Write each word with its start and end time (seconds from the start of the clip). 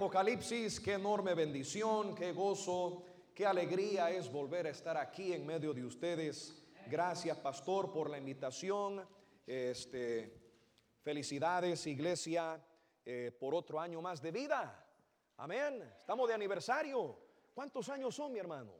Apocalipsis, 0.00 0.80
qué 0.80 0.94
enorme 0.94 1.34
bendición, 1.34 2.14
qué 2.14 2.32
gozo, 2.32 3.02
qué 3.34 3.44
alegría 3.44 4.10
es 4.10 4.32
volver 4.32 4.66
a 4.66 4.70
estar 4.70 4.96
aquí 4.96 5.34
en 5.34 5.44
medio 5.44 5.74
de 5.74 5.84
ustedes. 5.84 6.56
Gracias, 6.86 7.36
pastor, 7.36 7.92
por 7.92 8.08
la 8.08 8.16
invitación. 8.16 9.06
Este, 9.46 10.40
felicidades, 11.02 11.86
iglesia, 11.86 12.58
eh, 13.04 13.30
por 13.38 13.54
otro 13.54 13.78
año 13.78 14.00
más 14.00 14.22
de 14.22 14.30
vida. 14.30 14.88
Amén. 15.36 15.82
Estamos 16.00 16.26
de 16.28 16.34
aniversario. 16.34 17.18
¿Cuántos 17.52 17.86
años 17.90 18.14
son, 18.14 18.32
mi 18.32 18.38
hermano? 18.38 18.72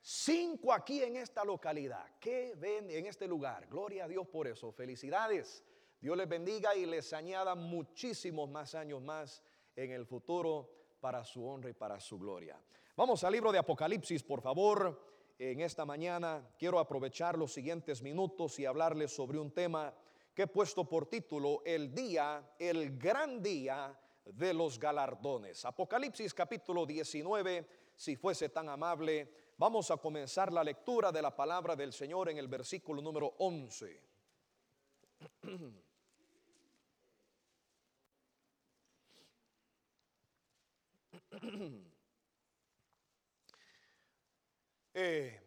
Cinco 0.00 0.72
aquí 0.72 1.02
en 1.02 1.16
esta 1.16 1.44
localidad. 1.44 2.16
¿Qué 2.18 2.54
ven 2.56 2.90
en 2.90 3.04
este 3.04 3.28
lugar? 3.28 3.66
Gloria 3.66 4.06
a 4.06 4.08
Dios 4.08 4.26
por 4.26 4.48
eso. 4.48 4.72
Felicidades. 4.72 5.62
Dios 6.00 6.16
les 6.16 6.28
bendiga 6.30 6.74
y 6.74 6.86
les 6.86 7.12
añada 7.12 7.54
muchísimos 7.54 8.48
más 8.48 8.74
años 8.74 9.02
más 9.02 9.42
en 9.76 9.92
el 9.92 10.06
futuro 10.06 10.70
para 11.00 11.24
su 11.24 11.46
honra 11.46 11.70
y 11.70 11.74
para 11.74 12.00
su 12.00 12.18
gloria. 12.18 12.60
Vamos 12.96 13.24
al 13.24 13.32
libro 13.32 13.50
de 13.52 13.58
Apocalipsis, 13.58 14.22
por 14.22 14.40
favor. 14.40 15.12
En 15.38 15.60
esta 15.60 15.84
mañana 15.84 16.46
quiero 16.58 16.78
aprovechar 16.78 17.36
los 17.36 17.52
siguientes 17.52 18.02
minutos 18.02 18.58
y 18.58 18.66
hablarles 18.66 19.14
sobre 19.14 19.38
un 19.38 19.50
tema 19.50 19.92
que 20.34 20.42
he 20.42 20.46
puesto 20.46 20.88
por 20.88 21.06
título 21.06 21.62
El 21.64 21.94
día, 21.94 22.54
el 22.58 22.96
gran 22.98 23.42
día 23.42 23.98
de 24.24 24.54
los 24.54 24.78
galardones. 24.78 25.64
Apocalipsis 25.64 26.32
capítulo 26.32 26.86
19, 26.86 27.66
si 27.96 28.16
fuese 28.16 28.50
tan 28.50 28.68
amable, 28.68 29.32
vamos 29.58 29.90
a 29.90 29.96
comenzar 29.96 30.52
la 30.52 30.62
lectura 30.62 31.10
de 31.10 31.22
la 31.22 31.34
palabra 31.34 31.74
del 31.74 31.92
Señor 31.92 32.30
en 32.30 32.38
el 32.38 32.48
versículo 32.48 33.02
número 33.02 33.34
11. 33.38 34.02
Eh, 44.94 45.40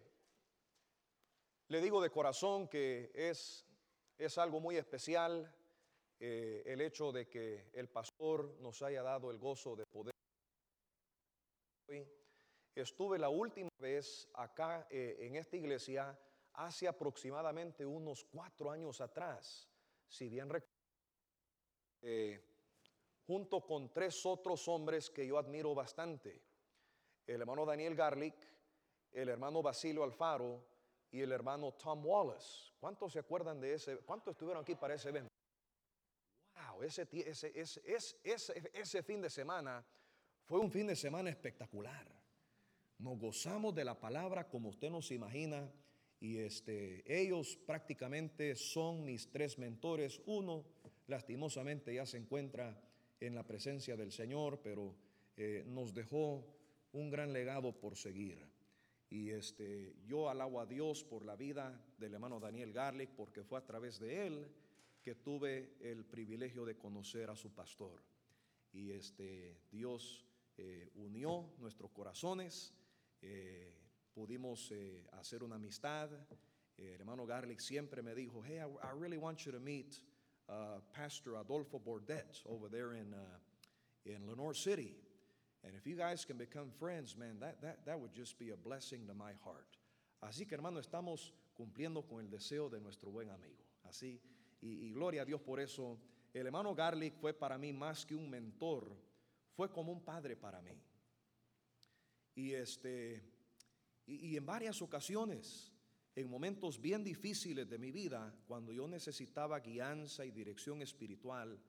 le 1.67 1.79
digo 1.79 2.01
de 2.01 2.09
corazón 2.09 2.67
que 2.67 3.11
es, 3.13 3.63
es 4.17 4.39
algo 4.39 4.59
muy 4.59 4.75
especial 4.75 5.53
eh, 6.19 6.63
el 6.65 6.81
hecho 6.81 7.11
de 7.11 7.29
que 7.29 7.69
el 7.73 7.87
pastor 7.87 8.57
nos 8.59 8.81
haya 8.81 9.03
dado 9.03 9.29
el 9.29 9.37
gozo 9.37 9.75
de 9.75 9.85
poder. 9.85 10.15
Estuve 12.73 13.19
la 13.19 13.29
última 13.29 13.69
vez 13.77 14.27
acá 14.33 14.87
eh, 14.89 15.17
en 15.19 15.35
esta 15.35 15.57
iglesia 15.57 16.19
hace 16.53 16.87
aproximadamente 16.87 17.85
unos 17.85 18.25
cuatro 18.25 18.71
años 18.71 18.99
atrás, 18.99 19.69
si 20.07 20.27
bien 20.27 20.49
recuerdo 20.49 20.73
junto 23.25 23.65
con 23.65 23.91
tres 23.91 24.25
otros 24.25 24.67
hombres 24.67 25.09
que 25.09 25.25
yo 25.25 25.37
admiro 25.37 25.73
bastante. 25.73 26.41
El 27.25 27.41
hermano 27.41 27.65
Daniel 27.65 27.95
Garlic, 27.95 28.35
el 29.11 29.29
hermano 29.29 29.61
Basilio 29.61 30.03
Alfaro 30.03 30.63
y 31.11 31.21
el 31.21 31.31
hermano 31.31 31.73
Tom 31.73 32.05
Wallace. 32.05 32.73
¿Cuántos 32.79 33.13
se 33.13 33.19
acuerdan 33.19 33.59
de 33.59 33.73
ese? 33.73 33.97
¿Cuántos 33.97 34.33
estuvieron 34.33 34.61
aquí 34.61 34.75
para 34.75 34.93
ese 34.93 35.09
evento? 35.09 35.29
Wow, 36.55 36.83
ese, 36.83 37.07
ese, 37.11 37.51
ese, 37.55 38.71
ese 38.73 39.03
fin 39.03 39.21
de 39.21 39.29
semana 39.29 39.85
fue 40.45 40.59
un 40.59 40.71
fin 40.71 40.87
de 40.87 40.95
semana 40.95 41.29
espectacular. 41.29 42.07
Nos 42.99 43.19
gozamos 43.19 43.73
de 43.73 43.83
la 43.83 43.99
palabra 43.99 44.47
como 44.47 44.69
usted 44.69 44.89
nos 44.89 45.11
imagina 45.11 45.69
y 46.19 46.37
este, 46.37 47.03
ellos 47.05 47.57
prácticamente 47.57 48.55
son 48.55 49.03
mis 49.03 49.29
tres 49.31 49.57
mentores. 49.57 50.21
Uno, 50.25 50.65
lastimosamente, 51.07 51.93
ya 51.93 52.05
se 52.05 52.17
encuentra 52.17 52.81
en 53.19 53.35
la 53.35 53.43
presencia 53.43 53.95
del 53.95 54.11
Señor, 54.11 54.59
pero 54.61 54.95
eh, 55.37 55.63
nos 55.67 55.93
dejó 55.93 56.45
un 56.91 57.09
gran 57.09 57.33
legado 57.33 57.73
por 57.73 57.95
seguir. 57.95 58.45
Y 59.09 59.29
este, 59.29 59.95
yo 60.05 60.29
alabo 60.29 60.59
a 60.59 60.65
Dios 60.65 61.03
por 61.03 61.25
la 61.25 61.35
vida 61.35 61.85
del 61.97 62.13
hermano 62.13 62.39
Daniel 62.39 62.73
Garlic, 62.73 63.11
porque 63.11 63.43
fue 63.43 63.59
a 63.59 63.65
través 63.65 63.99
de 63.99 64.27
él 64.27 64.47
que 65.01 65.15
tuve 65.15 65.77
el 65.79 66.05
privilegio 66.05 66.65
de 66.65 66.77
conocer 66.77 67.29
a 67.29 67.35
su 67.35 67.53
pastor. 67.53 68.01
Y 68.73 68.91
este, 68.91 69.61
Dios 69.71 70.25
eh, 70.57 70.89
unió 70.95 71.53
nuestros 71.59 71.91
corazones, 71.91 72.73
eh, 73.21 73.73
pudimos 74.13 74.73
hacer 75.11 75.43
una 75.43 75.55
amistad. 75.55 76.09
el 76.77 76.87
hermano 76.87 77.25
Garlic 77.25 77.59
siempre 77.59 78.01
me 78.01 78.15
dijo, 78.15 78.43
hey, 78.43 78.59
I, 78.59 78.87
I 78.87 78.99
really 78.99 79.17
want 79.17 79.39
you 79.39 79.51
to 79.51 79.59
meet 79.59 80.01
uh, 80.49 80.79
Pastor 80.93 81.35
Adolfo 81.35 81.79
Bordet 81.79 82.41
over 82.47 82.67
there 82.69 82.93
in, 82.93 83.13
uh, 83.13 83.37
in 84.05 84.27
Lenore 84.27 84.53
City. 84.53 84.95
And 85.63 85.73
if 85.75 85.87
you 85.87 85.95
guys 85.95 86.25
can 86.25 86.37
become 86.37 86.69
friends, 86.79 87.15
man, 87.17 87.37
that, 87.39 87.61
that, 87.61 87.85
that 87.85 87.99
would 87.99 88.13
just 88.13 88.37
be 88.37 88.51
a 88.51 88.55
blessing 88.55 89.07
to 89.07 89.13
my 89.13 89.31
heart. 89.43 89.77
Así 90.23 90.47
que 90.47 90.55
hermano, 90.55 90.79
estamos 90.79 91.31
cumpliendo 91.55 92.07
con 92.07 92.19
el 92.19 92.29
deseo 92.29 92.69
de 92.69 92.79
nuestro 92.79 93.11
buen 93.11 93.29
amigo. 93.29 93.63
Así, 93.87 94.19
y, 94.61 94.91
gloria 94.91 95.23
a 95.23 95.25
Dios 95.25 95.41
por 95.41 95.59
eso. 95.59 95.97
El 96.33 96.47
hermano 96.47 96.75
Garlic 96.75 97.15
fue 97.15 97.33
para 97.33 97.57
mí 97.57 97.71
más 97.73 98.05
que 98.05 98.15
un 98.15 98.29
mentor, 98.29 98.95
fue 99.55 99.71
como 99.71 99.91
un 99.91 100.03
padre 100.03 100.35
para 100.35 100.61
mí. 100.61 100.81
Y, 102.35 102.53
este, 102.53 103.23
y 104.05 104.35
en 104.35 104.45
varias 104.45 104.81
ocasiones 104.81 105.74
en 106.15 106.29
momentos 106.29 106.79
bien 106.79 107.03
difíciles 107.03 107.69
de 107.69 107.77
mi 107.77 107.91
vida, 107.91 108.33
cuando 108.47 108.71
yo 108.71 108.87
necesitaba 108.87 109.59
guianza 109.59 110.25
y 110.25 110.31
dirección 110.31 110.81
espiritual, 110.81 111.59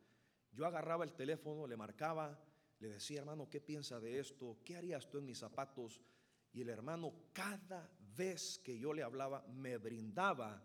yo 0.53 0.67
agarraba 0.67 1.05
el 1.05 1.15
teléfono, 1.15 1.67
le 1.67 1.77
marcaba, 1.77 2.41
le 2.79 2.89
decía, 2.89 3.21
hermano, 3.21 3.51
¿qué 3.51 3.61
piensa 3.61 3.99
de 3.99 4.21
esto? 4.21 4.59
¿Qué 4.65 4.77
harías 4.77 5.09
tú 5.09 5.19
en 5.19 5.27
mis 5.27 5.39
zapatos? 5.39 6.01
Y 6.53 6.61
el 6.61 6.69
hermano, 6.69 7.12
cada 7.33 7.91
vez 8.17 8.61
que 8.61 8.79
yo 8.79 8.95
le 8.95 9.03
hablaba, 9.03 9.45
me 9.49 9.79
brindaba 9.79 10.65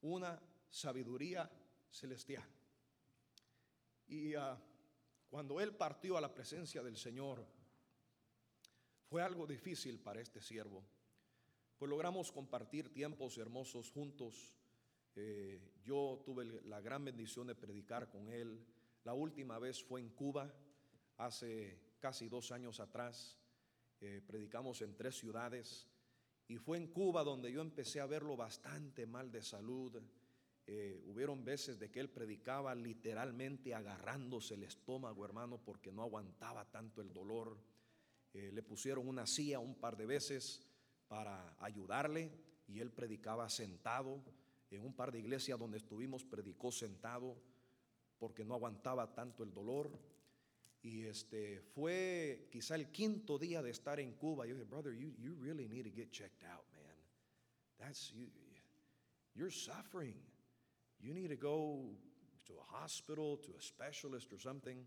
una 0.00 0.40
sabiduría 0.70 1.50
celestial. 1.90 2.48
Y 4.06 4.34
ah, 4.34 4.58
cuando 5.28 5.60
él 5.60 5.76
partió 5.76 6.16
a 6.16 6.20
la 6.22 6.32
presencia 6.32 6.82
del 6.82 6.96
Señor, 6.96 7.46
fue 9.04 9.22
algo 9.22 9.46
difícil 9.46 10.00
para 10.00 10.22
este 10.22 10.40
siervo 10.40 10.82
pues 11.78 11.88
logramos 11.88 12.32
compartir 12.32 12.92
tiempos 12.92 13.38
hermosos 13.38 13.92
juntos. 13.92 14.52
Eh, 15.14 15.60
yo 15.84 16.20
tuve 16.24 16.44
la 16.64 16.80
gran 16.80 17.04
bendición 17.04 17.46
de 17.46 17.54
predicar 17.54 18.10
con 18.10 18.28
él. 18.28 18.66
La 19.04 19.14
última 19.14 19.58
vez 19.60 19.82
fue 19.82 20.00
en 20.00 20.10
Cuba, 20.10 20.52
hace 21.18 21.94
casi 22.00 22.28
dos 22.28 22.50
años 22.50 22.80
atrás. 22.80 23.38
Eh, 24.00 24.20
predicamos 24.26 24.82
en 24.82 24.96
tres 24.96 25.16
ciudades 25.16 25.88
y 26.48 26.56
fue 26.58 26.78
en 26.78 26.88
Cuba 26.88 27.22
donde 27.22 27.52
yo 27.52 27.60
empecé 27.60 28.00
a 28.00 28.06
verlo 28.06 28.36
bastante 28.36 29.06
mal 29.06 29.30
de 29.30 29.42
salud. 29.42 30.02
Eh, 30.66 31.00
hubieron 31.06 31.44
veces 31.44 31.78
de 31.78 31.90
que 31.90 32.00
él 32.00 32.10
predicaba 32.10 32.74
literalmente 32.74 33.72
agarrándose 33.72 34.54
el 34.54 34.64
estómago, 34.64 35.24
hermano, 35.24 35.62
porque 35.64 35.92
no 35.92 36.02
aguantaba 36.02 36.68
tanto 36.70 37.00
el 37.02 37.12
dolor. 37.12 37.56
le 38.34 38.62
pusieron 38.62 39.08
una 39.08 39.26
silla 39.26 39.58
un 39.58 39.74
par 39.76 39.96
de 39.96 40.06
veces 40.06 40.67
para 41.08 41.56
ayudarle 41.60 42.30
y 42.68 42.80
él 42.80 42.90
predicaba 42.90 43.48
sentado. 43.48 44.22
En 44.70 44.84
un 44.84 44.92
par 44.92 45.10
de 45.10 45.18
iglesias 45.18 45.58
donde 45.58 45.78
estuvimos 45.78 46.24
predicó 46.24 46.70
sentado 46.70 47.36
porque 48.18 48.44
no 48.44 48.54
aguantaba 48.54 49.14
tanto 49.14 49.42
el 49.42 49.52
dolor. 49.52 49.90
Y 50.82 51.04
este 51.06 51.60
fue 51.60 52.48
quizá 52.52 52.74
el 52.74 52.90
quinto 52.92 53.38
día 53.38 53.62
de 53.62 53.70
estar 53.70 53.98
en 53.98 54.12
Cuba. 54.12 54.46
Yo 54.46 54.54
dije, 54.54 54.66
brother, 54.66 54.94
you, 54.94 55.14
you 55.18 55.34
really 55.40 55.66
need 55.66 55.84
to 55.84 55.90
get 55.90 56.12
checked 56.12 56.44
out, 56.44 56.64
man. 56.72 56.94
That's 57.78 58.12
you, 58.12 58.28
you're 59.34 59.50
suffering. 59.50 60.14
You 61.00 61.14
need 61.14 61.28
to 61.28 61.36
go 61.36 61.96
to 62.46 62.54
a 62.58 62.82
hospital, 62.82 63.38
to 63.38 63.54
a 63.56 63.60
specialist 63.60 64.32
or 64.32 64.38
something. 64.38 64.86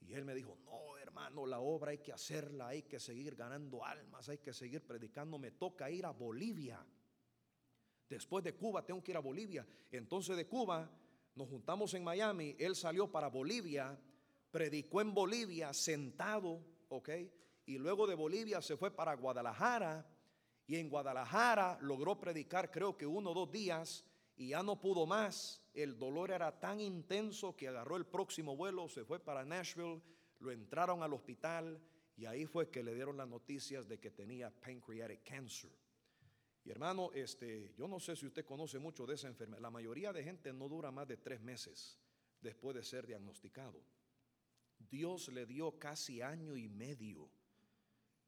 Y 0.00 0.14
él 0.14 0.24
me 0.24 0.34
dijo, 0.34 0.56
no, 0.64 0.96
hermano, 0.98 1.46
la 1.46 1.60
obra 1.60 1.90
hay 1.90 1.98
que 1.98 2.12
hacerla, 2.12 2.68
hay 2.68 2.82
que 2.82 3.00
seguir 3.00 3.34
ganando 3.34 3.84
almas, 3.84 4.28
hay 4.28 4.38
que 4.38 4.52
seguir 4.52 4.86
predicando, 4.86 5.38
me 5.38 5.50
toca 5.50 5.90
ir 5.90 6.06
a 6.06 6.10
Bolivia. 6.10 6.84
Después 8.08 8.44
de 8.44 8.54
Cuba 8.54 8.84
tengo 8.84 9.02
que 9.02 9.12
ir 9.12 9.16
a 9.16 9.20
Bolivia. 9.20 9.66
Entonces 9.90 10.36
de 10.36 10.46
Cuba 10.46 10.88
nos 11.34 11.48
juntamos 11.48 11.92
en 11.94 12.04
Miami, 12.04 12.54
él 12.58 12.76
salió 12.76 13.10
para 13.10 13.28
Bolivia, 13.28 13.98
predicó 14.50 15.00
en 15.00 15.12
Bolivia 15.12 15.72
sentado, 15.72 16.62
¿ok? 16.88 17.10
Y 17.66 17.78
luego 17.78 18.06
de 18.06 18.14
Bolivia 18.14 18.62
se 18.62 18.76
fue 18.76 18.90
para 18.90 19.14
Guadalajara 19.14 20.06
y 20.66 20.76
en 20.76 20.88
Guadalajara 20.88 21.78
logró 21.82 22.18
predicar 22.18 22.70
creo 22.70 22.96
que 22.96 23.06
uno 23.06 23.30
o 23.30 23.34
dos 23.34 23.50
días 23.50 24.04
y 24.36 24.48
ya 24.48 24.62
no 24.62 24.80
pudo 24.80 25.06
más. 25.06 25.62
El 25.72 25.98
dolor 25.98 26.30
era 26.30 26.58
tan 26.58 26.80
intenso 26.80 27.56
que 27.56 27.68
agarró 27.68 27.96
el 27.96 28.06
próximo 28.06 28.56
vuelo, 28.56 28.88
se 28.88 29.04
fue 29.04 29.18
para 29.18 29.44
Nashville, 29.44 30.00
lo 30.40 30.50
entraron 30.50 31.02
al 31.02 31.12
hospital 31.12 31.80
y 32.16 32.26
ahí 32.26 32.46
fue 32.46 32.70
que 32.70 32.82
le 32.82 32.94
dieron 32.94 33.16
las 33.16 33.28
noticias 33.28 33.88
de 33.88 33.98
que 33.98 34.10
tenía 34.10 34.50
pancreatic 34.50 35.22
cancer. 35.22 35.70
Y 36.64 36.70
hermano, 36.70 37.10
este, 37.12 37.74
yo 37.76 37.86
no 37.86 38.00
sé 38.00 38.16
si 38.16 38.26
usted 38.26 38.44
conoce 38.44 38.78
mucho 38.78 39.06
de 39.06 39.14
esa 39.14 39.28
enfermedad. 39.28 39.60
La 39.60 39.70
mayoría 39.70 40.12
de 40.12 40.24
gente 40.24 40.52
no 40.52 40.68
dura 40.68 40.90
más 40.90 41.06
de 41.06 41.16
tres 41.16 41.40
meses 41.40 41.98
después 42.40 42.74
de 42.74 42.82
ser 42.82 43.06
diagnosticado. 43.06 43.80
Dios 44.78 45.28
le 45.28 45.46
dio 45.46 45.78
casi 45.78 46.22
año 46.22 46.56
y 46.56 46.68
medio 46.68 47.30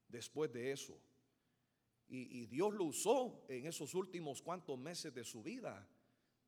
después 0.08 0.52
de 0.52 0.72
eso. 0.72 0.98
Y, 2.10 2.46
Dios 2.46 2.72
lo 2.72 2.84
usó 2.84 3.44
en 3.48 3.66
esos 3.66 3.94
últimos 3.94 4.40
cuantos 4.40 4.78
meses 4.78 5.12
de 5.12 5.24
su 5.24 5.42
vida 5.42 5.86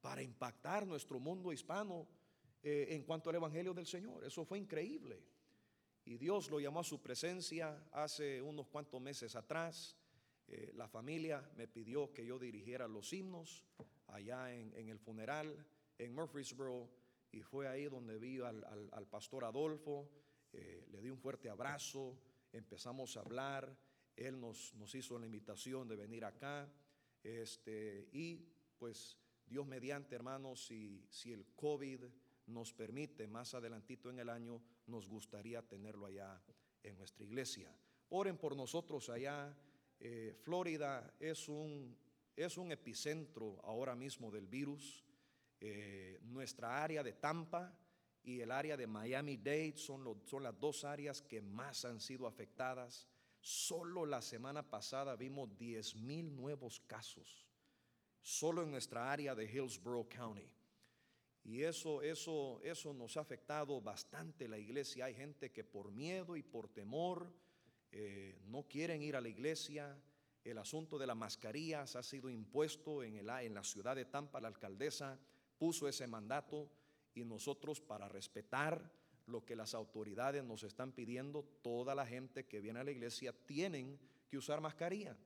para 0.01 0.23
impactar 0.23 0.87
nuestro 0.87 1.19
mundo 1.19 1.53
hispano 1.53 2.07
eh, 2.63 2.89
en 2.91 3.03
cuanto 3.05 3.31
al 3.31 3.37
Evangelio 3.37 3.75
del 3.75 3.87
Señor. 3.87 4.25
Eso 4.25 4.45
fue 4.45 4.59
increíble. 4.59 5.23
Y 6.05 6.17
Dios 6.17 6.51
lo 6.51 6.59
llamó 6.59 6.81
a 6.81 6.85
su 6.85 7.01
presencia 7.01 7.87
hace 7.93 8.41
unos 8.43 8.69
cuantos 8.69 9.01
meses 9.01 9.37
atrás. 9.37 9.97
Eh, 10.49 10.73
la 10.75 10.89
familia 10.89 11.49
me 11.57 11.69
pidió 11.69 12.13
que 12.13 12.25
yo 12.25 12.39
dirigiera 12.39 12.89
los 12.89 13.13
himnos 13.13 13.65
allá 14.09 14.53
en, 14.53 14.89
el 14.89 14.99
funeral 14.99 15.65
en 15.99 16.15
Murfreesboro 16.15 16.91
y 17.31 17.43
fue 17.43 17.69
ahí 17.69 17.85
donde 17.85 18.19
vi 18.19 18.41
al, 18.41 19.07
pastor 19.09 19.45
Adolfo, 19.45 20.11
eh, 20.53 20.87
le 20.91 21.01
di 21.01 21.11
un 21.11 21.19
fuerte 21.19 21.49
abrazo, 21.49 22.19
empezamos 22.53 23.17
a 23.17 23.21
hablar, 23.21 23.77
él 24.17 24.41
nos, 24.41 24.75
nos 24.75 24.93
hizo 24.97 25.17
la 25.19 25.27
invitación 25.27 25.87
de 25.87 25.95
venir 25.95 26.25
acá 26.25 26.69
este, 27.23 28.09
y 28.13 28.49
pues 28.79 29.20
Dios 29.51 29.67
mediante 29.67 30.15
hermanos, 30.15 30.65
si, 30.65 31.05
si 31.11 31.33
el 31.33 31.45
COVID 31.57 32.05
nos 32.47 32.73
permite 32.73 33.27
más 33.27 33.53
adelantito 33.53 34.09
en 34.09 34.21
el 34.21 34.29
año, 34.29 34.63
nos 34.87 35.09
gustaría 35.09 35.61
tenerlo 35.61 36.07
allá 36.07 36.41
en 36.85 36.97
nuestra 36.97 37.25
iglesia. 37.25 37.75
Oren 38.11 38.39
por 38.39 38.55
nosotros 38.57 39.09
allá. 39.09 39.53
Eh, 39.99 40.37
Florida 40.41 41.15
es 41.19 41.49
un, 41.49 41.97
es 42.37 42.57
un 42.59 42.71
epicentro 42.71 43.61
ahora 43.65 43.97
mismo 43.97 44.31
del 44.31 44.47
virus. 44.47 45.05
Eh, 45.61 46.21
nuestra 46.23 46.83
área 46.83 47.03
de 47.03 47.15
Tampa 47.15 47.77
y 48.23 48.41
el 48.41 48.53
área 48.53 48.77
de 48.77 48.87
Miami-Dade 48.87 49.77
son, 49.77 50.23
son 50.27 50.45
las 50.45 50.59
dos 50.61 50.85
áreas 50.85 51.23
que 51.23 51.43
más 51.43 51.85
han 51.85 51.99
sido 51.99 52.29
afectadas. 52.29 53.09
Solo 53.41 54.07
la 54.07 54.23
semana 54.23 54.63
pasada 54.71 55.17
vimos 55.17 55.57
10 55.59 55.97
mil 55.97 56.37
nuevos 56.37 56.79
casos, 56.81 57.50
solo 58.23 58.63
en 58.63 58.71
nuestra 58.71 59.11
área 59.11 59.35
de 59.35 59.45
Hillsborough 59.45 60.09
County. 60.09 60.49
Y 61.45 61.63
eso, 61.63 62.03
eso, 62.03 62.61
eso 62.63 62.93
nos 62.93 63.17
ha 63.17 63.21
afectado 63.21 63.81
bastante 63.81 64.47
la 64.47 64.59
iglesia. 64.59 65.07
Hay 65.07 65.15
gente 65.15 65.51
que 65.51 65.65
por 65.65 65.91
miedo 65.91 66.37
y 66.37 66.43
por 66.43 66.69
temor 66.69 67.33
eh, 67.93 68.39
no 68.47 68.65
quieren 68.65 69.03
ir 69.03 69.17
a 69.17 69.21
la 69.21 69.29
iglesia. 69.29 69.99
El 70.45 70.59
asunto 70.59 70.99
de 70.99 71.07
las 71.07 71.17
mascarillas 71.17 71.97
ha 71.97 72.03
sido 72.03 72.29
impuesto 72.31 73.03
en, 73.03 73.17
el, 73.17 73.29
en 73.29 73.55
la 73.55 73.65
ciudad 73.65 73.97
de 73.97 74.05
Tampa. 74.05 74.41
La 74.41 74.49
alcaldesa 74.49 75.19
puso 75.59 75.89
ese 75.89 76.07
mandato 76.07 76.71
y 77.15 77.25
nosotros 77.25 77.81
para 77.81 78.09
respetar 78.09 78.93
lo 79.27 79.45
que 79.45 79.57
las 79.57 79.75
autoridades 79.75 80.45
nos 80.45 80.63
están 80.63 80.93
pidiendo, 80.93 81.45
toda 81.63 81.95
la 81.95 82.07
gente 82.07 82.47
que 82.47 82.61
viene 82.61 82.81
a 82.81 82.85
la 82.85 82.91
iglesia 82.91 83.33
tienen 83.47 83.99
que 84.29 84.39
usar 84.39 84.61
mascarilla. 84.61 85.17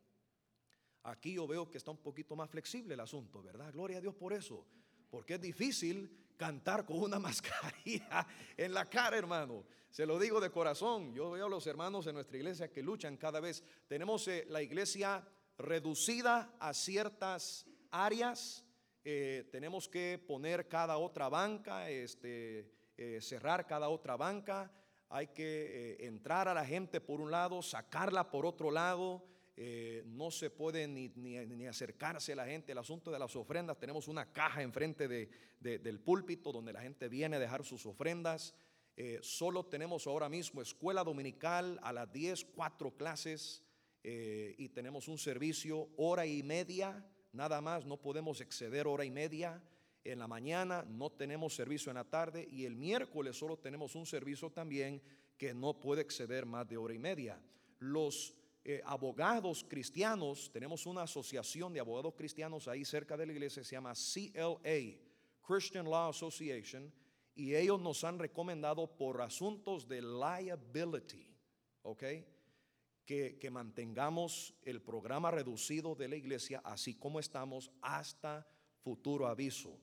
Aquí 1.04 1.34
yo 1.34 1.46
veo 1.46 1.70
que 1.70 1.78
está 1.78 1.90
un 1.90 1.98
poquito 1.98 2.36
más 2.36 2.50
flexible 2.50 2.94
el 2.94 3.00
asunto, 3.00 3.42
¿verdad? 3.42 3.72
Gloria 3.72 3.98
a 3.98 4.00
Dios 4.00 4.14
por 4.14 4.32
eso 4.32 4.66
porque 5.14 5.34
es 5.34 5.40
difícil 5.40 6.10
cantar 6.36 6.84
con 6.84 6.96
una 6.96 7.18
mascarilla 7.20 8.26
en 8.56 8.74
la 8.74 8.90
cara, 8.90 9.16
hermano. 9.16 9.64
Se 9.88 10.04
lo 10.04 10.18
digo 10.18 10.40
de 10.40 10.50
corazón. 10.50 11.14
Yo 11.14 11.30
veo 11.30 11.46
a 11.46 11.48
los 11.48 11.68
hermanos 11.68 12.08
en 12.08 12.16
nuestra 12.16 12.36
iglesia 12.36 12.72
que 12.72 12.82
luchan 12.82 13.16
cada 13.16 13.38
vez. 13.38 13.62
Tenemos 13.86 14.26
eh, 14.26 14.44
la 14.48 14.60
iglesia 14.60 15.24
reducida 15.56 16.52
a 16.58 16.74
ciertas 16.74 17.64
áreas. 17.92 18.64
Eh, 19.04 19.48
tenemos 19.52 19.88
que 19.88 20.18
poner 20.26 20.66
cada 20.66 20.96
otra 20.98 21.28
banca, 21.28 21.88
este, 21.88 22.72
eh, 22.96 23.20
cerrar 23.22 23.68
cada 23.68 23.90
otra 23.90 24.16
banca. 24.16 24.72
Hay 25.10 25.28
que 25.28 25.96
entrar 26.00 26.48
a 26.48 26.54
la 26.54 26.66
gente 26.66 27.00
por 27.00 27.20
un 27.20 27.30
lado, 27.30 27.62
sacarla 27.62 28.32
por 28.32 28.46
otro 28.46 28.72
lado. 28.72 29.24
Eh, 29.56 30.02
no 30.06 30.32
se 30.32 30.50
puede 30.50 30.88
ni, 30.88 31.10
ni, 31.10 31.66
acercarse 31.66 32.32
a 32.32 32.36
la 32.36 32.46
gente. 32.46 32.72
El 32.72 32.78
asunto 32.78 33.12
de 33.12 33.18
las 33.18 33.36
ofrendas, 33.36 33.78
tenemos 33.78 34.08
una 34.08 34.32
caja 34.32 34.62
enfrente 34.62 35.06
de, 35.06 35.28
del 35.60 36.00
púlpito 36.00 36.50
donde 36.50 36.72
la 36.72 36.82
gente 36.82 37.08
viene 37.08 37.36
a 37.36 37.38
dejar 37.38 37.64
sus 37.64 37.86
ofrendas. 37.86 38.54
Eh, 38.96 39.18
solo 39.22 39.64
tenemos 39.66 40.06
ahora 40.06 40.28
mismo 40.28 40.60
escuela 40.60 41.04
dominical 41.04 41.78
a 41.82 41.92
las 41.92 42.12
10, 42.12 42.44
cuatro 42.54 42.96
clases 42.96 43.62
eh, 44.04 44.54
y 44.58 44.68
tenemos 44.68 45.08
un 45.08 45.18
servicio 45.18 45.88
hora 45.96 46.26
y 46.26 46.42
media, 46.42 47.04
nada 47.32 47.60
más, 47.60 47.86
no 47.86 47.96
podemos 47.96 48.40
exceder 48.40 48.86
hora 48.86 49.04
y 49.04 49.10
media. 49.10 49.62
En 50.04 50.18
la 50.18 50.28
mañana 50.28 50.84
no 50.86 51.10
tenemos 51.10 51.54
servicio 51.54 51.90
en 51.90 51.96
la 51.96 52.04
tarde 52.04 52.46
y 52.50 52.66
el 52.66 52.76
miércoles 52.76 53.36
solo 53.36 53.56
tenemos 53.56 53.94
un 53.94 54.04
servicio 54.04 54.50
también 54.50 55.00
que 55.38 55.54
no 55.54 55.80
puede 55.80 56.02
exceder 56.02 56.44
más 56.44 56.68
de 56.68 56.76
hora 56.76 56.94
y 56.94 56.98
media. 56.98 57.40
Los 57.78 58.36
eh, 58.66 58.80
abogados 58.86 59.62
cristianos, 59.68 60.50
tenemos 60.50 60.86
una 60.86 61.02
asociación 61.02 61.74
de 61.74 61.80
abogados 61.80 62.14
cristianos 62.14 62.66
ahí 62.66 62.84
cerca 62.84 63.14
de 63.14 63.26
la 63.26 63.32
iglesia, 63.32 63.62
se 63.62 63.76
llama 63.76 63.92
CLA, 63.92 64.98
Christian 65.46 65.84
Law 65.84 66.08
Association, 66.08 66.90
y 67.34 67.54
ellos 67.54 67.78
nos 67.78 68.04
han 68.04 68.18
recomendado 68.18 68.86
por 68.96 69.20
asuntos 69.20 69.86
de 69.86 70.00
liability, 70.00 71.26
¿ok? 71.82 72.02
Que, 73.04 73.36
que 73.38 73.50
mantengamos 73.50 74.54
el 74.62 74.80
programa 74.80 75.30
reducido 75.30 75.94
de 75.94 76.08
la 76.08 76.16
iglesia 76.16 76.62
así 76.64 76.94
como 76.94 77.20
estamos 77.20 77.70
hasta 77.82 78.48
futuro 78.80 79.26
aviso. 79.26 79.78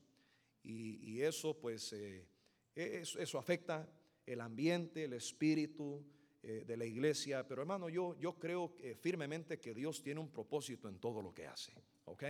Y, 0.64 1.20
eso 1.20 1.58
pues, 1.58 1.92
eh, 1.92 2.26
eso 2.74 3.38
afecta 3.38 3.88
el 4.26 4.40
ambiente, 4.40 5.04
el 5.04 5.12
espíritu, 5.12 6.04
eh, 6.42 6.64
de 6.66 6.76
la 6.76 6.84
iglesia, 6.84 7.46
pero 7.46 7.62
hermano, 7.62 7.88
yo, 7.88 8.18
yo 8.18 8.38
creo 8.38 8.74
firmemente 9.00 9.60
que 9.60 9.74
Dios 9.74 10.02
tiene 10.02 10.20
un 10.20 10.30
propósito 10.30 10.88
en 10.88 10.98
todo 10.98 11.22
lo 11.22 11.32
que 11.32 11.46
hace, 11.46 11.72
¿ok? 12.04 12.24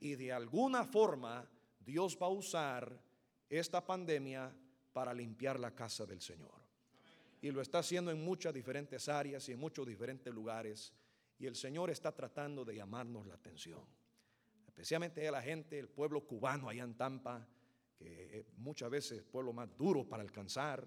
Y 0.00 0.14
de 0.14 0.32
alguna 0.32 0.84
forma 0.84 1.48
Dios 1.78 2.18
va 2.20 2.26
a 2.26 2.30
usar 2.30 3.00
esta 3.48 3.84
pandemia 3.84 4.54
para 4.92 5.14
limpiar 5.14 5.58
la 5.58 5.74
casa 5.74 6.06
del 6.06 6.20
Señor. 6.20 6.60
Y 7.42 7.50
lo 7.50 7.60
está 7.60 7.78
haciendo 7.78 8.10
en 8.10 8.22
muchas 8.22 8.52
diferentes 8.52 9.08
áreas 9.08 9.48
y 9.48 9.52
en 9.52 9.58
muchos 9.58 9.86
diferentes 9.86 10.32
lugares. 10.32 10.92
Y 11.38 11.46
el 11.46 11.56
Señor 11.56 11.90
está 11.90 12.12
tratando 12.12 12.64
de 12.64 12.76
llamarnos 12.76 13.26
la 13.26 13.34
atención. 13.34 13.82
Especialmente 14.66 15.26
a 15.26 15.32
la 15.32 15.42
gente, 15.42 15.78
el 15.78 15.88
pueblo 15.88 16.26
cubano 16.26 16.68
allá 16.68 16.84
en 16.84 16.94
Tampa, 16.94 17.46
que 17.96 18.46
muchas 18.58 18.90
veces 18.90 19.12
es 19.12 19.18
el 19.18 19.24
pueblo 19.24 19.52
más 19.52 19.74
duro 19.76 20.08
para 20.08 20.22
alcanzar, 20.22 20.86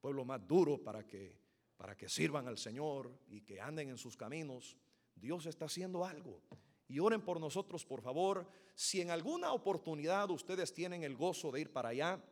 pueblo 0.00 0.24
más 0.24 0.46
duro 0.46 0.82
para 0.82 1.06
que 1.06 1.41
para 1.82 1.96
que 1.96 2.08
sirvan 2.08 2.46
al 2.46 2.58
Señor 2.58 3.10
y 3.26 3.40
que 3.40 3.60
anden 3.60 3.88
en 3.88 3.98
sus 3.98 4.16
caminos. 4.16 4.76
Dios 5.16 5.46
está 5.46 5.64
haciendo 5.64 6.04
algo. 6.04 6.40
Y 6.86 7.00
oren 7.00 7.22
por 7.22 7.40
nosotros, 7.40 7.84
por 7.84 8.02
favor. 8.02 8.46
Si 8.76 9.00
en 9.00 9.10
alguna 9.10 9.52
oportunidad 9.52 10.30
ustedes 10.30 10.72
tienen 10.72 11.02
el 11.02 11.16
gozo 11.16 11.50
de 11.50 11.62
ir 11.62 11.72
para 11.72 11.88
allá, 11.88 12.24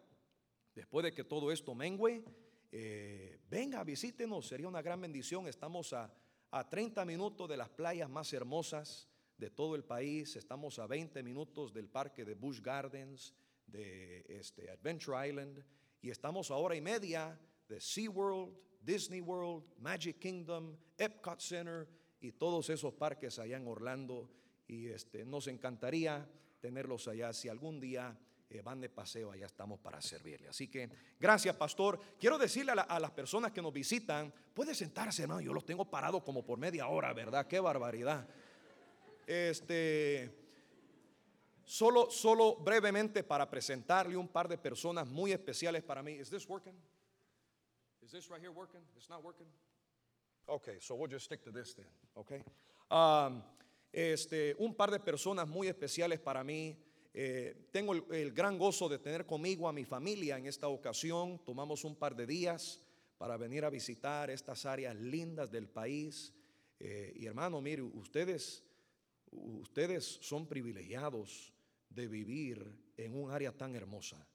después 0.72 1.02
de 1.02 1.12
que 1.12 1.24
todo 1.24 1.50
esto 1.50 1.74
mengue, 1.74 2.22
eh, 2.70 3.40
venga, 3.50 3.82
visítenos, 3.82 4.46
sería 4.46 4.68
una 4.68 4.82
gran 4.82 5.00
bendición. 5.00 5.48
Estamos 5.48 5.94
a, 5.94 6.14
a 6.52 6.68
30 6.68 7.04
minutos 7.04 7.48
de 7.48 7.56
las 7.56 7.70
playas 7.70 8.08
más 8.08 8.32
hermosas 8.32 9.08
de 9.36 9.50
todo 9.50 9.74
el 9.74 9.82
país, 9.82 10.36
estamos 10.36 10.78
a 10.78 10.86
20 10.86 11.24
minutos 11.24 11.74
del 11.74 11.88
parque 11.88 12.24
de 12.24 12.34
Busch 12.34 12.60
Gardens, 12.60 13.34
de 13.66 14.24
este, 14.28 14.70
Adventure 14.70 15.28
Island, 15.28 15.64
y 16.00 16.10
estamos 16.10 16.52
a 16.52 16.54
hora 16.54 16.76
y 16.76 16.80
media 16.80 17.36
de 17.66 17.80
SeaWorld, 17.80 18.69
Disney 18.80 19.20
World, 19.20 19.64
Magic 19.78 20.18
Kingdom, 20.18 20.76
Epcot 20.96 21.40
Center 21.40 21.86
y 22.20 22.32
todos 22.32 22.70
esos 22.70 22.94
parques 22.94 23.38
allá 23.38 23.56
en 23.56 23.66
Orlando. 23.66 24.28
Y 24.66 24.88
este, 24.88 25.24
nos 25.24 25.46
encantaría 25.46 26.28
tenerlos 26.60 27.08
allá. 27.08 27.32
Si 27.32 27.48
algún 27.48 27.80
día 27.80 28.16
eh, 28.48 28.62
van 28.62 28.80
de 28.80 28.88
paseo, 28.88 29.30
allá 29.30 29.46
estamos 29.46 29.78
para 29.80 30.00
servirle. 30.00 30.48
Así 30.48 30.68
que 30.68 30.90
gracias, 31.18 31.54
pastor. 31.56 32.00
Quiero 32.18 32.38
decirle 32.38 32.72
a, 32.72 33.00
las 33.00 33.10
personas 33.12 33.52
que 33.52 33.62
nos 33.62 33.72
visitan, 33.72 34.32
puede 34.54 34.74
sentarse, 34.74 35.22
hermano. 35.22 35.40
Yo 35.40 35.52
los 35.52 35.64
tengo 35.64 35.84
parados 35.84 36.22
como 36.22 36.44
por 36.44 36.58
media 36.58 36.88
hora, 36.88 37.12
¿verdad? 37.12 37.46
Qué 37.46 37.60
barbaridad. 37.60 38.28
Este. 39.26 40.36
Solo, 41.64 42.10
solo 42.10 42.56
brevemente 42.56 43.22
para 43.22 43.48
presentarle 43.48 44.16
un 44.16 44.26
par 44.26 44.48
de 44.48 44.58
personas 44.58 45.06
muy 45.06 45.30
especiales 45.30 45.84
para 45.84 46.02
mí. 46.02 46.14
¿Is 46.14 46.28
this 46.28 46.48
working? 46.48 46.74
Is 48.10 48.14
this 48.14 48.28
right 48.28 48.40
here 48.40 48.50
working? 48.50 48.80
It's 48.96 49.08
not 49.08 49.22
working? 49.22 49.46
Okay, 50.48 50.78
so 50.80 50.96
we'll 50.96 51.06
just 51.06 51.26
stick 51.26 51.44
to 51.44 51.52
this 51.52 51.74
then, 51.74 51.86
okay? 52.16 52.42
Um, 52.90 53.40
este, 53.92 54.56
un 54.58 54.74
par 54.74 54.90
de 54.90 54.98
personas 54.98 55.46
muy 55.46 55.68
especiales 55.68 56.18
para 56.18 56.42
mí. 56.42 56.76
Eh, 57.14 57.68
tengo 57.70 57.94
el, 57.94 58.32
gran 58.32 58.58
gozo 58.58 58.88
de 58.88 58.98
tener 58.98 59.26
conmigo 59.26 59.68
a 59.68 59.72
mi 59.72 59.84
familia 59.84 60.36
en 60.36 60.46
esta 60.46 60.66
ocasión. 60.66 61.38
Tomamos 61.44 61.84
un 61.84 61.94
par 61.94 62.16
de 62.16 62.26
días 62.26 62.80
para 63.16 63.36
venir 63.36 63.64
a 63.64 63.70
visitar 63.70 64.28
estas 64.28 64.66
áreas 64.66 64.96
lindas 64.96 65.52
del 65.52 65.68
país. 65.68 66.34
Eh, 66.80 67.12
y 67.14 67.26
hermano, 67.26 67.60
mire, 67.60 67.82
ustedes, 67.82 68.64
ustedes 69.30 70.18
son 70.20 70.48
privilegiados 70.48 71.52
de 71.88 72.08
vivir 72.08 72.92
en 72.96 73.14
un 73.14 73.30
área 73.30 73.56
tan 73.56 73.76
hermosa. 73.76 74.26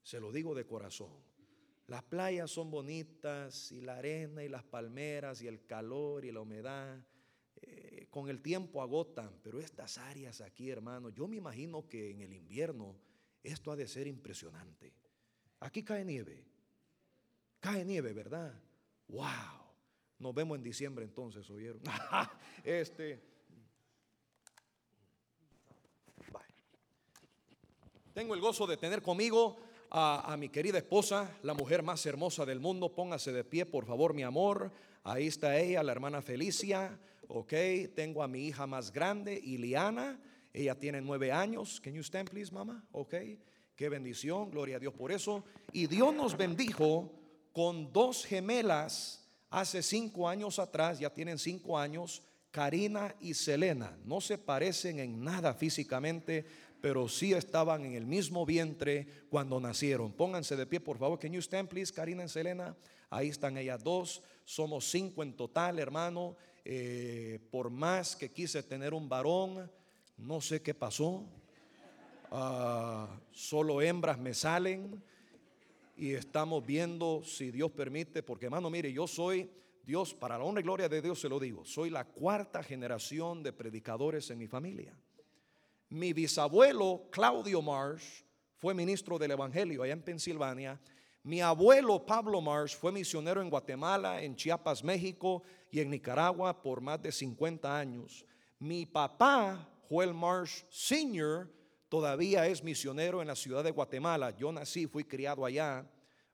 Se 0.00 0.20
lo 0.20 0.30
digo 0.30 0.54
de 0.54 0.64
corazón. 0.64 1.29
Las 1.90 2.04
playas 2.04 2.48
son 2.48 2.70
bonitas 2.70 3.72
y 3.72 3.80
la 3.80 3.96
arena 3.96 4.44
y 4.44 4.48
las 4.48 4.62
palmeras 4.62 5.42
y 5.42 5.48
el 5.48 5.66
calor 5.66 6.24
y 6.24 6.30
la 6.30 6.40
humedad 6.40 7.04
eh, 7.56 8.06
con 8.10 8.28
el 8.28 8.40
tiempo 8.40 8.80
agotan, 8.80 9.40
pero 9.42 9.58
estas 9.58 9.98
áreas 9.98 10.40
aquí, 10.40 10.70
hermano, 10.70 11.08
yo 11.08 11.26
me 11.26 11.34
imagino 11.34 11.88
que 11.88 12.12
en 12.12 12.20
el 12.20 12.32
invierno 12.32 12.94
esto 13.42 13.72
ha 13.72 13.76
de 13.76 13.88
ser 13.88 14.06
impresionante. 14.06 14.94
Aquí 15.58 15.82
cae 15.82 16.04
nieve, 16.04 16.46
cae 17.58 17.84
nieve, 17.84 18.12
¿verdad? 18.12 18.54
¡Wow! 19.08 19.26
Nos 20.20 20.32
vemos 20.32 20.58
en 20.58 20.62
diciembre 20.62 21.04
entonces, 21.04 21.50
¿oyeron? 21.50 21.82
este. 22.62 23.20
Tengo 28.14 28.34
el 28.34 28.40
gozo 28.40 28.68
de 28.68 28.76
tener 28.76 29.02
conmigo 29.02 29.69
a, 29.90 30.36
mi 30.38 30.48
querida 30.48 30.78
esposa, 30.78 31.36
la 31.42 31.54
mujer 31.54 31.82
más 31.82 32.04
hermosa 32.06 32.46
del 32.46 32.60
mundo. 32.60 32.94
Póngase 32.94 33.32
de 33.32 33.44
pie, 33.44 33.66
por 33.66 33.86
favor, 33.86 34.14
mi 34.14 34.22
amor. 34.22 34.72
Ahí 35.02 35.26
está 35.26 35.58
ella, 35.58 35.82
la 35.82 35.92
hermana 35.92 36.22
Felicia. 36.22 36.98
Ok, 37.28 37.52
tengo 37.94 38.22
a 38.22 38.28
mi 38.28 38.46
hija 38.46 38.66
más 38.66 38.92
grande, 38.92 39.40
Iliana. 39.42 40.20
Ella 40.52 40.76
tiene 40.76 41.00
nueve 41.00 41.32
años. 41.32 41.80
Can 41.80 41.94
you 41.94 42.02
stand, 42.02 42.30
please, 42.30 42.52
mamá? 42.52 42.84
Ok, 42.92 43.14
qué 43.74 43.88
bendición, 43.88 44.50
gloria 44.50 44.76
a 44.76 44.80
Dios 44.80 44.94
por 44.94 45.10
eso. 45.10 45.44
Y 45.72 45.86
Dios 45.86 46.14
nos 46.14 46.36
bendijo 46.36 47.12
con 47.52 47.92
dos 47.92 48.24
gemelas 48.24 49.28
hace 49.50 49.82
cinco 49.82 50.28
años 50.28 50.58
atrás, 50.58 51.00
ya 51.00 51.10
tienen 51.10 51.38
cinco 51.38 51.76
años, 51.76 52.22
Karina 52.50 53.14
y 53.20 53.34
Selena. 53.34 53.96
No 54.04 54.20
se 54.20 54.38
parecen 54.38 54.98
en 55.00 55.22
nada 55.22 55.54
físicamente, 55.54 56.46
pero 56.80 57.08
sí 57.08 57.32
estaban 57.32 57.84
en 57.84 57.94
el 57.94 58.06
mismo 58.06 58.46
vientre 58.46 59.06
cuando 59.28 59.60
nacieron. 59.60 60.12
Pónganse 60.12 60.56
de 60.56 60.66
pie, 60.66 60.80
por 60.80 60.98
favor. 60.98 61.18
Can 61.18 61.32
you 61.32 61.40
stand, 61.40 61.68
please, 61.68 61.92
Karina 61.92 62.24
y 62.24 62.28
Selena? 62.28 62.76
Ahí 63.10 63.28
están 63.28 63.56
ellas 63.56 63.82
dos. 63.82 64.22
Somos 64.44 64.90
cinco 64.90 65.22
en 65.22 65.34
total, 65.34 65.78
hermano. 65.78 66.36
Eh, 66.64 67.40
por 67.50 67.70
más 67.70 68.16
que 68.16 68.30
quise 68.30 68.62
tener 68.62 68.94
un 68.94 69.08
varón, 69.08 69.70
no 70.16 70.40
sé 70.40 70.62
qué 70.62 70.74
pasó. 70.74 71.24
Ah, 72.30 73.08
solo 73.32 73.82
hembras 73.82 74.18
me 74.18 74.34
salen 74.34 75.02
y 75.96 76.12
estamos 76.12 76.64
viendo 76.64 77.22
si 77.24 77.50
Dios 77.50 77.72
permite, 77.72 78.22
porque 78.22 78.46
hermano, 78.46 78.70
mire, 78.70 78.92
yo 78.92 79.06
soy 79.06 79.50
Dios, 79.84 80.14
para 80.14 80.38
la 80.38 80.44
honra 80.44 80.60
y 80.60 80.64
gloria 80.64 80.88
de 80.88 81.02
Dios 81.02 81.20
se 81.20 81.28
lo 81.28 81.40
digo, 81.40 81.64
soy 81.64 81.90
la 81.90 82.04
cuarta 82.04 82.62
generación 82.62 83.42
de 83.42 83.52
predicadores 83.52 84.30
en 84.30 84.38
mi 84.38 84.46
familia. 84.46 84.94
Mi 85.90 86.12
bisabuelo 86.12 87.08
Claudio 87.10 87.60
Marsh 87.60 88.22
fue 88.58 88.74
ministro 88.74 89.18
del 89.18 89.32
Evangelio 89.32 89.82
allá 89.82 89.92
en 89.92 90.02
Pensilvania. 90.02 90.80
Mi 91.24 91.40
abuelo 91.40 92.06
Pablo 92.06 92.40
Marsh 92.40 92.76
fue 92.76 92.92
misionero 92.92 93.42
en 93.42 93.50
Guatemala, 93.50 94.22
en 94.22 94.36
Chiapas, 94.36 94.84
México 94.84 95.42
y 95.68 95.80
en 95.80 95.90
Nicaragua 95.90 96.62
por 96.62 96.80
más 96.80 97.02
de 97.02 97.10
50 97.10 97.76
años. 97.76 98.24
Mi 98.60 98.86
papá, 98.86 99.68
Joel 99.88 100.14
Marsh 100.14 100.62
Sr., 100.70 101.50
todavía 101.88 102.46
es 102.46 102.62
misionero 102.62 103.20
en 103.20 103.26
la 103.26 103.34
ciudad 103.34 103.64
de 103.64 103.72
Guatemala. 103.72 104.30
Yo 104.36 104.52
nací, 104.52 104.86
fui 104.86 105.02
criado 105.02 105.44
allá, 105.44 105.84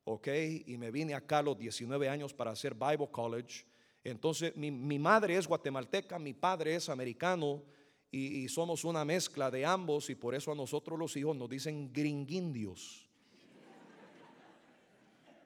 ¿ok? 0.05 0.29
Y 0.67 0.77
me 0.77 0.91
vine 0.91 1.15
acá 1.15 1.39
a 1.39 1.43
los 1.43 1.57
19 1.57 2.11
años 2.11 2.35
para 2.35 2.51
hacer 2.51 2.75
Bible 2.75 3.09
College. 3.11 3.65
Entonces, 4.05 4.55
mi, 4.55 4.99
madre 4.99 5.35
es 5.35 5.49
guatemalteca, 5.49 6.19
mi 6.19 6.35
padre 6.35 6.75
es 6.75 6.91
americano 6.91 7.65
y, 8.11 8.49
somos 8.49 8.85
una 8.85 9.05
mezcla 9.05 9.51
de 9.51 9.67
ambos 9.67 10.09
y 10.11 10.15
por 10.15 10.35
eso 10.35 10.53
a 10.53 10.55
nosotros 10.55 10.99
los 10.99 11.17
hijos 11.17 11.37
nos 11.37 11.49
dicen 11.49 11.93
gringuindios. 11.93 13.07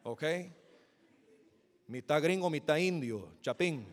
¿Ok? 0.02 0.24
Mitad 1.88 2.22
gringo, 2.22 2.48
mitad 2.48 2.76
indio, 2.76 3.34
chapín. 3.40 3.86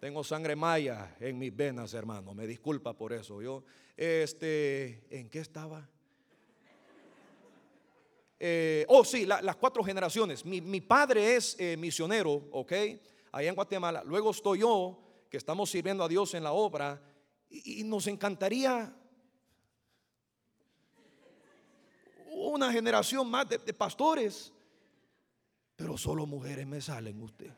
Tengo 0.00 0.24
sangre 0.24 0.56
maya 0.56 1.16
en 1.20 1.38
mis 1.38 1.54
venas, 1.54 1.92
hermano. 1.94 2.34
Me 2.34 2.46
disculpa 2.46 2.92
por 2.92 3.12
eso. 3.12 3.42
Yo, 3.42 3.64
este, 3.96 5.04
¿en 5.10 5.28
qué 5.28 5.40
estaba? 5.40 5.88
Eh, 8.38 8.84
oh, 8.88 9.04
sí, 9.04 9.24
las 9.24 9.56
cuatro 9.56 9.82
generaciones. 9.82 10.44
Mi, 10.44 10.80
padre 10.80 11.36
es 11.36 11.56
eh, 11.58 11.76
misionero, 11.76 12.48
¿ok? 12.50 12.72
Allá 13.32 13.48
en 13.48 13.54
Guatemala. 13.54 14.02
Luego 14.04 14.30
estoy 14.30 14.60
yo, 14.60 14.98
que 15.30 15.36
estamos 15.36 15.70
sirviendo 15.70 16.04
a 16.04 16.08
Dios 16.08 16.34
en 16.34 16.44
la 16.44 16.52
obra. 16.52 17.00
Y, 17.48 17.84
nos 17.84 18.06
encantaría 18.06 18.94
una 22.32 22.72
generación 22.72 23.30
más 23.30 23.48
de, 23.48 23.58
pastores. 23.74 24.52
Pero 25.76 25.96
solo 25.96 26.26
mujeres 26.26 26.66
me 26.66 26.80
salen 26.80 27.22
usted. 27.22 27.52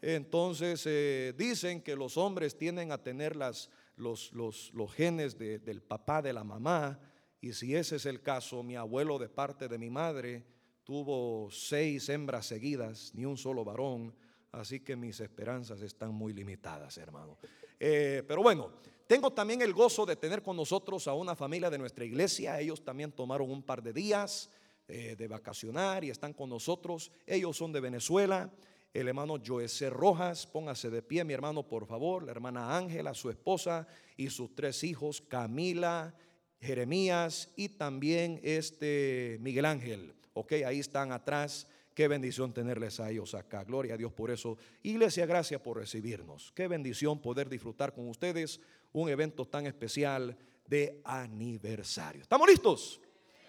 Entonces 0.00 0.82
eh, 0.86 1.34
dicen 1.36 1.82
que 1.82 1.96
los 1.96 2.16
hombres 2.16 2.56
tienden 2.56 2.92
a 2.92 3.02
tener 3.02 3.34
las, 3.34 3.70
los, 3.96 4.32
los, 4.32 4.92
genes 4.94 5.36
del 5.38 5.82
papá, 5.82 6.22
de 6.22 6.32
la 6.32 6.44
mamá, 6.44 7.00
y 7.40 7.52
si 7.52 7.74
ese 7.74 7.96
es 7.96 8.06
el 8.06 8.22
caso, 8.22 8.62
mi 8.62 8.76
abuelo 8.76 9.18
de 9.18 9.28
parte 9.28 9.68
de 9.68 9.78
mi 9.78 9.90
madre 9.90 10.44
tuvo 10.84 11.50
seis 11.50 12.08
hembras 12.08 12.46
seguidas, 12.46 13.12
ni 13.14 13.24
un 13.24 13.36
solo 13.36 13.64
varón, 13.64 14.14
así 14.52 14.80
que 14.80 14.96
mis 14.96 15.20
esperanzas 15.20 15.80
están 15.82 16.14
muy 16.14 16.32
limitadas, 16.32 16.96
hermano. 16.98 17.38
Eh, 17.78 18.22
pero 18.26 18.42
bueno, 18.42 18.72
tengo 19.06 19.32
también 19.32 19.62
el 19.62 19.72
gozo 19.72 20.04
de 20.04 20.16
tener 20.16 20.42
con 20.42 20.56
nosotros 20.56 21.06
a 21.08 21.14
una 21.14 21.34
familia 21.36 21.70
de 21.70 21.78
nuestra 21.78 22.04
iglesia, 22.04 22.60
ellos 22.60 22.84
también 22.84 23.12
tomaron 23.12 23.50
un 23.50 23.62
par 23.62 23.82
de 23.82 23.92
días 23.92 24.50
eh, 24.88 25.16
de 25.16 25.28
vacacionar 25.28 26.04
y 26.04 26.10
están 26.10 26.32
con 26.32 26.48
nosotros, 26.50 27.10
ellos 27.26 27.56
son 27.56 27.72
de 27.72 27.80
Venezuela 27.80 28.50
el 28.94 29.06
hermano 29.06 29.36
Joecer 29.44 29.92
Rojas, 29.92 30.46
póngase 30.46 30.90
de 30.90 31.02
pie, 31.02 31.22
mi 31.22 31.34
hermano, 31.34 31.62
por 31.62 31.86
favor, 31.86 32.22
la 32.22 32.32
hermana 32.32 32.76
Ángela, 32.76 33.14
su 33.14 33.30
esposa 33.30 33.86
y 34.16 34.30
sus 34.30 34.54
tres 34.54 34.82
hijos, 34.82 35.20
Camila, 35.20 36.14
Jeremías 36.60 37.52
y 37.54 37.68
también 37.68 38.40
este 38.42 39.38
Miguel 39.40 39.66
Ángel. 39.66 40.14
Ok, 40.32 40.52
ahí 40.66 40.80
están 40.80 41.12
atrás. 41.12 41.68
Qué 41.98 42.06
bendición 42.06 42.52
tenerles 42.52 43.00
a 43.00 43.10
ellos 43.10 43.34
acá. 43.34 43.64
Gloria 43.64 43.94
a 43.94 43.96
Dios 43.96 44.12
por 44.12 44.30
eso. 44.30 44.56
Iglesia, 44.84 45.26
gracias 45.26 45.60
por 45.60 45.78
recibirnos. 45.78 46.52
Qué 46.54 46.68
bendición 46.68 47.20
poder 47.20 47.48
disfrutar 47.48 47.92
con 47.92 48.08
ustedes 48.08 48.60
un 48.92 49.08
evento 49.08 49.44
tan 49.46 49.66
especial 49.66 50.38
de 50.64 51.00
aniversario. 51.02 52.22
¿Estamos 52.22 52.46
listos? 52.46 53.00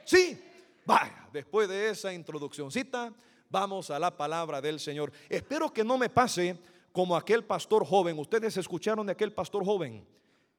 Sí. 0.03 0.35
Vaya, 0.83 1.29
después 1.31 1.69
de 1.69 1.91
esa 1.91 2.11
introduccióncita 2.11 3.13
vamos 3.51 3.91
a 3.91 3.99
la 3.99 4.17
palabra 4.17 4.59
del 4.59 4.79
Señor. 4.79 5.11
Espero 5.29 5.71
que 5.71 5.83
no 5.83 5.99
me 5.99 6.09
pase 6.09 6.57
como 6.91 7.15
aquel 7.15 7.43
pastor 7.43 7.85
joven. 7.85 8.17
Ustedes 8.17 8.57
escucharon 8.57 9.05
de 9.05 9.11
aquel 9.11 9.31
pastor 9.31 9.63
joven 9.63 10.03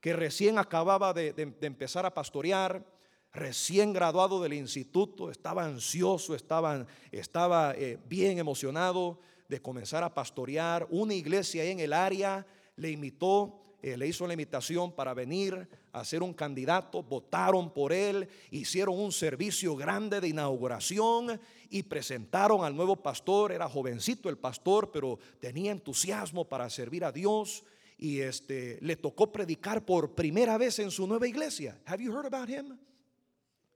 que 0.01 0.13
recién 0.13 0.61
acababa 0.61 1.13
de, 1.13 1.35
empezar 1.61 2.07
a 2.07 2.15
pastorear, 2.15 2.87
recién 3.33 3.93
graduado 3.93 4.43
del 4.43 4.53
instituto, 4.53 5.31
estaba 5.31 5.65
ansioso, 5.65 6.35
estaba, 6.35 6.87
estaba 7.13 7.75
eh, 7.77 7.99
bien 8.09 8.39
emocionado 8.39 9.21
de 9.49 9.61
comenzar 9.61 10.03
a 10.03 10.15
pastorear. 10.15 10.87
Una 10.91 11.15
iglesia 11.15 11.65
en 11.65 11.81
el 11.81 11.93
área 11.93 12.47
le 12.77 12.91
invitó 12.91 13.61
eh, 13.83 13.97
le 13.97 14.07
hizo 14.07 14.27
la 14.27 14.35
invitación 14.35 14.93
para 14.93 15.15
venir 15.15 15.67
a 15.93 16.05
ser 16.05 16.23
un 16.23 16.35
candidato, 16.35 17.03
votaron 17.03 17.73
por 17.73 17.95
él, 17.95 18.29
hicieron 18.51 18.99
un 18.99 19.11
servicio 19.11 19.75
grande 19.75 20.21
de 20.21 20.29
inauguración 20.29 21.41
y 21.71 21.83
presentaron 21.85 22.63
al 22.63 22.77
nuevo 22.77 22.97
pastor, 22.97 23.53
era 23.53 23.69
jovencito 23.69 24.29
el 24.29 24.37
pastor, 24.37 24.91
pero 24.91 25.19
tenía 25.41 25.73
entusiasmo 25.73 26.47
para 26.47 26.69
servir 26.69 27.05
a 27.05 27.13
Dios 27.13 27.65
y 27.97 28.21
este 28.21 28.79
le 28.83 28.97
tocó 28.97 29.33
predicar 29.33 29.85
por 29.87 30.15
primera 30.15 30.59
vez 30.59 30.79
en 30.79 30.91
su 30.91 31.07
nueva 31.07 31.27
iglesia. 31.27 31.81
Have 31.87 32.03
you 32.03 32.13
heard 32.13 32.27
about 32.27 32.51
him? 32.51 32.79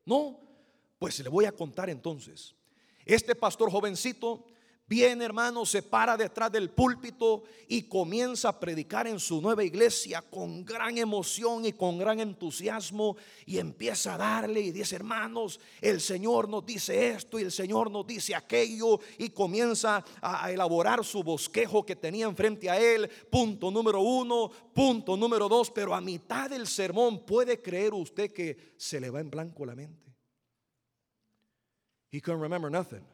No, 0.07 0.41
pues 0.99 1.19
le 1.21 1.29
voy 1.29 1.45
a 1.45 1.53
contar 1.53 1.91
entonces. 1.91 2.55
Este 3.05 3.35
pastor 3.35 3.71
jovencito 3.71 4.47
Viene 4.87 5.25
hermano, 5.25 5.65
se 5.65 5.83
para 5.83 6.15
detrás 6.15 6.53
del 6.53 6.69
púlpito 6.69 7.45
y 7.69 7.85
comienza 7.85 8.51
a 8.51 8.61
predicar 8.61 9.07
en 9.07 9.19
su 9.19 9.41
nueva 9.41 9.65
iglesia 9.65 10.21
con 10.21 10.63
gran 10.63 10.99
emoción 10.99 11.65
y 11.65 11.73
con 11.73 11.97
gran 11.97 12.21
entusiasmo 12.21 13.17
y 13.47 13.57
empieza 13.57 14.15
a 14.15 14.19
darle 14.19 14.61
y 14.61 14.73
dice, 14.73 14.97
hermanos, 14.97 15.59
el 15.81 16.03
Señor 16.03 16.51
nos 16.51 16.67
dice 16.67 17.09
esto 17.09 17.39
y 17.39 17.45
el 17.45 17.53
Señor 17.53 17.91
nos 17.91 18.07
dice 18.07 18.35
aquello 18.35 19.01
y 19.17 19.31
comienza 19.31 20.05
a 20.21 20.53
elaborar 20.53 21.03
su 21.03 21.23
bosquejo 21.23 21.87
que 21.87 21.97
tenía 21.97 22.27
enfrente 22.27 22.69
a 22.69 22.79
él. 22.79 23.09
Punto 23.31 23.71
número 23.71 24.03
uno, 24.03 24.51
punto 24.75 25.17
número 25.17 25.49
dos, 25.49 25.71
pero 25.71 25.95
a 25.95 26.03
mitad 26.03 26.51
del 26.51 26.67
sermón 26.67 27.25
puede 27.25 27.63
creer 27.63 27.95
usted 27.95 28.31
que 28.31 28.75
se 28.77 29.01
le 29.01 29.09
va 29.09 29.21
en 29.21 29.31
blanco 29.31 29.65
la 29.65 29.75
mente. 29.75 30.15
He 32.13 32.21
can 32.21 32.39
remember 32.39 32.71
nothing 32.71 33.14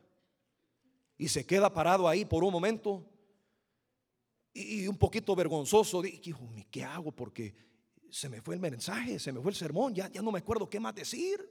y 1.21 1.29
se 1.29 1.45
queda 1.45 1.71
parado 1.71 2.09
ahí 2.09 2.25
por 2.25 2.43
un 2.43 2.51
momento 2.51 3.07
y, 4.55 4.87
un 4.87 4.97
poquito 4.97 5.37
vergonzoso. 5.37 6.01
Dijo, 6.01 6.41
¿qué 6.71 6.83
hago? 6.83 7.13
Porque 7.13 7.55
se 8.11 8.31
me 8.31 8.41
fue 8.41 8.55
el 8.55 8.61
mensaje, 8.61 9.19
se 9.19 9.31
me 9.31 9.39
fue 9.43 9.51
el 9.51 9.57
sermón, 9.57 9.95
ya, 9.95 10.11
ya 10.11 10.23
no 10.23 10.33
me 10.33 10.39
acuerdo 10.39 10.71
qué 10.71 10.81
más 10.81 10.95
decir. 10.95 11.47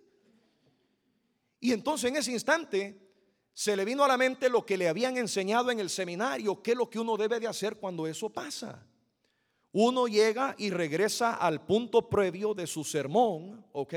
Y 1.59 1.71
entonces 1.71 2.09
en 2.09 2.17
ese 2.17 2.31
instante 2.31 2.99
se 3.53 3.75
le 3.75 3.85
vino 3.85 4.03
a 4.03 4.07
la 4.07 4.17
mente 4.17 4.49
lo 4.49 4.65
que 4.65 4.75
le 4.75 4.89
habían 4.89 5.17
enseñado 5.17 5.69
en 5.69 5.79
el 5.79 5.91
seminario, 5.91 6.63
qué 6.63 6.71
es 6.71 6.77
lo 6.77 6.89
que 6.89 6.97
uno 6.97 7.15
debe 7.15 7.39
de 7.39 7.45
hacer 7.45 7.75
cuando 7.75 8.07
eso 8.07 8.31
pasa. 8.31 8.87
Uno 9.71 10.07
llega 10.07 10.55
y 10.57 10.71
regresa 10.71 11.35
al 11.35 11.63
punto 11.67 12.09
previo 12.09 12.55
de 12.55 12.65
su 12.65 12.83
sermón, 12.83 13.63
¿ok? 13.73 13.93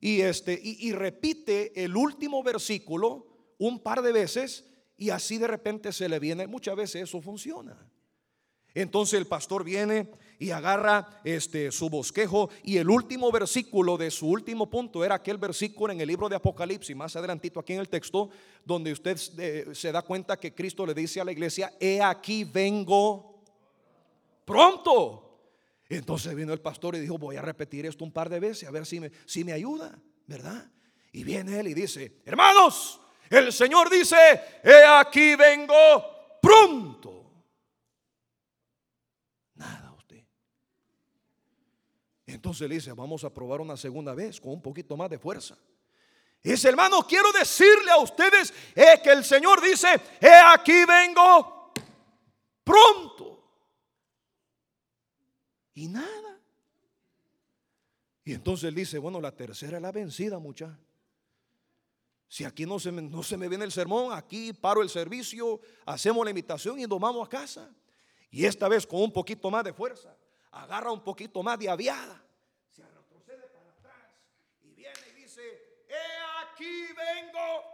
Y, 0.00 0.22
este, 0.22 0.60
y 0.60 0.90
repite 0.90 1.84
el 1.84 1.96
último 1.96 2.42
versículo 2.42 3.54
un 3.58 3.78
par 3.78 4.02
de 4.02 4.10
veces 4.10 4.71
y 5.02 5.10
así 5.10 5.36
de 5.36 5.48
repente 5.48 5.92
se 5.92 6.08
le 6.08 6.20
viene, 6.20 6.46
muchas 6.46 6.76
veces 6.76 7.02
eso 7.02 7.20
funciona. 7.20 7.76
Entonces 8.72 9.18
el 9.18 9.26
pastor 9.26 9.64
viene 9.64 10.08
y 10.38 10.50
agarra 10.50 11.20
este 11.24 11.72
su 11.72 11.90
bosquejo 11.90 12.50
y 12.62 12.76
el 12.76 12.88
último 12.88 13.32
versículo 13.32 13.98
de 13.98 14.12
su 14.12 14.28
último 14.28 14.70
punto 14.70 15.04
era 15.04 15.16
aquel 15.16 15.38
versículo 15.38 15.92
en 15.92 16.00
el 16.00 16.06
libro 16.06 16.28
de 16.28 16.36
Apocalipsis, 16.36 16.94
más 16.94 17.16
adelantito 17.16 17.58
aquí 17.58 17.72
en 17.72 17.80
el 17.80 17.88
texto, 17.88 18.30
donde 18.64 18.92
usted 18.92 19.18
eh, 19.38 19.74
se 19.74 19.90
da 19.90 20.02
cuenta 20.02 20.38
que 20.38 20.54
Cristo 20.54 20.86
le 20.86 20.94
dice 20.94 21.20
a 21.20 21.24
la 21.24 21.32
iglesia, 21.32 21.72
he 21.80 22.00
aquí 22.00 22.44
vengo 22.44 23.42
pronto. 24.44 25.40
Entonces 25.88 26.32
vino 26.36 26.52
el 26.52 26.60
pastor 26.60 26.94
y 26.94 27.00
dijo, 27.00 27.18
voy 27.18 27.34
a 27.34 27.42
repetir 27.42 27.86
esto 27.86 28.04
un 28.04 28.12
par 28.12 28.28
de 28.28 28.38
veces 28.38 28.68
a 28.68 28.70
ver 28.70 28.86
si 28.86 29.00
me, 29.00 29.10
si 29.26 29.42
me 29.42 29.52
ayuda, 29.52 30.00
¿verdad? 30.28 30.70
Y 31.10 31.24
viene 31.24 31.58
él 31.58 31.66
y 31.66 31.74
dice, 31.74 32.22
hermanos, 32.24 33.01
el 33.38 33.52
Señor 33.52 33.90
dice, 33.90 34.16
he 34.62 34.84
aquí 34.84 35.36
vengo 35.36 36.38
pronto. 36.40 37.02
Entonces 42.26 42.68
le 42.68 42.74
dice, 42.76 42.92
vamos 42.92 43.24
a 43.24 43.32
probar 43.32 43.60
una 43.60 43.76
segunda 43.76 44.14
vez 44.14 44.40
con 44.40 44.52
un 44.52 44.62
poquito 44.62 44.96
más 44.96 45.08
de 45.08 45.18
fuerza. 45.18 45.56
Dice, 46.42 46.68
hermano, 46.68 47.06
quiero 47.06 47.30
decirle 47.30 47.90
a 47.92 47.98
ustedes 47.98 48.52
eh, 48.74 49.00
que 49.02 49.10
el 49.10 49.24
Señor 49.24 49.62
dice, 49.62 49.88
he 50.20 50.34
aquí 50.52 50.84
vengo 50.84 51.72
pronto. 52.64 53.44
Y 55.74 55.86
nada. 55.88 56.40
Y 58.24 58.34
entonces 58.34 58.74
dice, 58.74 58.98
bueno, 58.98 59.20
la 59.20 59.30
tercera 59.36 59.76
es 59.76 59.82
la 59.82 59.92
vencida, 59.92 60.38
muchacha. 60.38 60.76
Si 62.32 62.46
aquí 62.46 62.64
no 62.64 62.78
se, 62.78 62.90
me, 62.90 63.02
no 63.02 63.22
se 63.22 63.36
me 63.36 63.46
viene 63.46 63.66
el 63.66 63.72
sermón, 63.72 64.10
aquí 64.10 64.54
paro 64.54 64.80
el 64.80 64.88
servicio, 64.88 65.60
hacemos 65.84 66.24
la 66.24 66.30
invitación 66.30 66.80
y 66.80 66.86
nos 66.86 66.98
vamos 66.98 67.26
a 67.26 67.28
casa. 67.28 67.70
Y 68.30 68.46
esta 68.46 68.68
vez 68.68 68.86
con 68.86 69.02
un 69.02 69.12
poquito 69.12 69.50
más 69.50 69.62
de 69.62 69.74
fuerza 69.74 70.16
agarra 70.50 70.90
un 70.90 71.04
poquito 71.04 71.42
más 71.42 71.58
de 71.58 71.68
aviada, 71.68 72.24
se 72.70 72.86
retrocede 72.86 73.48
para 73.48 73.70
atrás 73.72 74.16
y 74.62 74.72
viene 74.72 74.98
y 75.10 75.20
dice, 75.20 75.42
he 75.90 76.46
aquí 76.46 76.86
vengo 76.96 77.64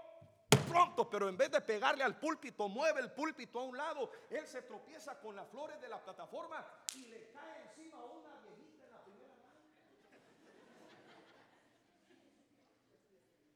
pronto, 0.69 1.09
pero 1.09 1.29
en 1.29 1.37
vez 1.37 1.53
de 1.53 1.61
pegarle 1.61 2.03
al 2.03 2.19
púlpito, 2.19 2.69
mueve 2.69 3.01
el 3.01 3.13
púlpito 3.13 3.61
a 3.61 3.63
un 3.63 3.77
lado, 3.77 4.11
él 4.29 4.45
se 4.45 4.63
tropieza 4.63 5.21
con 5.21 5.37
las 5.37 5.47
flores 5.51 5.81
de 5.81 5.89
la 5.89 6.03
plataforma 6.03 6.67
y 6.97 7.03
le 7.03 7.31
cae 7.31 7.63
encima 7.63 8.05
una 8.05 8.35
viejita 8.43 8.87
en 8.87 8.91
la 8.91 9.05
primera 9.05 9.35
mano. 9.37 9.55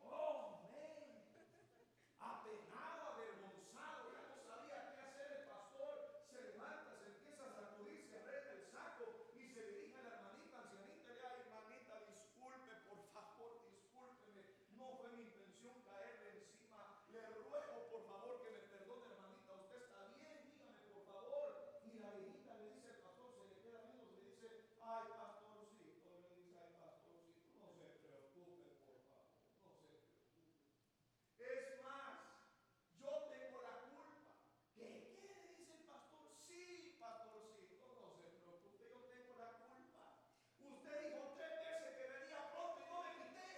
Oh, 0.04 0.60
apenado, 2.22 3.18
avergonzado, 3.18 4.14
ya 4.14 4.22
no 4.30 4.38
sabía 4.46 4.94
qué 4.94 5.00
hacer 5.02 5.42
el 5.42 5.46
pastor, 5.50 6.22
se 6.30 6.38
levanta, 6.54 6.94
se 7.02 7.06
empieza 7.10 7.42
a 7.46 7.52
sacudirse, 7.54 8.14
arregla 8.14 8.52
el 8.62 8.66
saco 8.70 9.04
y 9.34 9.50
se 9.50 9.62
dirige 9.66 9.98
a 9.98 10.02
la 10.02 10.10
hermanita 10.22 10.62
ancianita. 10.62 11.10
Ya, 11.18 11.34
hermanita, 11.34 11.98
disculpe, 12.06 12.72
por 12.86 13.02
favor, 13.10 13.66
discúlpeme. 13.74 14.42
No 14.78 14.86
fue 15.02 15.10
mi 15.18 15.22
intención 15.26 15.82
caerle 15.82 16.46
encima. 16.46 17.02
Le 17.10 17.26
ruego, 17.26 17.90
por 17.90 18.06
favor, 18.06 18.38
que 18.46 18.54
me 18.54 18.62
perdone, 18.70 19.10
hermanita. 19.10 19.50
Usted 19.58 19.82
está 19.82 20.14
bien, 20.14 20.46
dígame, 20.46 20.78
por 20.94 21.02
favor. 21.10 21.82
Y 21.90 21.98
la 21.98 22.14
viejita 22.14 22.54
le 22.54 22.78
dice 22.78 22.86
al 22.94 23.02
pastor, 23.02 23.34
se 23.34 23.50
le 23.50 23.58
queda 23.66 23.82
viendo, 23.90 24.06
le 24.14 24.30
dice, 24.30 24.46
ay, 24.78 25.10
pastorcito, 25.18 26.06
le 26.14 26.30
dice, 26.38 26.54
ay, 26.62 26.70
pastorcito, 26.78 27.50
no 27.58 27.66
se 27.74 27.90
preocupe, 27.98 28.70
por 28.86 29.02
favor, 29.10 29.34
no 29.58 29.66
se 29.66 29.82
preocupe. 29.82 30.46
Es 31.42 31.82
más, 31.82 32.22
yo 33.02 33.10
tengo 33.28 33.58
la 33.66 33.74
culpa. 33.92 34.30
¿Qué 34.72 35.10
quiere? 35.10 35.58
Dice 35.58 35.74
el 35.74 35.84
pastor. 35.84 36.32
Sí, 36.46 36.96
pastorcito, 36.96 37.82
no 37.92 38.14
se 38.16 38.30
preocupe, 38.40 38.88
yo 38.88 39.04
tengo 39.10 39.36
la 39.36 39.52
culpa. 39.58 40.16
Usted 40.62 40.96
dijo 41.02 41.34
tres 41.36 41.54
veces 41.60 41.90
que 41.98 42.06
venía 42.08 42.40
pronto 42.54 42.78
y 42.78 42.88
no 42.88 43.02
me 43.02 43.12
quité. 43.20 43.52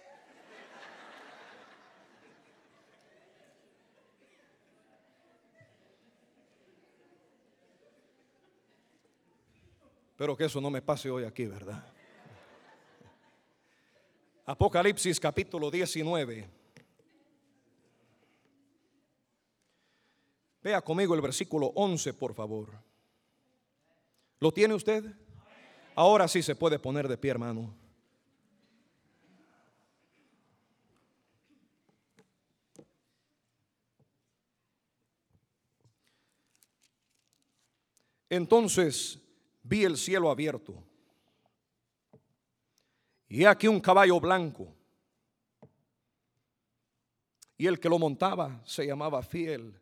Pero 10.17 10.37
que 10.37 10.45
eso 10.45 10.61
no 10.61 10.69
me 10.69 10.81
pase 10.81 11.09
hoy 11.09 11.25
aquí, 11.25 11.45
¿verdad? 11.45 11.83
Apocalipsis 14.45 15.19
capítulo 15.19 15.69
19. 15.69 16.47
Vea 20.63 20.81
conmigo 20.81 21.13
el 21.13 21.21
versículo 21.21 21.67
11, 21.75 22.13
por 22.13 22.33
favor. 22.33 22.71
¿Lo 24.39 24.51
tiene 24.51 24.73
usted? 24.73 25.03
Ahora 25.95 26.27
sí 26.27 26.41
se 26.41 26.55
puede 26.55 26.79
poner 26.79 27.07
de 27.07 27.17
pie, 27.17 27.31
hermano. 27.31 27.75
Entonces 38.29 39.24
vi 39.65 39.83
el 39.83 39.97
cielo 39.97 40.29
abierto. 40.29 40.81
Y 43.27 43.45
aquí 43.45 43.67
un 43.67 43.79
caballo 43.79 44.19
blanco. 44.19 44.73
Y 47.57 47.65
el 47.67 47.79
que 47.79 47.89
lo 47.89 47.97
montaba 47.97 48.61
se 48.65 48.85
llamaba 48.85 49.23
fiel 49.23 49.79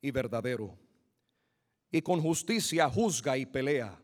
y 0.00 0.10
verdadero. 0.10 0.78
Y 1.90 2.00
con 2.02 2.20
justicia 2.20 2.88
juzga 2.88 3.36
y 3.36 3.46
pelea. 3.46 4.00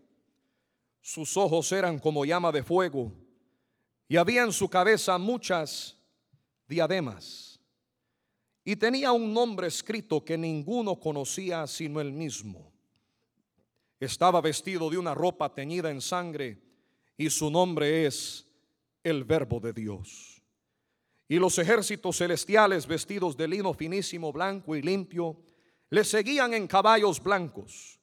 Sus 1.01 1.37
ojos 1.37 1.71
eran 1.73 1.99
como 1.99 2.25
llama 2.25 2.51
de 2.51 2.63
fuego. 2.63 3.13
Y 4.09 4.17
había 4.17 4.43
en 4.43 4.53
su 4.53 4.69
cabeza 4.69 5.19
muchas 5.19 5.97
diademas. 6.67 7.61
Y 8.65 8.77
tenía 8.77 9.13
un 9.13 9.33
nombre 9.33 9.69
escrito 9.69 10.25
que 10.25 10.37
ninguno 10.37 10.99
conocía 10.99 11.67
sino 11.67 12.01
él 12.01 12.13
mismo. 12.13 12.72
Estaba 14.03 14.41
vestido 14.41 14.91
de 14.91 14.99
una 14.99 15.15
ropa 15.15 15.55
teñida 15.55 15.89
en 15.89 16.01
sangre 16.01 16.61
y 17.17 17.31
su 17.31 17.49
nombre 17.49 18.05
es 18.05 18.45
el 19.05 19.23
Verbo 19.23 19.61
de 19.61 19.73
Dios. 19.73 20.43
Y 21.29 21.37
los 21.37 21.57
ejércitos 21.61 22.19
celestiales 22.19 22.89
vestidos 22.89 23.37
de 23.37 23.47
lino 23.47 23.73
finísimo, 23.73 24.33
blanco 24.33 24.75
y 24.75 24.83
limpio, 24.83 25.37
le 25.89 26.03
seguían 26.03 26.53
en 26.53 26.67
caballos 26.67 27.23
blancos. 27.23 28.01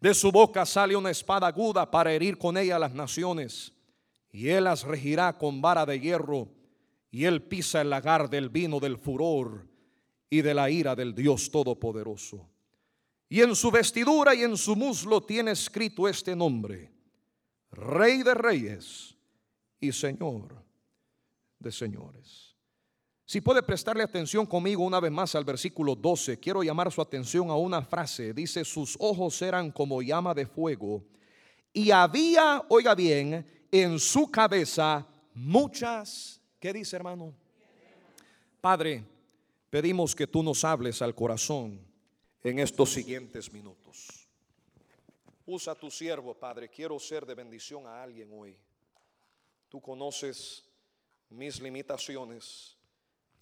De 0.00 0.14
su 0.14 0.30
boca 0.30 0.64
sale 0.64 0.94
una 0.94 1.10
espada 1.10 1.48
aguda 1.48 1.90
para 1.90 2.12
herir 2.12 2.38
con 2.38 2.56
ella 2.56 2.78
las 2.78 2.94
naciones, 2.94 3.72
y 4.30 4.50
él 4.50 4.62
las 4.62 4.84
regirá 4.84 5.36
con 5.36 5.60
vara 5.60 5.84
de 5.84 5.98
hierro, 5.98 6.48
y 7.10 7.24
él 7.24 7.42
pisa 7.42 7.80
el 7.80 7.90
lagar 7.90 8.30
del 8.30 8.50
vino 8.50 8.78
del 8.78 8.98
furor 8.98 9.66
y 10.30 10.42
de 10.42 10.54
la 10.54 10.70
ira 10.70 10.94
del 10.94 11.12
Dios 11.12 11.50
Todopoderoso. 11.50 12.53
Y 13.28 13.40
en 13.40 13.56
su 13.56 13.70
vestidura 13.70 14.34
y 14.34 14.42
en 14.42 14.56
su 14.56 14.76
muslo 14.76 15.22
tiene 15.22 15.52
escrito 15.52 16.08
este 16.08 16.36
nombre, 16.36 16.92
Rey 17.70 18.22
de 18.22 18.34
Reyes 18.34 19.16
y 19.80 19.92
Señor 19.92 20.62
de 21.58 21.72
Señores. 21.72 22.54
Si 23.26 23.40
puede 23.40 23.62
prestarle 23.62 24.02
atención 24.02 24.44
conmigo 24.44 24.84
una 24.84 25.00
vez 25.00 25.10
más 25.10 25.34
al 25.34 25.44
versículo 25.44 25.94
12, 25.94 26.38
quiero 26.38 26.62
llamar 26.62 26.92
su 26.92 27.00
atención 27.00 27.48
a 27.48 27.56
una 27.56 27.80
frase. 27.82 28.34
Dice, 28.34 28.64
sus 28.64 28.96
ojos 29.00 29.40
eran 29.40 29.70
como 29.70 30.02
llama 30.02 30.34
de 30.34 30.46
fuego 30.46 31.02
y 31.72 31.90
había, 31.90 32.62
oiga 32.68 32.94
bien, 32.94 33.44
en 33.72 33.98
su 33.98 34.30
cabeza 34.30 35.06
muchas, 35.34 36.40
¿qué 36.60 36.72
dice 36.72 36.94
hermano? 36.94 37.34
Padre, 38.60 39.04
pedimos 39.70 40.14
que 40.14 40.28
tú 40.28 40.42
nos 40.42 40.64
hables 40.64 41.02
al 41.02 41.14
corazón 41.14 41.80
en 42.44 42.58
estos 42.58 42.92
siguientes 42.92 43.50
minutos. 43.52 44.28
Usa 45.46 45.74
tu 45.74 45.90
siervo, 45.90 46.34
Padre, 46.34 46.68
quiero 46.68 46.98
ser 46.98 47.24
de 47.24 47.34
bendición 47.34 47.86
a 47.86 48.02
alguien 48.02 48.30
hoy. 48.32 48.56
Tú 49.70 49.80
conoces 49.80 50.62
mis 51.30 51.60
limitaciones 51.60 52.76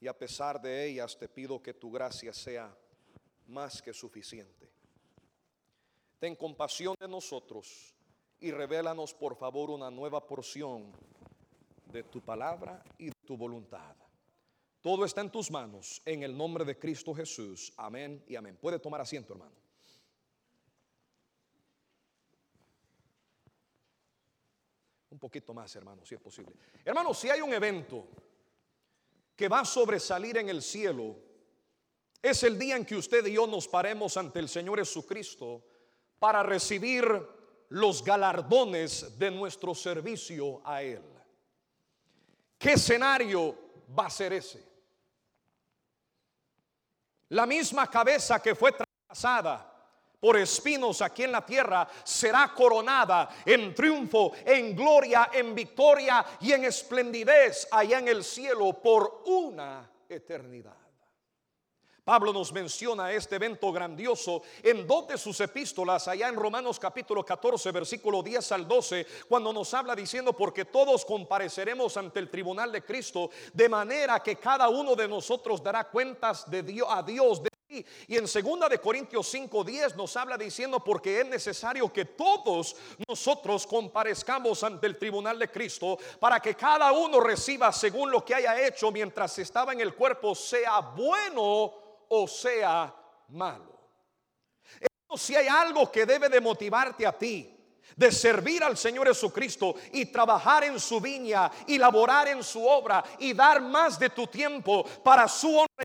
y 0.01 0.07
a 0.07 0.17
pesar 0.17 0.61
de 0.61 0.87
ellas 0.87 1.19
te 1.19 1.29
pido 1.29 1.61
que 1.61 1.75
tu 1.75 1.91
gracia 1.91 2.33
sea 2.33 2.75
más 3.49 3.83
que 3.83 3.93
suficiente. 3.93 4.71
Ten 6.21 6.37
compasión 6.37 6.95
de 6.99 7.09
nosotros 7.09 7.95
y 8.39 8.53
revélanos 8.53 9.13
por 9.15 9.37
favor 9.37 9.71
una 9.71 9.91
nueva 9.91 10.25
porción 10.25 10.93
de 11.87 12.05
tu 12.05 12.21
palabra 12.21 12.83
y 12.99 13.07
de 13.07 13.17
tu 13.27 13.37
voluntad. 13.37 13.97
Todo 14.83 15.05
está 15.05 15.21
en 15.21 15.31
tus 15.31 15.49
manos, 15.49 16.03
en 16.05 16.25
el 16.25 16.37
nombre 16.37 16.65
de 16.65 16.77
Cristo 16.77 17.15
Jesús. 17.15 17.73
Amén 17.77 18.25
y 18.27 18.35
amén. 18.35 18.59
Puede 18.61 18.81
tomar 18.81 19.01
asiento, 19.01 19.33
hermano. 19.33 19.55
Un 25.11 25.21
poquito 25.21 25.55
más, 25.55 25.75
hermano, 25.77 26.05
si 26.05 26.17
es 26.17 26.21
posible. 26.21 26.53
Hermano, 26.85 27.15
si 27.15 27.31
hay 27.31 27.41
un 27.41 27.55
evento 27.55 28.09
que 29.37 29.49
va 29.49 29.61
a 29.61 29.65
sobresalir 29.65 30.39
en 30.39 30.49
el 30.49 30.61
cielo, 30.61 31.17
es 32.21 32.43
el 32.43 32.59
día 32.59 32.75
en 32.75 32.85
que 32.85 32.97
usted 32.97 33.25
y 33.27 33.35
yo 33.35 33.47
nos 33.47 33.69
paremos 33.69 34.17
ante 34.17 34.41
el 34.41 34.49
Señor 34.49 34.81
Jesucristo 34.81 35.65
para 36.19 36.43
recibir 36.43 37.07
los 37.69 38.03
galardones 38.03 39.17
de 39.17 39.31
nuestro 39.31 39.77
servicio 39.77 40.61
a 40.65 40.83
Él. 40.83 41.05
¿Qué 42.59 42.73
escenario 42.73 43.57
va 43.97 44.07
a 44.07 44.11
ser 44.11 44.33
ese? 44.33 44.72
La 47.33 47.47
misma 47.47 47.89
cabeza 47.89 48.43
que 48.43 48.55
fue 48.55 48.73
traspasada 48.73 49.67
por 50.21 50.37
espinos 50.37 51.01
aquí 51.01 51.25
en 51.25 51.33
la 51.33 51.45
tierra 51.45 51.89
será 52.05 52.53
coronada 52.55 53.29
en 53.47 53.75
triunfo, 53.75 54.33
en 54.45 54.77
gloria, 54.77 55.31
en 55.33 55.55
victoria 55.55 56.25
y 56.41 56.53
en 56.53 56.65
esplendidez 56.65 57.67
allá 57.71 58.01
en 58.01 58.09
el 58.09 58.23
cielo 58.23 58.75
por 58.75 59.23
una 59.27 59.91
eternidad. 60.07 60.82
Pablo 62.05 62.33
nos 62.33 62.53
menciona 62.53 63.13
este 63.13 63.37
evento 63.37 63.71
grandioso 63.71 64.43
en 64.61 64.89
dos 64.89 65.07
de 65.07 65.17
sus 65.17 65.41
epístolas, 65.41 66.09
allá 66.09 66.29
en 66.29 66.35
Romanos 66.35 66.81
capítulo 66.81 67.25
14, 67.25 67.71
versículo 67.71 68.25
10 68.25 68.53
al 68.53 68.67
12, 68.67 69.07
cuando 69.29 69.53
nos 69.53 69.73
habla 69.73 69.95
diciendo, 69.95 70.33
porque 70.33 70.65
todos 70.65 71.05
compareceremos 71.05 71.97
ante 71.97 72.19
el 72.19 72.29
tribunal 72.29 72.73
de 72.73 72.85
Cristo, 72.85 73.31
de 73.53 73.69
manera 73.69 74.21
que 74.21 74.35
cada 74.35 74.69
uno 74.69 74.97
de 74.97 75.07
nosotros 75.07 75.63
dará 75.63 75.85
cuentas 75.85 76.51
de 76.51 76.65
Dios, 76.65 76.89
a 76.91 77.05
Dios 77.05 77.41
de. 77.41 77.53
Y 78.09 78.19
en 78.19 78.29
segunda 78.29 78.69
de 78.69 78.81
Corintios 78.81 79.29
5, 79.29 79.65
10 79.65 79.97
nos 79.97 80.15
habla 80.17 80.37
diciendo, 80.37 80.81
porque 80.81 81.21
es 81.21 81.27
necesario 81.27 81.91
que 81.91 82.05
todos 82.05 82.77
nosotros 83.09 83.67
comparezcamos 83.67 84.63
ante 84.63 84.87
el 84.89 84.99
tribunal 84.99 85.39
de 85.39 85.51
Cristo, 85.51 85.97
para 86.21 86.39
que 86.41 86.55
cada 86.55 86.93
uno 86.93 87.19
reciba 87.21 87.73
según 87.73 88.11
lo 88.11 88.23
que 88.25 88.35
haya 88.35 88.61
hecho 88.67 88.91
mientras 88.91 89.39
estaba 89.39 89.73
en 89.73 89.81
el 89.81 89.95
cuerpo, 89.95 90.35
sea 90.35 90.81
bueno 90.81 91.82
o 92.15 92.29
sea 92.29 92.95
malo. 93.29 93.73
Si 95.17 95.35
hay 95.35 95.47
algo 95.47 95.91
que 95.91 96.05
debe 96.05 96.29
de 96.29 96.41
motivarte 96.41 97.07
a 97.07 97.13
ti, 97.13 97.49
de 97.97 98.13
servir 98.13 98.63
al 98.63 98.77
Señor 98.77 99.09
Jesucristo 99.09 99.75
y 99.93 100.07
trabajar 100.07 100.65
en 100.65 100.79
su 100.79 101.01
viña 101.01 101.51
y 101.67 101.79
laborar 101.79 102.29
en 102.29 102.43
su 102.43 102.67
obra 102.67 103.03
y 103.19 103.33
dar 103.33 103.61
más 103.61 103.99
de 103.99 104.11
tu 104.11 104.27
tiempo 104.27 104.85
para 105.03 105.27
su 105.29 105.49
honra 105.57 105.85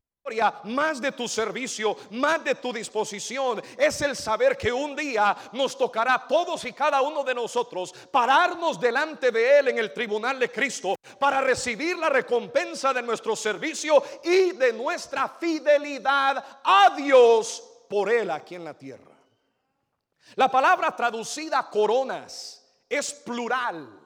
más 0.64 1.00
de 1.00 1.12
tu 1.12 1.28
servicio, 1.28 1.96
más 2.10 2.42
de 2.44 2.54
tu 2.54 2.72
disposición, 2.72 3.62
es 3.76 4.00
el 4.02 4.16
saber 4.16 4.56
que 4.56 4.72
un 4.72 4.94
día 4.94 5.36
nos 5.52 5.76
tocará 5.76 6.14
a 6.14 6.28
todos 6.28 6.64
y 6.64 6.72
cada 6.72 7.00
uno 7.02 7.24
de 7.24 7.34
nosotros 7.34 7.92
pararnos 8.10 8.80
delante 8.80 9.30
de 9.30 9.58
Él 9.58 9.68
en 9.68 9.78
el 9.78 9.92
tribunal 9.92 10.38
de 10.38 10.50
Cristo 10.50 10.94
para 11.18 11.40
recibir 11.40 11.96
la 11.98 12.08
recompensa 12.08 12.92
de 12.92 13.02
nuestro 13.02 13.34
servicio 13.36 14.02
y 14.22 14.52
de 14.52 14.72
nuestra 14.72 15.28
fidelidad 15.40 16.60
a 16.62 16.94
Dios 16.96 17.62
por 17.88 18.10
Él 18.10 18.30
aquí 18.30 18.54
en 18.54 18.64
la 18.64 18.74
tierra. 18.74 19.16
La 20.34 20.50
palabra 20.50 20.94
traducida 20.94 21.68
coronas 21.70 22.64
es 22.88 23.12
plural. 23.12 23.98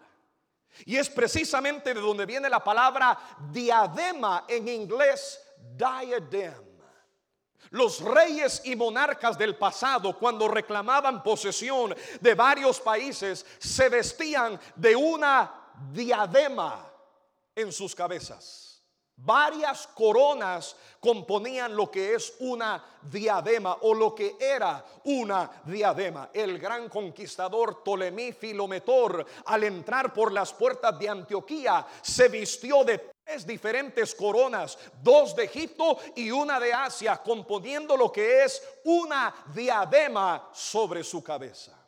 Y 0.86 0.96
es 0.96 1.10
precisamente 1.10 1.92
de 1.94 2.00
donde 2.00 2.26
viene 2.26 2.48
la 2.48 2.64
palabra 2.64 3.18
diadema 3.50 4.44
en 4.48 4.68
inglés, 4.68 5.40
diadem. 5.76 6.72
Los 7.70 8.00
reyes 8.00 8.60
y 8.64 8.76
monarcas 8.76 9.38
del 9.38 9.56
pasado, 9.56 10.18
cuando 10.18 10.46
reclamaban 10.46 11.22
posesión 11.22 11.94
de 12.20 12.34
varios 12.34 12.80
países, 12.80 13.46
se 13.58 13.88
vestían 13.88 14.60
de 14.76 14.94
una 14.94 15.50
diadema 15.90 16.86
en 17.54 17.72
sus 17.72 17.94
cabezas. 17.94 18.72
Varias 19.16 19.86
coronas 19.86 20.74
componían 20.98 21.76
lo 21.76 21.90
que 21.90 22.14
es 22.14 22.34
una 22.40 22.84
diadema 23.02 23.78
o 23.82 23.94
lo 23.94 24.14
que 24.14 24.36
era 24.40 24.84
una 25.04 25.48
diadema. 25.64 26.30
El 26.32 26.58
gran 26.58 26.88
conquistador 26.88 27.82
Ptolemy 27.82 28.32
Filometor, 28.32 29.24
al 29.46 29.64
entrar 29.64 30.12
por 30.12 30.32
las 30.32 30.52
puertas 30.52 30.98
de 30.98 31.08
Antioquía, 31.08 31.86
se 32.02 32.28
vistió 32.28 32.82
de 32.84 33.11
diferentes 33.46 34.14
coronas, 34.14 34.78
dos 35.02 35.34
de 35.34 35.44
Egipto 35.44 35.98
y 36.16 36.30
una 36.30 36.60
de 36.60 36.72
Asia, 36.72 37.16
componiendo 37.16 37.96
lo 37.96 38.12
que 38.12 38.44
es 38.44 38.62
una 38.84 39.34
diadema 39.54 40.50
sobre 40.52 41.02
su 41.02 41.22
cabeza. 41.22 41.78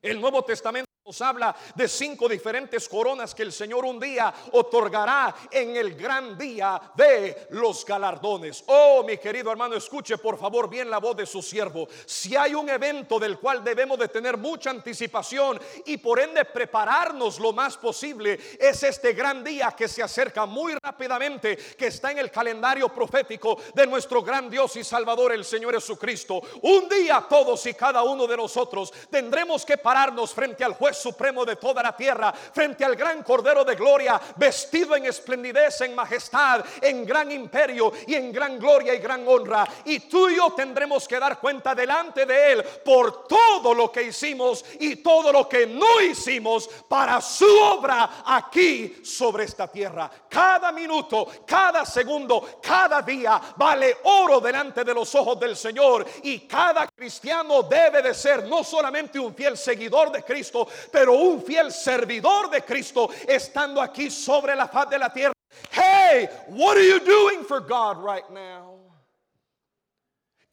El 0.00 0.20
Nuevo 0.20 0.44
Testamento 0.44 0.93
nos 1.06 1.20
habla 1.20 1.54
de 1.74 1.86
cinco 1.86 2.26
diferentes 2.26 2.88
coronas 2.88 3.34
que 3.34 3.42
el 3.42 3.52
Señor 3.52 3.84
un 3.84 4.00
día 4.00 4.32
otorgará 4.52 5.34
en 5.50 5.76
el 5.76 5.94
gran 5.96 6.38
día 6.38 6.80
de 6.94 7.46
los 7.50 7.84
galardones. 7.84 8.64
Oh, 8.68 9.04
mi 9.06 9.18
querido 9.18 9.50
hermano, 9.50 9.76
escuche 9.76 10.16
por 10.16 10.38
favor 10.38 10.66
bien 10.66 10.88
la 10.88 10.96
voz 10.96 11.14
de 11.14 11.26
su 11.26 11.42
siervo. 11.42 11.86
Si 12.06 12.34
hay 12.34 12.54
un 12.54 12.70
evento 12.70 13.18
del 13.18 13.38
cual 13.38 13.62
debemos 13.62 13.98
de 13.98 14.08
tener 14.08 14.38
mucha 14.38 14.70
anticipación 14.70 15.60
y 15.84 15.98
por 15.98 16.20
ende 16.20 16.42
prepararnos 16.46 17.38
lo 17.38 17.52
más 17.52 17.76
posible, 17.76 18.40
es 18.58 18.82
este 18.82 19.12
gran 19.12 19.44
día 19.44 19.74
que 19.76 19.88
se 19.88 20.02
acerca 20.02 20.46
muy 20.46 20.72
rápidamente, 20.82 21.58
que 21.76 21.88
está 21.88 22.12
en 22.12 22.18
el 22.18 22.30
calendario 22.30 22.88
profético 22.88 23.58
de 23.74 23.86
nuestro 23.86 24.22
gran 24.22 24.48
Dios 24.48 24.74
y 24.76 24.84
Salvador, 24.84 25.34
el 25.34 25.44
Señor 25.44 25.74
Jesucristo. 25.74 26.40
Un 26.62 26.88
día 26.88 27.26
todos 27.28 27.66
y 27.66 27.74
cada 27.74 28.02
uno 28.04 28.26
de 28.26 28.38
nosotros 28.38 28.90
tendremos 29.10 29.66
que 29.66 29.76
pararnos 29.76 30.32
frente 30.32 30.64
al 30.64 30.72
juez 30.72 30.93
supremo 30.94 31.44
de 31.44 31.56
toda 31.56 31.82
la 31.82 31.96
tierra, 31.96 32.32
frente 32.32 32.84
al 32.84 32.96
gran 32.96 33.22
Cordero 33.22 33.64
de 33.64 33.74
Gloria, 33.74 34.20
vestido 34.36 34.96
en 34.96 35.06
esplendidez, 35.06 35.80
en 35.80 35.94
majestad, 35.94 36.64
en 36.80 37.04
gran 37.04 37.30
imperio 37.30 37.92
y 38.06 38.14
en 38.14 38.32
gran 38.32 38.58
gloria 38.58 38.94
y 38.94 38.98
gran 38.98 39.26
honra. 39.26 39.66
Y 39.84 40.00
tú 40.00 40.28
y 40.28 40.36
yo 40.36 40.52
tendremos 40.52 41.06
que 41.06 41.18
dar 41.18 41.38
cuenta 41.38 41.74
delante 41.74 42.26
de 42.26 42.52
Él 42.52 42.62
por 42.84 43.26
todo 43.26 43.74
lo 43.74 43.90
que 43.90 44.04
hicimos 44.04 44.64
y 44.80 44.96
todo 44.96 45.32
lo 45.32 45.48
que 45.48 45.66
no 45.66 46.00
hicimos 46.00 46.68
para 46.88 47.20
su 47.20 47.46
obra 47.60 48.22
aquí 48.24 49.00
sobre 49.04 49.44
esta 49.44 49.68
tierra. 49.68 50.10
Cada 50.28 50.72
minuto, 50.72 51.28
cada 51.46 51.84
segundo, 51.84 52.60
cada 52.62 53.02
día 53.02 53.40
vale 53.56 53.98
oro 54.04 54.40
delante 54.40 54.84
de 54.84 54.94
los 54.94 55.14
ojos 55.14 55.38
del 55.38 55.56
Señor 55.56 56.06
y 56.22 56.40
cada 56.40 56.86
cristiano 56.88 57.62
debe 57.62 58.02
de 58.02 58.14
ser 58.14 58.44
no 58.44 58.64
solamente 58.64 59.18
un 59.18 59.34
fiel 59.34 59.56
seguidor 59.56 60.10
de 60.10 60.22
Cristo, 60.22 60.66
pero 60.90 61.12
un 61.14 61.42
fiel 61.42 61.72
servidor 61.72 62.50
de 62.50 62.62
Cristo 62.62 63.10
estando 63.26 63.80
aquí 63.80 64.10
sobre 64.10 64.54
la 64.54 64.68
faz 64.68 64.90
de 64.90 64.98
la 64.98 65.12
tierra. 65.12 65.32
Hey, 65.70 66.28
what 66.48 66.76
are 66.76 66.86
you 66.86 67.00
doing 67.00 67.44
for 67.44 67.60
God 67.60 68.04
right 68.04 68.28
now? 68.30 68.74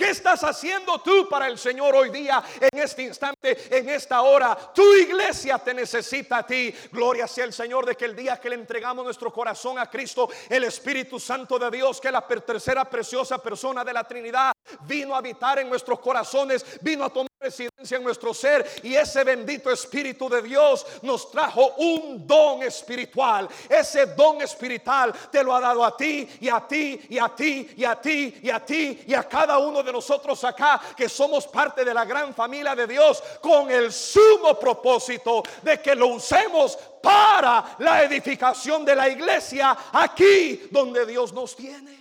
¿Qué 0.02 0.10
estás 0.10 0.44
haciendo 0.44 1.00
tú 1.00 1.30
para 1.30 1.46
el 1.46 1.60
Señor 1.60 1.94
hoy 1.96 2.10
día, 2.10 2.44
en 2.60 2.80
este 2.80 3.04
instante, 3.04 3.56
en 3.70 3.88
esta 3.88 4.24
hora? 4.24 4.58
Tu 4.74 4.82
iglesia 4.96 5.60
te 5.60 5.76
necesita 5.76 6.38
a 6.38 6.44
ti. 6.44 6.74
Gloria 6.91 7.28
sea 7.28 7.46
el 7.46 7.54
Señor 7.54 7.86
de 7.86 7.96
que 7.96 8.06
el 8.06 8.15
día 8.15 8.41
que 8.41 8.50
le 8.50 8.56
entregamos 8.56 9.06
nuestro 9.06 9.32
corazón 9.32 9.78
a 9.78 9.88
Cristo, 9.88 10.28
el 10.50 10.63
Espíritu 10.63 11.20
Santo 11.20 11.60
de 11.60 11.70
Dios, 11.70 12.02
que 12.02 12.10
la 12.10 12.26
tercera 12.26 12.84
preciosa 12.86 13.38
persona 13.38 13.84
de 13.84 13.94
la 13.94 14.04
Trinidad, 14.04 14.54
vino 14.88 15.13
a 15.13 15.20
habitar 15.20 15.60
en 15.60 15.70
nuestros 15.70 16.00
corazones, 16.00 16.65
vino 16.82 17.06
a 17.06 17.10
tomar 17.12 17.31
residencia 17.41 17.97
en 17.97 18.04
nuestro 18.04 18.36
ser 18.36 18.69
y 18.84 18.93
ese 18.93 19.23
bendito 19.23 19.71
Espíritu 19.71 20.30
de 20.30 20.43
Dios 20.43 20.86
nos 21.01 21.32
trajo 21.32 21.73
un 21.77 22.27
don 22.27 22.62
espiritual. 22.62 23.49
Ese 23.67 24.06
don 24.06 24.39
espiritual 24.43 25.12
te 25.32 25.43
lo 25.43 25.56
ha 25.56 25.60
dado 25.60 25.84
a 25.84 25.97
ti 25.97 26.30
y 26.39 26.49
a 26.49 26.60
ti 26.67 27.01
y 27.10 27.17
a 27.17 27.30
ti 27.30 27.71
y 27.75 27.84
a 27.84 27.95
ti 27.99 28.36
y 28.43 28.49
a 28.51 28.63
ti 28.63 29.01
y 29.08 29.13
a 29.15 29.23
cada 29.23 29.58
uno 29.58 29.82
de 29.82 29.91
nosotros 29.91 30.43
acá 30.43 30.80
que 30.95 31.10
somos 31.10 31.47
parte 31.47 31.84
de 31.84 31.95
la 31.95 32.06
gran 32.06 32.32
familia 32.36 32.75
de 32.75 32.86
Dios 32.86 33.23
con 33.41 33.71
el 33.71 33.91
sumo 33.91 34.60
propósito 34.60 35.41
de 35.63 35.82
que 35.82 35.95
lo 35.95 36.10
usemos 36.10 36.77
para 37.01 37.75
la 37.80 38.04
edificación 38.04 38.86
de 38.86 38.95
la 38.95 39.10
iglesia 39.10 39.75
aquí 39.91 40.67
donde 40.69 41.08
Dios 41.08 41.34
nos 41.34 41.56
tiene. 41.56 42.01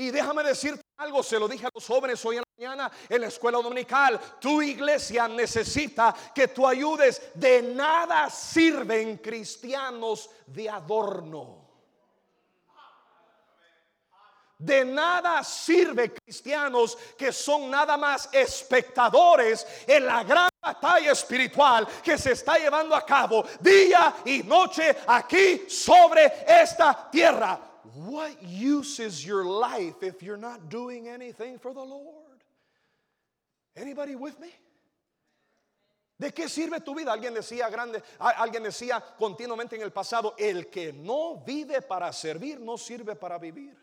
Y 0.00 0.10
déjame 0.10 0.42
decirte 0.42 0.82
algo, 0.96 1.22
se 1.22 1.38
lo 1.38 1.46
dije 1.46 1.66
a 1.66 1.70
los 1.74 1.86
jóvenes 1.86 2.24
hoy 2.24 2.36
en 2.36 2.40
la 2.40 2.52
mañana 2.56 2.90
en 3.06 3.20
la 3.20 3.26
escuela 3.26 3.58
dominical. 3.58 4.18
Tu 4.40 4.62
iglesia 4.62 5.28
necesita 5.28 6.14
que 6.34 6.48
tú 6.48 6.66
ayudes. 6.66 7.20
De 7.34 7.60
nada 7.60 8.30
sirven 8.30 9.18
cristianos 9.18 10.30
de 10.46 10.70
adorno. 10.70 11.68
De 14.56 14.86
nada 14.86 15.44
sirve 15.44 16.14
cristianos 16.14 16.96
que 17.18 17.30
son 17.30 17.70
nada 17.70 17.98
más 17.98 18.30
espectadores 18.32 19.66
en 19.86 20.06
la 20.06 20.24
gran 20.24 20.48
batalla 20.62 21.12
espiritual 21.12 21.86
que 22.02 22.16
se 22.16 22.32
está 22.32 22.56
llevando 22.56 22.96
a 22.96 23.04
cabo 23.04 23.44
día 23.60 24.14
y 24.24 24.44
noche 24.44 24.96
aquí 25.06 25.66
sobre 25.68 26.46
esta 26.48 27.10
tierra. 27.10 27.69
What 27.94 28.42
use 28.42 29.00
is 29.00 29.24
your 29.24 29.44
life 29.44 30.02
if 30.02 30.22
you're 30.22 30.36
not 30.36 30.68
doing 30.68 31.08
anything 31.08 31.58
for 31.58 31.72
the 31.72 31.82
Lord? 31.82 32.44
Anybody 33.76 34.14
with 34.14 34.38
me? 34.38 34.50
¿De 36.18 36.32
qué 36.32 36.50
sirve 36.50 36.80
tu 36.80 36.94
vida? 36.94 37.12
Alguien 37.12 37.32
decía 37.32 37.70
grande, 37.70 38.02
alguien 38.18 38.62
decía 38.62 39.02
continuamente 39.16 39.76
en 39.76 39.82
el 39.82 39.90
pasado, 39.90 40.34
el 40.36 40.68
que 40.68 40.92
no 40.92 41.42
vive 41.46 41.80
para 41.80 42.12
servir 42.12 42.60
no 42.60 42.76
sirve 42.76 43.16
para 43.16 43.38
vivir. 43.38 43.74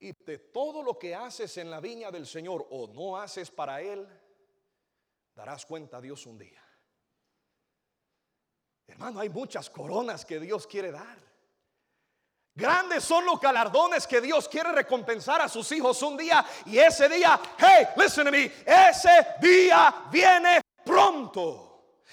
Y 0.00 0.12
de 0.12 0.38
todo 0.38 0.82
lo 0.82 0.98
que 0.98 1.14
haces 1.14 1.56
en 1.56 1.70
la 1.70 1.80
viña 1.80 2.10
del 2.10 2.26
Señor 2.26 2.66
o 2.70 2.88
no 2.88 3.16
haces 3.16 3.50
para 3.50 3.80
Él, 3.80 4.06
darás 5.34 5.64
cuenta 5.64 5.96
a 5.96 6.00
Dios 6.02 6.26
un 6.26 6.36
día. 6.36 6.65
Hermano, 8.86 9.20
hay 9.20 9.28
muchas 9.28 9.68
coronas 9.68 10.24
que 10.24 10.38
Dios 10.40 10.66
quiere 10.66 10.90
dar. 10.90 11.26
Grandes 12.54 13.04
son 13.04 13.26
los 13.26 13.38
galardones 13.38 14.06
que 14.06 14.20
Dios 14.20 14.48
quiere 14.48 14.72
recompensar 14.72 15.42
a 15.42 15.48
sus 15.48 15.70
hijos 15.72 16.00
un 16.02 16.16
día. 16.16 16.44
Y 16.64 16.78
ese 16.78 17.06
día, 17.06 17.38
hey, 17.58 17.88
listen 17.96 18.24
to 18.24 18.32
me, 18.32 18.50
ese 18.64 19.26
día 19.42 19.94
viene 20.10 20.62
pronto. 20.82 21.66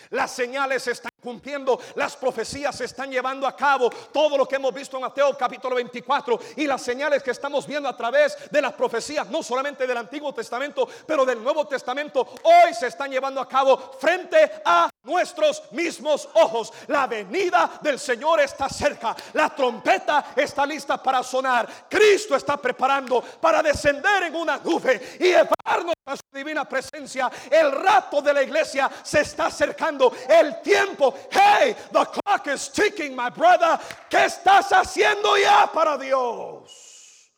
Las 0.09 0.31
señales 0.31 0.85
están 0.87 1.11
cumpliendo, 1.21 1.79
las 1.95 2.17
profecías 2.17 2.75
se 2.75 2.85
están 2.85 3.09
llevando 3.09 3.47
a 3.47 3.55
cabo, 3.55 3.89
todo 4.11 4.37
lo 4.37 4.45
que 4.45 4.57
hemos 4.57 4.73
visto 4.73 4.97
en 4.97 5.03
Mateo 5.03 5.37
capítulo 5.37 5.75
24 5.75 6.37
y 6.57 6.67
las 6.67 6.81
señales 6.81 7.23
que 7.23 7.31
estamos 7.31 7.65
viendo 7.65 7.87
a 7.87 7.95
través 7.95 8.37
de 8.51 8.61
las 8.61 8.73
profecías, 8.73 9.29
no 9.29 9.41
solamente 9.41 9.87
del 9.87 9.97
Antiguo 9.97 10.33
Testamento, 10.33 10.87
pero 11.07 11.25
del 11.25 11.41
Nuevo 11.41 11.65
Testamento, 11.65 12.27
hoy 12.43 12.73
se 12.73 12.87
están 12.87 13.09
llevando 13.09 13.39
a 13.39 13.47
cabo 13.47 13.93
frente 13.97 14.61
a 14.65 14.89
nuestros 15.03 15.71
mismos 15.71 16.27
ojos. 16.33 16.73
La 16.87 17.07
venida 17.07 17.79
del 17.81 17.99
Señor 17.99 18.39
está 18.39 18.69
cerca, 18.69 19.15
la 19.33 19.49
trompeta 19.49 20.33
está 20.35 20.65
lista 20.65 21.01
para 21.01 21.21
sonar, 21.23 21.87
Cristo 21.89 22.35
está 22.35 22.57
preparando 22.57 23.21
para 23.21 23.61
descender 23.61 24.23
en 24.23 24.35
una 24.35 24.57
nube 24.57 25.17
y 25.19 25.25
llevarnos 25.25 25.93
a 26.05 26.15
su 26.15 26.23
divina 26.31 26.67
presencia. 26.67 27.29
El 27.49 27.71
rato 27.71 28.21
de 28.21 28.33
la 28.33 28.43
iglesia 28.43 28.89
se 29.03 29.21
está 29.21 29.47
acercando, 29.47 30.13
el 30.27 30.61
tiempo 30.61 31.13
Hey, 31.31 31.75
the 31.91 32.05
clock 32.05 32.47
is 32.47 32.69
ticking, 32.69 33.15
my 33.15 33.29
brother. 33.29 33.79
¿Qué 34.09 34.25
estás 34.25 34.71
haciendo 34.71 35.37
ya 35.37 35.69
para 35.73 35.97
Dios? 35.97 37.31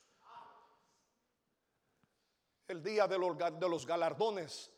El 2.68 2.82
día 2.82 3.08
de 3.08 3.18
los, 3.18 3.86
galardones 3.86 4.72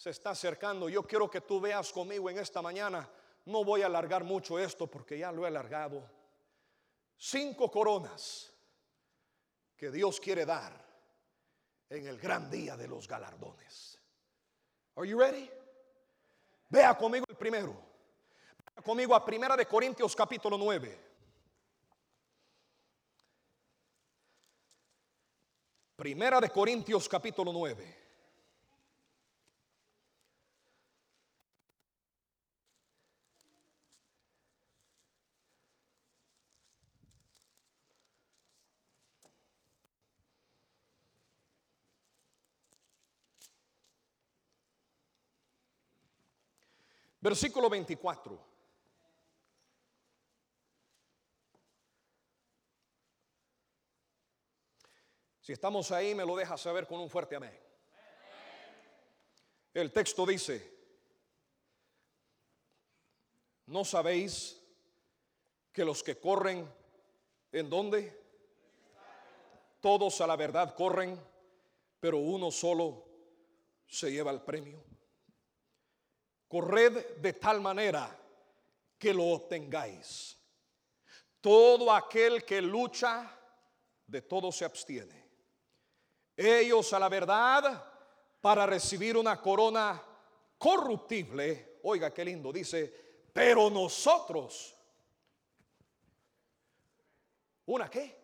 se 0.00 0.08
está 0.08 0.30
acercando. 0.30 0.88
Yo 0.88 1.02
quiero 1.02 1.30
que 1.30 1.42
tú 1.42 1.60
veas 1.60 1.92
conmigo 1.92 2.30
en 2.30 2.38
esta 2.38 2.62
mañana. 2.62 3.06
No 3.44 3.62
voy 3.62 3.82
a 3.82 3.86
alargar 3.86 4.24
mucho 4.24 4.58
esto 4.58 4.86
porque 4.86 5.18
ya 5.18 5.30
lo 5.30 5.44
he 5.44 5.48
alargado. 5.48 6.02
Cinco 7.18 7.70
coronas 7.70 8.50
que 9.76 9.90
Dios 9.90 10.18
quiere 10.18 10.46
dar 10.46 10.72
en 11.90 12.06
el 12.06 12.18
gran 12.18 12.50
día 12.50 12.78
de 12.78 12.88
los 12.88 13.06
galardones. 13.06 13.98
Are 14.96 15.06
you 15.06 15.18
ready? 15.18 15.50
Vea 16.70 16.96
conmigo 16.96 17.26
el 17.28 17.36
primero 17.36 17.90
conmigo 18.82 19.14
a 19.14 19.22
Primera 19.22 19.54
de 19.54 19.66
Corintios 19.66 20.16
capítulo 20.16 20.56
9. 20.56 20.98
Primera 25.94 26.40
de 26.40 26.48
Corintios 26.48 27.06
capítulo 27.06 27.52
9. 27.52 27.99
Versículo 47.20 47.68
24. 47.68 48.50
Si 55.40 55.52
estamos 55.52 55.90
ahí, 55.90 56.14
me 56.14 56.24
lo 56.24 56.36
deja 56.36 56.56
saber 56.56 56.86
con 56.86 57.00
un 57.00 57.10
fuerte 57.10 57.36
amén. 57.36 57.58
El 59.74 59.92
texto 59.92 60.24
dice, 60.24 60.72
¿no 63.66 63.84
sabéis 63.84 64.60
que 65.72 65.84
los 65.84 66.02
que 66.02 66.18
corren, 66.18 66.68
¿en 67.52 67.70
dónde? 67.70 68.18
Todos 69.80 70.20
a 70.20 70.26
la 70.26 70.36
verdad 70.36 70.74
corren, 70.74 71.20
pero 72.00 72.18
uno 72.18 72.50
solo 72.50 73.06
se 73.86 74.10
lleva 74.10 74.30
el 74.30 74.42
premio. 74.42 74.82
Corred 76.50 77.16
de 77.16 77.32
tal 77.32 77.62
manera 77.62 78.14
que 78.98 79.14
lo 79.14 79.24
obtengáis. 79.28 80.36
Todo 81.40 81.90
aquel 81.90 82.44
que 82.44 82.60
lucha, 82.60 83.30
de 84.06 84.20
todo 84.20 84.52
se 84.52 84.66
abstiene 84.66 85.20
ellos 86.40 86.92
a 86.94 86.98
la 86.98 87.08
verdad 87.08 87.84
para 88.40 88.64
recibir 88.64 89.16
una 89.16 89.40
corona 89.40 90.02
corruptible. 90.56 91.78
Oiga, 91.82 92.12
qué 92.12 92.24
lindo, 92.24 92.52
dice, 92.52 92.92
pero 93.32 93.68
nosotros, 93.68 94.74
¿una 97.66 97.90
qué? 97.90 98.18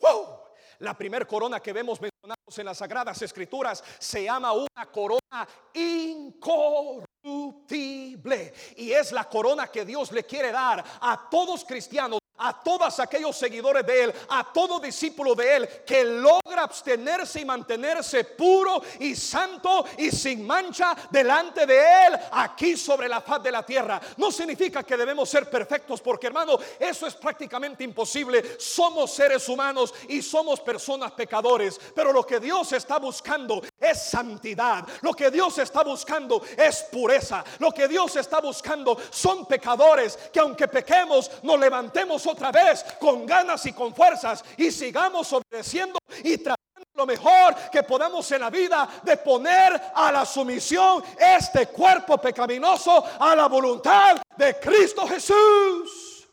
¡Wow! 0.00 0.40
La 0.80 0.96
primera 0.96 1.26
corona 1.26 1.60
que 1.60 1.72
vemos 1.72 2.00
mencionados 2.00 2.37
en 2.56 2.64
las 2.64 2.78
Sagradas 2.78 3.20
Escrituras 3.20 3.84
se 3.98 4.24
llama 4.24 4.52
una 4.52 4.86
corona 4.90 5.46
incorruptible. 5.74 8.54
Y 8.76 8.92
es 8.92 9.12
la 9.12 9.28
corona 9.28 9.66
que 9.66 9.84
Dios 9.84 10.10
le 10.12 10.24
quiere 10.24 10.50
dar 10.50 10.82
a 11.00 11.28
todos 11.30 11.62
cristianos 11.64 12.20
a 12.38 12.62
todos 12.62 12.98
aquellos 13.00 13.36
seguidores 13.36 13.86
de 13.86 14.04
Él, 14.04 14.14
a 14.28 14.52
todo 14.52 14.80
discípulo 14.80 15.34
de 15.34 15.56
Él 15.56 15.68
que 15.86 16.04
logra 16.04 16.62
abstenerse 16.62 17.40
y 17.40 17.44
mantenerse 17.44 18.24
puro 18.24 18.82
y 19.00 19.14
santo 19.14 19.84
y 19.96 20.10
sin 20.10 20.46
mancha 20.46 20.96
delante 21.10 21.66
de 21.66 21.78
Él 21.78 22.18
aquí 22.32 22.76
sobre 22.76 23.08
la 23.08 23.20
faz 23.20 23.42
de 23.42 23.52
la 23.52 23.64
tierra. 23.64 24.00
No 24.16 24.30
significa 24.30 24.82
que 24.82 24.96
debemos 24.96 25.28
ser 25.28 25.48
perfectos, 25.50 26.00
porque 26.00 26.28
hermano, 26.28 26.58
eso 26.78 27.06
es 27.06 27.14
prácticamente 27.14 27.84
imposible. 27.84 28.56
Somos 28.58 29.12
seres 29.12 29.48
humanos 29.48 29.94
y 30.08 30.22
somos 30.22 30.60
personas 30.60 31.12
pecadores, 31.12 31.80
pero 31.94 32.12
lo 32.12 32.24
que 32.24 32.40
Dios 32.40 32.72
está 32.72 32.98
buscando 32.98 33.62
es 33.80 34.02
santidad. 34.02 34.86
Lo 35.02 35.12
que 35.14 35.30
Dios 35.30 35.58
está 35.58 35.82
buscando 35.82 36.42
es 36.56 36.82
pureza. 36.84 37.44
Lo 37.58 37.72
que 37.72 37.88
Dios 37.88 38.16
está 38.16 38.40
buscando 38.40 38.98
son 39.10 39.46
pecadores 39.46 40.16
que 40.32 40.40
aunque 40.40 40.68
pequemos, 40.68 41.30
nos 41.42 41.58
levantemos 41.58 42.26
otra 42.28 42.52
vez 42.52 42.84
con 43.00 43.26
ganas 43.26 43.64
y 43.66 43.72
con 43.72 43.94
fuerzas 43.94 44.44
y 44.56 44.70
sigamos 44.70 45.32
obedeciendo 45.32 45.98
y 46.22 46.38
tratando 46.38 46.58
lo 46.94 47.06
mejor 47.06 47.54
que 47.70 47.82
podamos 47.84 48.30
en 48.32 48.40
la 48.40 48.50
vida 48.50 48.88
de 49.04 49.16
poner 49.16 49.80
a 49.94 50.10
la 50.10 50.26
sumisión 50.26 51.02
este 51.18 51.68
cuerpo 51.68 52.18
pecaminoso 52.18 53.04
a 53.20 53.36
la 53.36 53.46
voluntad 53.46 54.20
de 54.36 54.58
Cristo 54.58 55.06
Jesús. 55.06 56.28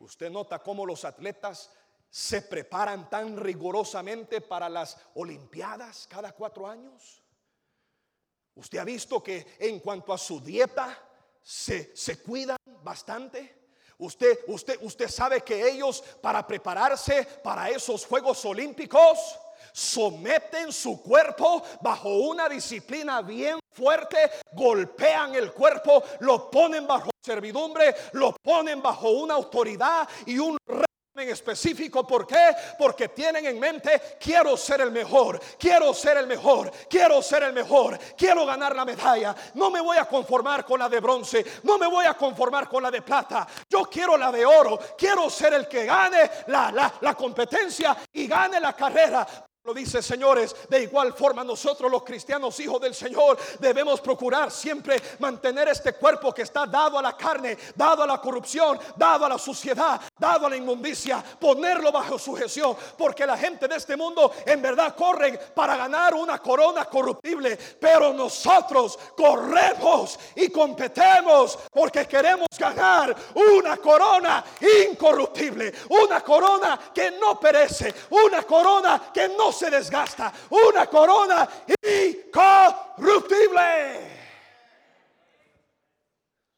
Usted 0.00 0.30
nota 0.30 0.58
cómo 0.58 0.84
los 0.84 1.04
atletas 1.04 1.70
se 2.10 2.42
preparan 2.42 3.08
tan 3.08 3.36
rigurosamente 3.36 4.40
para 4.40 4.68
las 4.68 4.96
Olimpiadas 5.14 6.06
cada 6.08 6.32
cuatro 6.32 6.66
años. 6.66 7.22
Usted 8.54 8.78
ha 8.78 8.84
visto 8.84 9.22
que 9.22 9.56
en 9.60 9.78
cuanto 9.78 10.12
a 10.12 10.18
su 10.18 10.40
dieta 10.40 10.98
se, 11.40 11.94
se 11.96 12.20
cuidan 12.22 12.56
bastante. 12.82 13.57
Usted, 13.98 14.38
usted, 14.46 14.78
usted 14.82 15.08
sabe 15.08 15.40
que 15.40 15.68
ellos 15.68 16.02
para 16.20 16.46
prepararse 16.46 17.26
para 17.42 17.68
esos 17.68 18.06
Juegos 18.06 18.44
Olímpicos 18.44 19.18
someten 19.72 20.72
su 20.72 21.02
cuerpo 21.02 21.62
bajo 21.80 22.08
una 22.08 22.48
disciplina 22.48 23.22
bien 23.22 23.58
fuerte, 23.72 24.30
golpean 24.52 25.34
el 25.34 25.52
cuerpo, 25.52 26.02
lo 26.20 26.50
ponen 26.50 26.86
bajo 26.86 27.10
servidumbre, 27.24 27.94
lo 28.12 28.34
ponen 28.42 28.80
bajo 28.80 29.10
una 29.10 29.34
autoridad 29.34 30.08
y 30.26 30.38
un 30.38 30.56
en 31.20 31.30
específico. 31.30 32.06
¿Por 32.06 32.26
qué? 32.26 32.54
Porque 32.78 33.08
tienen 33.08 33.46
en 33.46 33.58
mente, 33.58 34.18
quiero 34.20 34.56
ser 34.56 34.80
el 34.80 34.90
mejor, 34.90 35.40
quiero 35.58 35.92
ser 35.94 36.16
el 36.18 36.26
mejor, 36.26 36.70
quiero 36.88 37.22
ser 37.22 37.42
el 37.44 37.52
mejor, 37.52 37.98
quiero 38.16 38.46
ganar 38.46 38.74
la 38.74 38.84
medalla. 38.84 39.34
No 39.54 39.70
me 39.70 39.80
voy 39.80 39.96
a 39.96 40.04
conformar 40.04 40.64
con 40.64 40.78
la 40.78 40.88
de 40.88 41.00
bronce, 41.00 41.44
no 41.64 41.78
me 41.78 41.86
voy 41.86 42.06
a 42.06 42.14
conformar 42.14 42.68
con 42.68 42.82
la 42.82 42.90
de 42.90 43.02
plata. 43.02 43.46
Yo 43.68 43.84
quiero 43.84 44.16
la 44.16 44.30
de 44.30 44.44
oro, 44.44 44.78
quiero 44.96 45.28
ser 45.30 45.54
el 45.54 45.68
que 45.68 45.84
gane 45.84 46.30
la, 46.48 46.70
la, 46.72 46.92
la 47.00 47.14
competencia 47.14 47.96
y 48.12 48.26
gane 48.26 48.60
la 48.60 48.74
carrera 48.74 49.47
Dice, 49.74 50.02
señores, 50.02 50.54
de 50.68 50.82
igual 50.82 51.12
forma 51.12 51.44
nosotros 51.44 51.90
los 51.90 52.02
cristianos, 52.02 52.58
hijos 52.60 52.80
del 52.80 52.94
Señor, 52.94 53.38
debemos 53.58 54.00
procurar 54.00 54.50
siempre 54.50 55.00
mantener 55.18 55.68
este 55.68 55.92
cuerpo 55.94 56.32
que 56.32 56.42
está 56.42 56.66
dado 56.66 56.98
a 56.98 57.02
la 57.02 57.16
carne, 57.16 57.56
dado 57.74 58.02
a 58.02 58.06
la 58.06 58.20
corrupción, 58.20 58.78
dado 58.96 59.26
a 59.26 59.28
la 59.28 59.38
suciedad, 59.38 60.00
dado 60.18 60.46
a 60.46 60.50
la 60.50 60.56
inmundicia, 60.56 61.22
ponerlo 61.38 61.92
bajo 61.92 62.18
sujeción, 62.18 62.76
porque 62.96 63.26
la 63.26 63.36
gente 63.36 63.68
de 63.68 63.76
este 63.76 63.96
mundo 63.96 64.32
en 64.44 64.60
verdad 64.60 64.94
corren 64.96 65.38
para 65.54 65.76
ganar 65.76 66.14
una 66.14 66.38
corona 66.38 66.86
corruptible, 66.86 67.56
pero 67.80 68.12
nosotros 68.12 68.98
corremos 69.16 70.18
y 70.34 70.48
competemos 70.48 71.58
porque 71.72 72.06
queremos 72.06 72.47
ganar 72.58 73.16
una 73.34 73.78
corona 73.78 74.44
incorruptible, 74.60 75.72
una 75.90 76.20
corona 76.20 76.78
que 76.92 77.12
no 77.12 77.40
perece, 77.40 77.94
una 78.10 78.42
corona 78.42 79.10
que 79.14 79.28
no 79.28 79.52
se 79.52 79.70
desgasta, 79.70 80.32
una 80.50 80.86
corona 80.86 81.48
incorruptible. 81.82 84.18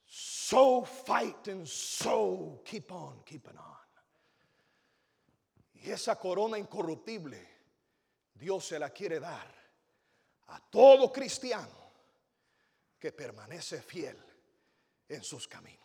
So 0.06 0.84
fight 0.84 1.46
and 1.48 1.68
so 1.68 2.60
keep 2.64 2.90
on 2.90 3.20
keeping 3.24 3.56
on. 3.56 3.70
Y 5.82 5.90
esa 5.90 6.16
corona 6.16 6.58
incorruptible, 6.58 7.48
Dios 8.34 8.66
se 8.66 8.78
la 8.78 8.90
quiere 8.90 9.20
dar 9.20 9.54
a 10.48 10.60
todo 10.70 11.10
cristiano 11.10 11.92
que 12.98 13.12
permanece 13.12 13.80
fiel 13.80 14.18
en 15.08 15.22
sus 15.22 15.48
caminos. 15.48 15.79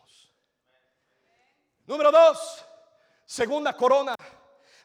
Número 1.88 2.12
dos, 2.12 2.65
segunda 3.26 3.76
corona. 3.78 4.15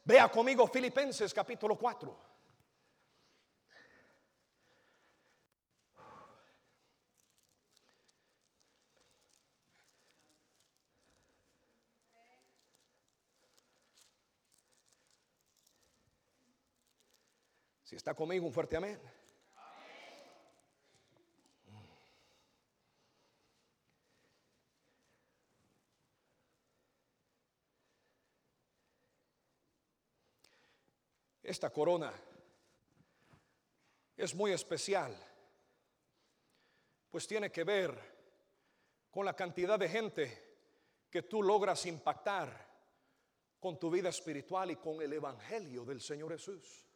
Vea 0.04 0.28
conmigo 0.28 0.66
Filipenses 0.66 1.32
capítulo 1.32 1.76
4. 1.76 2.30
Si 17.84 17.96
está 17.96 18.14
conmigo, 18.14 18.46
un 18.46 18.52
fuerte 18.52 18.76
amén. 18.76 19.00
Esta 31.50 31.70
corona 31.70 32.12
es 34.16 34.36
muy 34.36 34.52
especial, 34.52 35.12
pues 37.10 37.26
tiene 37.26 37.50
que 37.50 37.64
ver 37.64 37.92
con 39.10 39.26
la 39.26 39.34
cantidad 39.34 39.76
de 39.76 39.88
gente 39.88 40.54
que 41.10 41.22
tú 41.24 41.42
logras 41.42 41.86
impactar 41.86 42.68
con 43.58 43.80
tu 43.80 43.90
vida 43.90 44.10
espiritual 44.10 44.70
y 44.70 44.76
con 44.76 45.02
el 45.02 45.12
Evangelio 45.12 45.84
del 45.84 46.00
Señor 46.00 46.30
Jesús. 46.30 46.86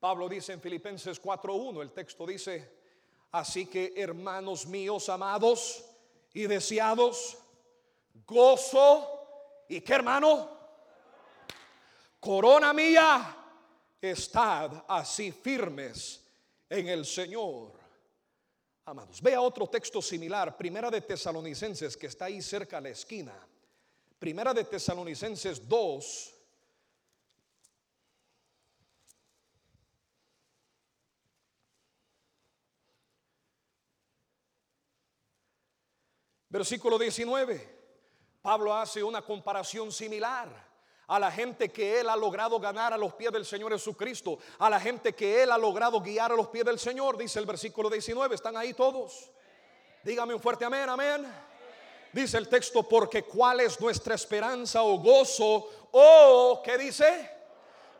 Pablo 0.00 0.26
dice 0.26 0.54
en 0.54 0.62
Filipenses 0.62 1.22
4.1, 1.22 1.82
el 1.82 1.92
texto 1.92 2.24
dice, 2.24 2.78
así 3.32 3.66
que 3.66 3.92
hermanos 3.94 4.64
míos 4.64 5.06
amados 5.10 5.84
y 6.32 6.46
deseados, 6.46 7.36
gozo 8.24 9.66
y 9.68 9.82
qué 9.82 9.92
hermano, 9.92 10.57
corona 12.20 12.72
mía, 12.72 13.36
estad 14.00 14.84
así 14.88 15.32
firmes 15.32 16.24
en 16.68 16.88
el 16.88 17.04
Señor. 17.04 17.72
Amados, 18.84 19.20
vea 19.20 19.40
otro 19.40 19.66
texto 19.66 20.00
similar, 20.00 20.56
Primera 20.56 20.90
de 20.90 21.00
Tesalonicenses, 21.00 21.96
que 21.96 22.06
está 22.06 22.26
ahí 22.26 22.40
cerca 22.40 22.78
a 22.78 22.80
la 22.80 22.88
esquina. 22.88 23.34
Primera 24.18 24.54
de 24.54 24.64
Tesalonicenses 24.64 25.68
2, 25.68 26.34
Versículo 36.50 36.98
19. 36.98 37.78
Pablo 38.40 38.74
hace 38.74 39.02
una 39.02 39.22
comparación 39.22 39.92
similar 39.92 40.67
a 41.08 41.18
la 41.18 41.30
gente 41.30 41.70
que 41.70 42.00
él 42.00 42.08
ha 42.08 42.16
logrado 42.16 42.60
ganar 42.60 42.92
a 42.92 42.98
los 42.98 43.14
pies 43.14 43.32
del 43.32 43.44
Señor 43.44 43.72
Jesucristo, 43.72 44.38
a 44.58 44.70
la 44.70 44.78
gente 44.78 45.14
que 45.14 45.42
él 45.42 45.50
ha 45.50 45.58
logrado 45.58 46.00
guiar 46.00 46.32
a 46.32 46.36
los 46.36 46.48
pies 46.48 46.64
del 46.64 46.78
Señor, 46.78 47.16
dice 47.16 47.38
el 47.38 47.46
versículo 47.46 47.90
19, 47.90 48.34
están 48.34 48.56
ahí 48.56 48.74
todos. 48.74 49.30
Dígame 50.04 50.34
un 50.34 50.40
fuerte 50.40 50.64
amén, 50.64 50.88
amén. 50.88 51.26
Dice 52.12 52.38
el 52.38 52.48
texto, 52.48 52.82
porque 52.82 53.24
cuál 53.24 53.60
es 53.60 53.80
nuestra 53.80 54.14
esperanza 54.14 54.82
o 54.82 54.98
gozo 54.98 55.68
o, 55.92 56.62
¿qué 56.64 56.78
dice? 56.78 57.30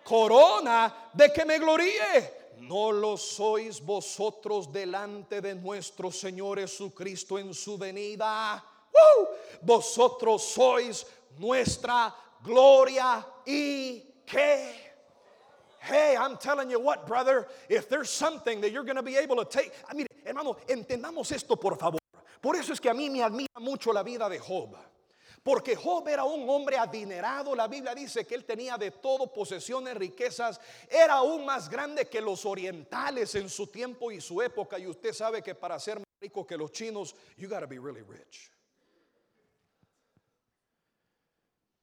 Corona 0.05 1.11
de 1.13 1.33
que 1.33 1.45
me 1.45 1.59
gloríe 1.59 2.39
no 2.61 2.91
lo 2.91 3.17
sois 3.17 3.81
vosotros 3.81 4.73
delante 4.73 5.41
de 5.41 5.55
nuestro 5.55 6.11
Señor 6.11 6.59
Jesucristo 6.59 7.39
en 7.39 7.55
su 7.55 7.79
venida. 7.79 8.65
Vosotros 9.63 10.43
sois 10.43 11.07
nuestra 11.39 12.15
gloria 12.43 13.25
y 13.47 14.03
que. 14.27 14.75
Hey, 15.81 16.17
I'm 16.19 16.37
telling 16.37 16.71
you 16.71 16.81
what, 16.81 17.07
brother, 17.07 17.47
if 17.69 17.89
there's 17.89 18.11
something 18.11 18.61
that 18.61 18.73
you're 18.73 18.85
going 18.85 18.97
to 18.97 19.03
be 19.03 19.17
able 19.17 19.37
to 19.37 19.45
take, 19.45 19.73
I 19.89 19.95
mean, 19.95 20.07
hermano, 20.27 20.57
entendamos 20.67 21.33
esto 21.33 21.57
por 21.57 21.77
favor. 21.77 21.99
Por 22.41 22.57
eso 22.57 22.73
es 22.73 22.81
que 22.81 22.91
a 22.91 22.95
mí 22.95 23.11
me 23.11 23.21
admira 23.21 23.61
mucho 23.61 23.93
la 23.93 24.03
vida 24.03 24.29
de 24.29 24.39
Job. 24.39 24.77
Porque 25.43 25.75
Job 25.77 26.07
era 26.09 26.25
un 26.25 26.49
hombre 26.51 26.77
adinerado. 26.77 27.55
La 27.55 27.69
Biblia 27.69 27.95
dice 27.95 28.27
que 28.27 28.35
él 28.35 28.45
tenía 28.45 28.77
de 28.77 28.91
todo 28.91 29.33
posesiones, 29.33 29.97
riquezas. 29.97 30.61
Era 30.89 31.15
aún 31.15 31.47
más 31.47 31.69
grande 31.69 32.07
que 32.07 32.21
los 32.21 32.45
orientales 32.45 33.35
en 33.35 33.49
su 33.49 33.67
tiempo 33.69 34.11
y 34.11 34.21
su 34.21 34.43
época. 34.43 34.79
Y 34.79 34.87
usted 34.87 35.13
sabe 35.13 35.43
que 35.43 35.55
para 35.55 35.79
ser 35.79 35.99
más 35.99 36.07
rico 36.21 36.47
que 36.47 36.57
los 36.57 36.71
chinos, 36.73 37.15
you 37.37 37.49
gotta 37.49 37.67
be 37.67 37.79
really 37.79 38.03
rich. 38.03 38.51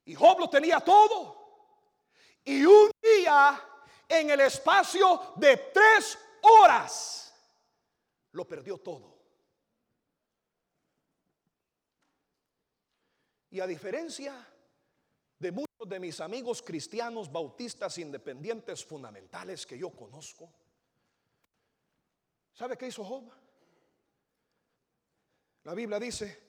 Y 0.05 0.13
Job 0.13 0.39
lo 0.39 0.49
tenía 0.49 0.79
todo. 0.79 1.45
Y 2.43 2.63
un 2.63 2.91
día, 3.01 3.59
en 4.07 4.29
el 4.29 4.39
espacio 4.41 5.33
de 5.35 5.57
tres 5.73 6.17
horas, 6.41 7.33
lo 8.31 8.47
perdió 8.47 8.77
todo. 8.77 9.15
Y 13.49 13.59
a 13.59 13.65
diferencia 13.65 14.35
de 15.39 15.51
muchos 15.51 15.87
de 15.87 15.99
mis 15.99 16.19
amigos 16.19 16.61
cristianos 16.61 17.31
bautistas 17.31 17.97
independientes 17.97 18.85
fundamentales 18.85 19.65
que 19.65 19.77
yo 19.77 19.89
conozco, 19.89 20.53
¿sabe 22.53 22.77
qué 22.77 22.87
hizo 22.87 23.03
Job? 23.03 23.31
La 25.63 25.73
Biblia 25.73 25.99
dice 25.99 26.44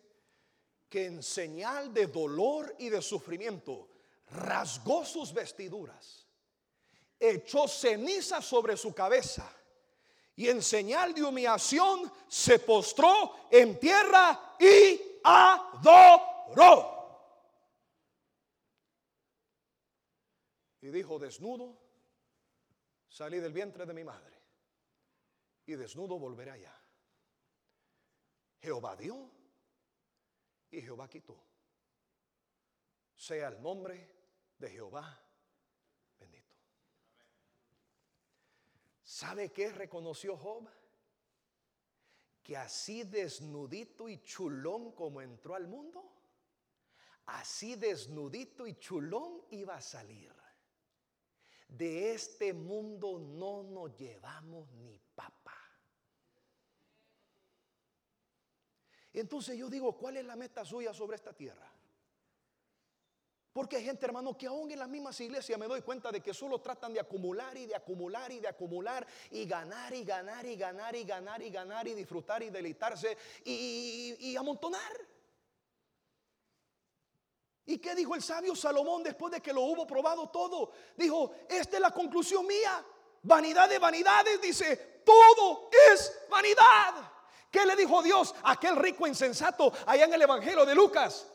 que 0.88 1.06
en 1.06 1.22
señal 1.22 1.92
de 1.92 2.06
dolor 2.06 2.74
y 2.78 2.88
de 2.88 3.02
sufrimiento 3.02 3.88
rasgó 4.30 5.04
sus 5.04 5.32
vestiduras, 5.32 6.26
echó 7.18 7.66
ceniza 7.68 8.40
sobre 8.42 8.76
su 8.76 8.94
cabeza 8.94 9.50
y 10.36 10.48
en 10.48 10.62
señal 10.62 11.14
de 11.14 11.24
humillación 11.24 12.12
se 12.28 12.58
postró 12.58 13.48
en 13.50 13.80
tierra 13.80 14.56
y 14.60 15.00
adoró. 15.24 16.92
Y 20.82 20.88
dijo, 20.88 21.18
desnudo, 21.18 21.76
salí 23.08 23.40
del 23.40 23.52
vientre 23.52 23.86
de 23.86 23.94
mi 23.94 24.04
madre 24.04 24.36
y 25.64 25.74
desnudo 25.74 26.18
volveré 26.18 26.52
allá. 26.52 26.74
Jehová 28.60 28.94
dio 28.94 29.30
y 30.76 30.82
Jehová 30.82 31.08
quitó. 31.08 31.42
Sea 33.16 33.48
el 33.48 33.62
nombre 33.62 34.14
de 34.58 34.70
Jehová 34.70 35.18
bendito. 36.20 36.54
¿Sabe 39.02 39.50
qué 39.52 39.72
reconoció 39.72 40.36
Job? 40.36 40.68
Que 42.42 42.56
así 42.56 43.04
desnudito 43.04 44.08
y 44.08 44.22
chulón 44.22 44.92
como 44.92 45.20
entró 45.22 45.54
al 45.54 45.66
mundo, 45.66 46.12
así 47.24 47.74
desnudito 47.74 48.66
y 48.66 48.78
chulón 48.78 49.46
iba 49.50 49.76
a 49.76 49.80
salir. 49.80 50.32
De 51.68 52.12
este 52.12 52.52
mundo 52.52 53.18
no 53.18 53.64
nos 53.64 53.96
llevamos 53.96 54.70
ni 54.74 55.00
Entonces 59.20 59.56
yo 59.56 59.70
digo, 59.70 59.96
¿cuál 59.96 60.18
es 60.18 60.26
la 60.26 60.36
meta 60.36 60.62
suya 60.62 60.92
sobre 60.92 61.16
esta 61.16 61.32
tierra? 61.32 61.72
Porque 63.50 63.76
hay 63.76 63.84
gente, 63.84 64.04
hermano, 64.04 64.36
que 64.36 64.46
aún 64.46 64.70
en 64.70 64.78
las 64.78 64.88
mismas 64.90 65.18
iglesias 65.18 65.58
me 65.58 65.66
doy 65.66 65.80
cuenta 65.80 66.12
de 66.12 66.20
que 66.20 66.34
solo 66.34 66.60
tratan 66.60 66.92
de 66.92 67.00
acumular 67.00 67.56
y 67.56 67.64
de 67.64 67.74
acumular 67.74 68.30
y 68.30 68.40
de 68.40 68.48
acumular 68.48 69.06
y 69.30 69.46
ganar 69.46 69.94
y 69.94 70.04
ganar 70.04 70.44
y 70.44 70.56
ganar 70.56 70.94
y 70.94 71.04
ganar 71.04 71.40
y 71.40 71.48
ganar 71.48 71.88
y 71.88 71.94
disfrutar 71.94 72.42
y 72.42 72.50
deleitarse 72.50 73.16
y, 73.46 74.14
y 74.20 74.36
amontonar. 74.36 74.92
¿Y 77.64 77.78
qué 77.78 77.94
dijo 77.94 78.14
el 78.14 78.22
sabio 78.22 78.54
Salomón 78.54 79.02
después 79.02 79.32
de 79.32 79.40
que 79.40 79.54
lo 79.54 79.62
hubo 79.62 79.86
probado 79.86 80.28
todo? 80.28 80.72
Dijo, 80.94 81.32
esta 81.48 81.76
es 81.76 81.80
la 81.80 81.90
conclusión 81.90 82.46
mía. 82.46 82.84
Vanidad 83.22 83.66
de 83.70 83.78
vanidades, 83.78 84.42
dice, 84.42 85.00
todo 85.02 85.70
es 85.90 86.26
vanidad. 86.28 87.15
¿Qué 87.56 87.64
le 87.64 87.74
dijo 87.74 88.02
Dios 88.02 88.34
a 88.42 88.52
aquel 88.52 88.76
rico 88.76 89.06
insensato 89.06 89.72
allá 89.86 90.04
en 90.04 90.12
el 90.12 90.20
Evangelio 90.20 90.66
de 90.66 90.74
Lucas? 90.74 91.26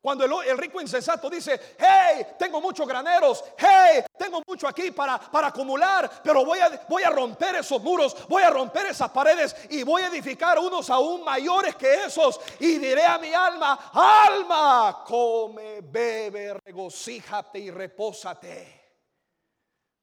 Cuando 0.00 0.24
el, 0.24 0.58
rico 0.58 0.80
insensato 0.80 1.30
dice, 1.30 1.76
hey, 1.78 2.26
tengo 2.36 2.60
muchos 2.60 2.88
graneros, 2.88 3.44
hey, 3.56 4.02
tengo 4.18 4.42
mucho 4.44 4.66
aquí 4.66 4.90
para, 4.90 5.20
para 5.20 5.46
acumular, 5.46 6.10
pero 6.24 6.44
voy 6.44 6.58
a, 6.58 6.84
voy 6.88 7.04
a 7.04 7.10
romper 7.10 7.54
esos 7.54 7.80
muros, 7.80 8.26
voy 8.28 8.42
a 8.42 8.50
romper 8.50 8.86
esas 8.86 9.12
paredes 9.12 9.54
y 9.70 9.84
voy 9.84 10.02
a 10.02 10.08
edificar 10.08 10.58
unos 10.58 10.90
aún 10.90 11.22
mayores 11.22 11.76
que 11.76 12.02
esos. 12.06 12.40
Y 12.58 12.78
diré 12.78 13.04
a 13.04 13.18
mi 13.18 13.32
alma, 13.32 13.92
alma, 13.94 15.04
come, 15.06 15.82
bebe, 15.82 16.54
regocíjate 16.64 17.60
y 17.60 17.70
repósate, 17.70 18.96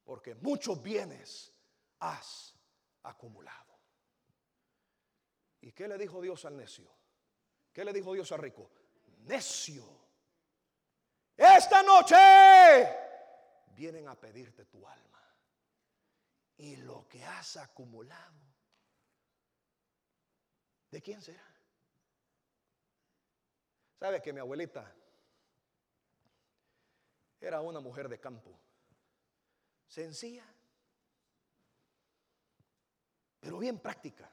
porque 0.05 0.33
muchos 0.35 0.81
bienes 0.81 1.51
has 1.99 2.53
acumulado. 3.03 3.66
¿Y 5.61 5.71
qué 5.71 5.87
le 5.87 5.97
dijo 5.97 6.21
Dios 6.21 6.45
al 6.45 6.55
necio? 6.57 6.89
¿Qué 7.73 7.83
le 7.85 7.93
dijo 7.93 8.13
Dios 8.13 8.31
al 8.31 8.39
rico? 8.39 8.69
necio. 9.27 9.83
Esta 11.35 11.83
noche 11.83 12.15
vienen 13.75 14.07
a 14.07 14.15
pedirte 14.15 14.65
tu 14.65 14.87
alma. 14.87 15.21
Y 16.57 16.77
lo 16.77 17.07
que 17.07 17.23
has 17.23 17.57
acumulado, 17.57 18.41
¿de 20.89 21.01
quién 21.01 21.21
será? 21.21 21.43
¿Sabes 23.99 24.21
que 24.21 24.33
mi 24.33 24.39
abuelita 24.39 24.91
era 27.39 27.61
una 27.61 27.79
mujer 27.79 28.09
de 28.09 28.19
campo? 28.19 28.59
Sencilla, 29.87 30.45
pero 33.39 33.59
bien 33.59 33.79
práctica. 33.79 34.31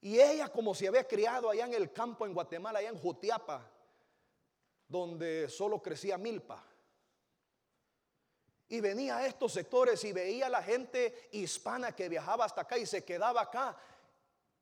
Y 0.00 0.20
ella 0.20 0.48
como 0.48 0.74
se 0.74 0.88
había 0.88 1.06
criado 1.06 1.50
allá 1.50 1.66
en 1.66 1.74
el 1.74 1.92
campo 1.92 2.24
en 2.24 2.34
Guatemala, 2.34 2.78
allá 2.78 2.90
en 2.90 2.98
Jutiapa, 2.98 3.68
donde 4.86 5.48
solo 5.48 5.82
crecía 5.82 6.16
milpa. 6.16 6.64
Y 8.68 8.80
venía 8.80 9.16
a 9.16 9.26
estos 9.26 9.52
sectores 9.52 10.04
y 10.04 10.12
veía 10.12 10.46
a 10.46 10.50
la 10.50 10.62
gente 10.62 11.28
hispana 11.32 11.96
que 11.96 12.08
viajaba 12.08 12.44
hasta 12.44 12.60
acá 12.60 12.76
y 12.78 12.86
se 12.86 13.04
quedaba 13.04 13.42
acá. 13.42 13.76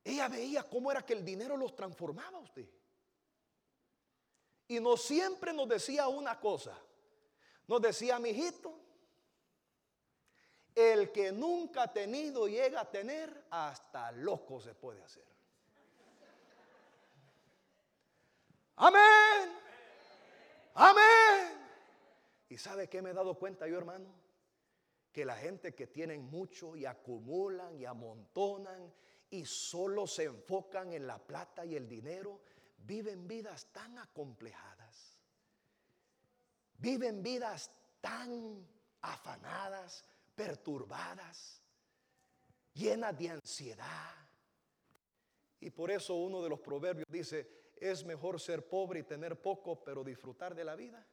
Ella 0.04 0.28
veía 0.28 0.62
cómo 0.62 0.90
era 0.90 1.04
que 1.04 1.12
el 1.12 1.24
dinero 1.24 1.56
los 1.56 1.74
transformaba 1.74 2.38
a 2.38 2.40
usted. 2.40 2.68
Y 4.68 4.80
no 4.80 4.96
siempre 4.96 5.52
nos 5.52 5.68
decía 5.68 6.08
una 6.08 6.38
cosa. 6.38 6.78
Nos 7.66 7.82
decía, 7.82 8.18
mi 8.18 8.30
hijito, 8.30 8.78
el 10.76 11.10
que 11.10 11.32
nunca 11.32 11.84
ha 11.84 11.92
tenido 11.92 12.46
llega 12.46 12.82
a 12.82 12.90
tener, 12.90 13.46
hasta 13.50 14.12
loco 14.12 14.60
se 14.60 14.74
puede 14.74 15.02
hacer. 15.02 15.24
Amén. 18.76 19.52
Amén. 20.74 21.66
¿Y 22.50 22.58
sabe 22.58 22.88
qué 22.88 23.00
me 23.00 23.10
he 23.10 23.14
dado 23.14 23.38
cuenta 23.38 23.66
yo, 23.66 23.78
hermano? 23.78 24.14
Que 25.10 25.24
la 25.24 25.34
gente 25.34 25.74
que 25.74 25.86
tienen 25.86 26.28
mucho 26.28 26.76
y 26.76 26.84
acumulan 26.84 27.74
y 27.80 27.86
amontonan 27.86 28.92
y 29.30 29.46
solo 29.46 30.06
se 30.06 30.24
enfocan 30.24 30.92
en 30.92 31.06
la 31.06 31.18
plata 31.18 31.64
y 31.64 31.74
el 31.74 31.88
dinero, 31.88 32.42
viven 32.76 33.26
vidas 33.26 33.72
tan 33.72 33.98
acomplejadas. 33.98 35.16
Viven 36.76 37.22
vidas 37.22 37.70
tan 38.02 38.68
afanadas, 39.00 40.04
perturbadas, 40.36 41.60
llenas 42.74 43.18
de 43.18 43.30
ansiedad. 43.30 44.14
Y 45.58 45.70
por 45.70 45.90
eso 45.90 46.14
uno 46.14 46.42
de 46.42 46.50
los 46.50 46.60
proverbios 46.60 47.06
dice, 47.08 47.72
es 47.76 48.04
mejor 48.04 48.38
ser 48.38 48.68
pobre 48.68 49.00
y 49.00 49.02
tener 49.02 49.40
poco, 49.40 49.82
pero 49.82 50.04
disfrutar 50.04 50.54
de 50.54 50.64
la 50.64 50.76
vida, 50.76 51.04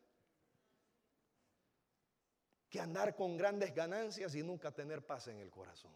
que 2.69 2.79
andar 2.79 3.15
con 3.15 3.37
grandes 3.37 3.73
ganancias 3.73 4.35
y 4.35 4.43
nunca 4.43 4.71
tener 4.71 5.05
paz 5.05 5.29
en 5.29 5.39
el 5.39 5.49
corazón. 5.49 5.93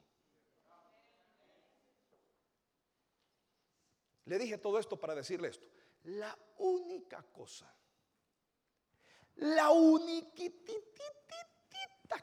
Le 4.25 4.37
dije 4.37 4.57
todo 4.57 4.79
esto 4.79 4.99
para 4.99 5.15
decirle 5.15 5.49
esto. 5.49 5.67
La 6.03 6.37
única 6.57 7.21
cosa, 7.23 7.73
la 9.35 9.71
única 9.71 10.51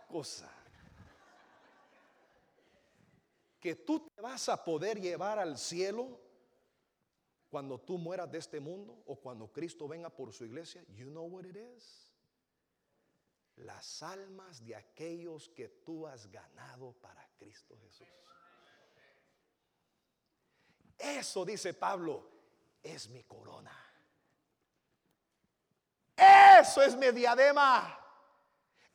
cosa 0.09 0.64
que 3.65 3.75
tú 3.75 3.99
te 4.15 4.21
vas 4.21 4.51
a 4.51 4.63
poder 4.63 5.01
llevar 5.01 5.39
al 5.39 5.57
cielo 5.57 6.21
cuando 7.49 7.81
tú 7.81 7.97
mueras 7.97 8.31
de 8.31 8.37
este 8.37 8.61
mundo 8.61 9.03
o 9.07 9.19
cuando 9.19 9.51
Cristo 9.51 9.89
venga 9.89 10.11
por 10.11 10.35
su 10.35 10.45
iglesia, 10.45 10.85
you 10.91 11.07
know 11.07 11.25
what 11.25 11.47
it 11.47 11.57
is? 11.57 12.13
Las 13.57 14.03
almas 14.03 14.63
de 14.67 14.77
aquellos 14.77 15.49
que 15.49 15.69
tú 15.83 16.07
has 16.07 16.31
ganado 16.31 16.93
para 17.01 17.27
Cristo 17.39 17.75
Jesús. 17.79 18.07
Eso 20.99 21.47
dice 21.47 21.73
Pablo, 21.73 22.23
es 22.83 23.09
mi 23.09 23.23
corona. 23.23 23.75
Eso 26.15 26.83
es 26.83 26.95
mi 26.99 27.11
diadema. 27.13 28.04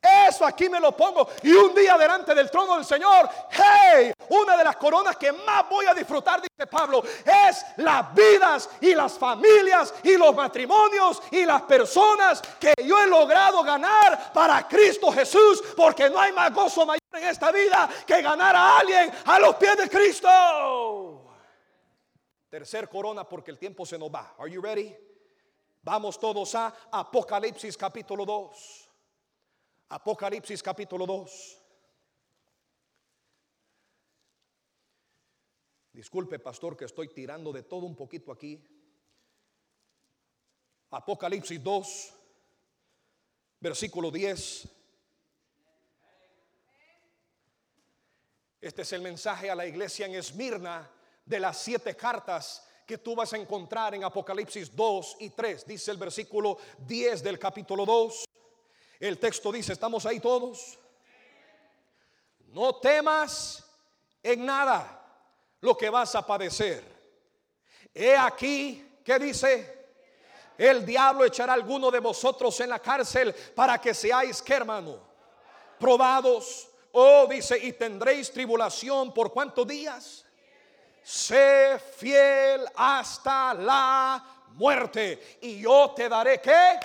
Eso 0.00 0.46
aquí 0.46 0.68
me 0.68 0.80
lo 0.80 0.96
pongo. 0.96 1.28
Y 1.42 1.52
un 1.52 1.74
día 1.74 1.96
delante 1.98 2.34
del 2.34 2.50
trono 2.50 2.76
del 2.76 2.84
Señor, 2.84 3.28
hey, 3.50 4.12
una 4.30 4.56
de 4.56 4.64
las 4.64 4.76
coronas 4.76 5.16
que 5.16 5.30
más 5.30 5.68
voy 5.68 5.84
a 5.86 5.94
disfrutar, 5.94 6.40
dice 6.40 6.66
Pablo, 6.66 7.02
es 7.04 7.64
las 7.76 8.14
vidas 8.14 8.70
y 8.80 8.94
las 8.94 9.18
familias 9.18 9.92
y 10.02 10.16
los 10.16 10.34
matrimonios 10.34 11.22
y 11.30 11.44
las 11.44 11.62
personas 11.62 12.40
que 12.58 12.72
yo 12.82 12.98
he 12.98 13.06
logrado 13.08 13.62
ganar 13.62 14.32
para 14.32 14.66
Cristo 14.66 15.12
Jesús. 15.12 15.62
Porque 15.76 16.08
no 16.08 16.18
hay 16.18 16.32
más 16.32 16.52
gozo 16.54 16.86
mayor 16.86 17.00
en 17.12 17.24
esta 17.24 17.52
vida 17.52 17.88
que 18.06 18.22
ganar 18.22 18.56
a 18.56 18.78
alguien 18.78 19.12
a 19.26 19.38
los 19.38 19.56
pies 19.56 19.76
de 19.76 19.90
Cristo. 19.90 20.28
Tercer 22.48 22.88
corona 22.88 23.28
porque 23.28 23.50
el 23.50 23.58
tiempo 23.58 23.84
se 23.84 23.98
nos 23.98 24.10
va. 24.10 24.34
Are 24.38 24.50
you 24.50 24.62
ready? 24.62 24.96
Vamos 25.82 26.18
todos 26.18 26.54
a 26.54 26.74
Apocalipsis 26.90 27.76
capítulo 27.76 28.24
2. 28.24 28.79
Apocalipsis 29.90 30.62
capítulo 30.62 31.04
2. 31.04 31.58
Disculpe, 35.92 36.38
pastor, 36.38 36.76
que 36.76 36.84
estoy 36.84 37.08
tirando 37.08 37.52
de 37.52 37.64
todo 37.64 37.86
un 37.86 37.96
poquito 37.96 38.30
aquí. 38.30 38.64
Apocalipsis 40.90 41.60
2, 41.60 42.14
versículo 43.58 44.12
10. 44.12 44.68
Este 48.60 48.82
es 48.82 48.92
el 48.92 49.02
mensaje 49.02 49.50
a 49.50 49.56
la 49.56 49.66
iglesia 49.66 50.06
en 50.06 50.14
Esmirna 50.14 50.88
de 51.24 51.40
las 51.40 51.58
siete 51.58 51.96
cartas 51.96 52.64
que 52.86 52.98
tú 52.98 53.16
vas 53.16 53.32
a 53.32 53.38
encontrar 53.38 53.96
en 53.96 54.04
Apocalipsis 54.04 54.74
2 54.76 55.16
y 55.18 55.30
3. 55.30 55.66
Dice 55.66 55.90
el 55.90 55.96
versículo 55.96 56.58
10 56.86 57.24
del 57.24 57.40
capítulo 57.40 57.84
2. 57.84 58.24
El 59.00 59.18
texto 59.18 59.50
dice, 59.50 59.72
¿estamos 59.72 60.04
ahí 60.04 60.20
todos? 60.20 60.78
No 62.48 62.76
temas 62.76 63.64
en 64.22 64.44
nada 64.44 65.00
lo 65.62 65.74
que 65.74 65.88
vas 65.88 66.14
a 66.14 66.26
padecer. 66.26 66.84
He 67.94 68.14
aquí, 68.14 69.00
¿qué 69.02 69.18
dice? 69.18 69.88
El 70.58 70.84
diablo 70.84 71.24
echará 71.24 71.52
a 71.52 71.56
alguno 71.56 71.90
de 71.90 72.00
vosotros 72.00 72.60
en 72.60 72.68
la 72.68 72.78
cárcel 72.78 73.34
para 73.54 73.80
que 73.80 73.94
seáis, 73.94 74.42
¿qué 74.42 74.54
hermano? 74.54 74.98
Probados. 75.78 76.68
Oh, 76.92 77.26
dice, 77.26 77.56
y 77.56 77.72
tendréis 77.72 78.30
tribulación 78.30 79.14
por 79.14 79.32
cuántos 79.32 79.66
días? 79.66 80.26
Sé 81.02 81.80
fiel 81.96 82.66
hasta 82.76 83.54
la 83.54 84.22
muerte. 84.48 85.38
Y 85.40 85.62
yo 85.62 85.92
te 85.96 86.08
daré, 86.08 86.40
¿qué? 86.42 86.78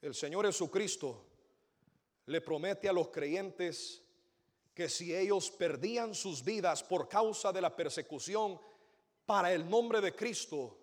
El 0.00 0.14
Señor 0.14 0.46
Jesucristo 0.46 1.26
le 2.26 2.40
promete 2.40 2.88
a 2.88 2.92
los 2.92 3.08
creyentes 3.08 4.02
que 4.74 4.88
si 4.88 5.14
ellos 5.14 5.50
perdían 5.50 6.14
sus 6.14 6.42
vidas 6.42 6.82
por 6.82 7.08
causa 7.08 7.52
de 7.52 7.60
la 7.60 7.74
persecución 7.74 8.60
para 9.26 9.52
el 9.52 9.68
nombre 9.68 10.00
de 10.00 10.14
Cristo, 10.14 10.78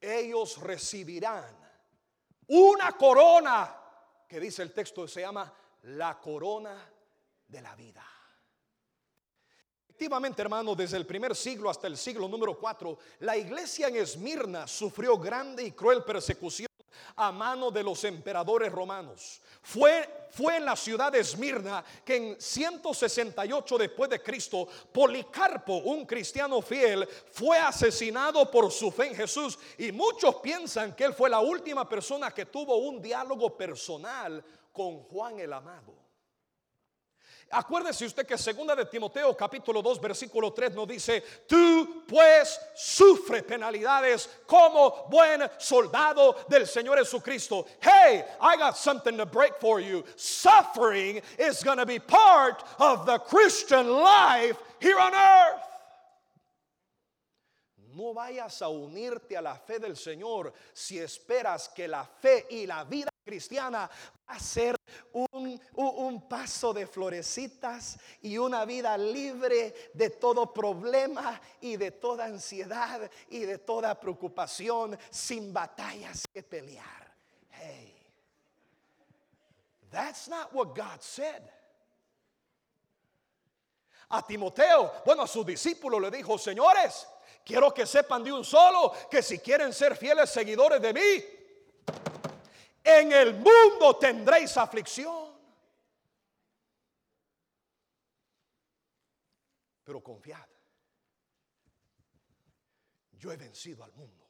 ellos 0.00 0.60
recibirán 0.60 1.56
una 2.48 2.92
corona 2.92 3.78
que 4.28 4.40
dice 4.40 4.62
el 4.62 4.72
texto 4.72 5.06
se 5.08 5.22
llama 5.22 5.52
la 5.82 6.18
corona 6.20 6.90
de 7.48 7.62
la 7.62 7.74
vida. 7.74 8.11
Efectivamente, 10.02 10.42
hermano, 10.42 10.74
desde 10.74 10.96
el 10.96 11.06
primer 11.06 11.36
siglo 11.36 11.70
hasta 11.70 11.86
el 11.86 11.96
siglo 11.96 12.26
número 12.26 12.58
4, 12.58 12.98
la 13.20 13.36
iglesia 13.36 13.86
en 13.86 13.94
Esmirna 13.94 14.66
sufrió 14.66 15.16
grande 15.16 15.62
y 15.62 15.70
cruel 15.70 16.02
persecución 16.02 16.66
a 17.14 17.30
mano 17.30 17.70
de 17.70 17.84
los 17.84 18.02
emperadores 18.02 18.72
romanos. 18.72 19.40
Fue, 19.62 20.26
fue 20.32 20.56
en 20.56 20.64
la 20.64 20.74
ciudad 20.74 21.12
de 21.12 21.20
Esmirna 21.20 21.84
que 22.04 22.16
en 22.16 22.40
168 22.40 23.78
después 23.78 24.10
de 24.10 24.20
Cristo, 24.20 24.66
Policarpo, 24.90 25.76
un 25.76 26.04
cristiano 26.04 26.60
fiel, 26.60 27.08
fue 27.30 27.58
asesinado 27.58 28.50
por 28.50 28.72
su 28.72 28.90
fe 28.90 29.06
en 29.06 29.14
Jesús. 29.14 29.56
Y 29.78 29.92
muchos 29.92 30.34
piensan 30.42 30.96
que 30.96 31.04
él 31.04 31.14
fue 31.14 31.30
la 31.30 31.38
última 31.38 31.88
persona 31.88 32.32
que 32.32 32.46
tuvo 32.46 32.74
un 32.74 33.00
diálogo 33.00 33.56
personal 33.56 34.44
con 34.72 35.04
Juan 35.04 35.38
el 35.38 35.52
Amado. 35.52 36.01
Acuérdese 37.54 38.06
usted 38.06 38.26
que 38.26 38.38
segunda 38.38 38.74
de 38.74 38.86
Timoteo 38.86 39.36
capítulo 39.36 39.82
2 39.82 40.00
versículo 40.00 40.54
3 40.54 40.74
nos 40.74 40.88
dice, 40.88 41.22
tú 41.46 42.02
pues 42.08 42.58
sufre 42.74 43.42
penalidades 43.42 44.26
como 44.46 45.06
buen 45.10 45.42
soldado 45.58 46.34
del 46.48 46.66
Señor 46.66 46.98
Jesucristo. 46.98 47.66
Hey, 47.78 48.24
I 48.40 48.56
got 48.56 48.74
something 48.74 49.18
to 49.18 49.26
break 49.26 49.60
for 49.60 49.80
you. 49.80 50.02
Suffering 50.16 51.20
is 51.38 51.62
going 51.62 51.76
to 51.76 51.84
be 51.84 51.98
part 51.98 52.64
of 52.78 53.04
the 53.04 53.18
Christian 53.18 53.86
life 53.86 54.56
here 54.80 54.98
on 54.98 55.12
earth. 55.12 55.60
No 57.94 58.14
vayas 58.14 58.62
a 58.62 58.70
unirte 58.70 59.36
a 59.36 59.42
la 59.42 59.56
fe 59.56 59.78
del 59.78 59.96
Señor 59.96 60.54
si 60.72 60.98
esperas 60.98 61.68
que 61.68 61.86
la 61.86 62.06
fe 62.06 62.46
y 62.50 62.64
la 62.64 62.84
vida 62.84 63.10
cristiana 63.22 63.90
va 64.26 64.36
a 64.36 64.40
ser 64.40 64.74
un, 65.12 65.60
un, 65.74 66.28
paso 66.28 66.72
de 66.72 66.86
florecitas 66.86 67.98
y 68.22 68.38
una 68.38 68.64
vida 68.64 68.96
libre 68.96 69.90
de 69.94 70.10
todo 70.10 70.52
problema 70.52 71.40
y 71.60 71.76
de 71.76 71.90
toda 71.90 72.24
ansiedad 72.24 73.10
y 73.28 73.40
de 73.40 73.58
toda 73.58 73.98
preocupación 73.98 74.98
sin 75.10 75.52
batallas 75.52 76.26
que 76.32 76.42
pelear. 76.42 77.14
Hey, 77.50 77.94
that's 79.90 80.28
not 80.28 80.52
what 80.54 80.74
God 80.74 81.00
said. 81.00 81.42
A 84.10 84.20
Timoteo, 84.26 84.92
bueno, 85.06 85.22
a 85.22 85.26
sus 85.26 85.46
discípulos 85.46 86.00
le 86.00 86.10
dijo, 86.10 86.36
señores, 86.36 87.06
quiero 87.44 87.72
que 87.72 87.86
sepan 87.86 88.22
de 88.22 88.30
un 88.30 88.44
solo 88.44 88.92
que 89.10 89.22
si 89.22 89.38
quieren 89.38 89.72
ser 89.72 89.96
fieles 89.96 90.28
seguidores 90.28 90.82
de 90.82 90.92
mí, 90.92 91.24
en 92.84 93.12
el 93.12 93.34
mundo 93.34 93.96
tendréis 93.98 94.56
aflicción. 94.56 95.32
Pero 99.84 100.02
confiad, 100.02 100.48
yo 103.12 103.32
he 103.32 103.36
vencido 103.36 103.84
al 103.84 103.92
mundo. 103.92 104.21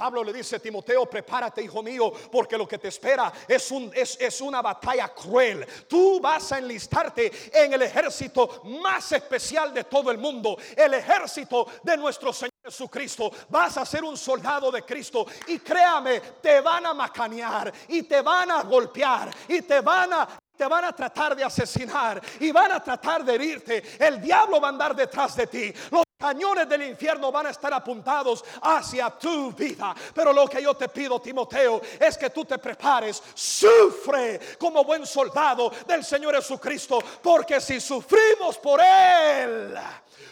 Pablo 0.00 0.24
le 0.24 0.32
dice 0.32 0.58
Timoteo, 0.58 1.04
prepárate 1.04 1.60
hijo 1.60 1.82
mío, 1.82 2.10
porque 2.32 2.56
lo 2.56 2.66
que 2.66 2.78
te 2.78 2.88
espera 2.88 3.30
es, 3.46 3.70
un, 3.70 3.92
es, 3.94 4.16
es, 4.18 4.40
una 4.40 4.62
batalla 4.62 5.08
cruel. 5.08 5.66
Tú 5.86 6.18
vas 6.22 6.52
a 6.52 6.58
enlistarte 6.58 7.30
en 7.52 7.74
el 7.74 7.82
ejército 7.82 8.62
más 8.64 9.12
especial 9.12 9.74
de 9.74 9.84
todo 9.84 10.10
el 10.10 10.16
mundo, 10.16 10.56
el 10.74 10.94
ejército 10.94 11.66
de 11.82 11.98
nuestro 11.98 12.32
Señor. 12.32 12.50
Jesucristo, 12.64 13.30
vas 13.50 13.76
a 13.76 13.84
ser 13.84 14.04
un 14.04 14.16
soldado 14.16 14.70
de 14.70 14.82
Cristo 14.82 15.26
y 15.48 15.58
créame, 15.58 16.20
te 16.42 16.60
van 16.60 16.86
a 16.86 16.94
macanear 16.94 17.72
y 17.88 18.02
te 18.02 18.22
van 18.22 18.50
a 18.50 18.62
golpear 18.62 19.30
y 19.48 19.60
te 19.62 19.80
van 19.80 20.12
a 20.14 20.28
te 20.56 20.66
van 20.66 20.84
a 20.84 20.92
tratar 20.94 21.34
de 21.34 21.44
asesinar 21.44 22.20
y 22.38 22.52
van 22.52 22.72
a 22.72 22.82
tratar 22.82 23.24
de 23.24 23.34
herirte. 23.34 23.82
El 23.98 24.20
diablo 24.20 24.60
va 24.60 24.68
a 24.68 24.70
andar 24.70 24.94
detrás 24.94 25.36
de 25.36 25.46
ti. 25.46 25.74
Cañones 26.20 26.68
del 26.68 26.82
infierno 26.82 27.32
van 27.32 27.46
a 27.46 27.50
estar 27.50 27.72
apuntados 27.72 28.44
hacia 28.60 29.08
tu 29.10 29.52
vida. 29.52 29.94
Pero 30.14 30.32
lo 30.34 30.46
que 30.46 30.62
yo 30.62 30.74
te 30.74 30.90
pido, 30.90 31.18
Timoteo, 31.20 31.80
es 31.98 32.18
que 32.18 32.28
tú 32.28 32.44
te 32.44 32.58
prepares. 32.58 33.22
Sufre 33.34 34.38
como 34.58 34.84
buen 34.84 35.06
soldado 35.06 35.72
del 35.86 36.04
Señor 36.04 36.36
Jesucristo. 36.36 36.98
Porque 37.22 37.60
si 37.60 37.80
sufrimos 37.80 38.58
por 38.58 38.80
Él, 38.80 39.74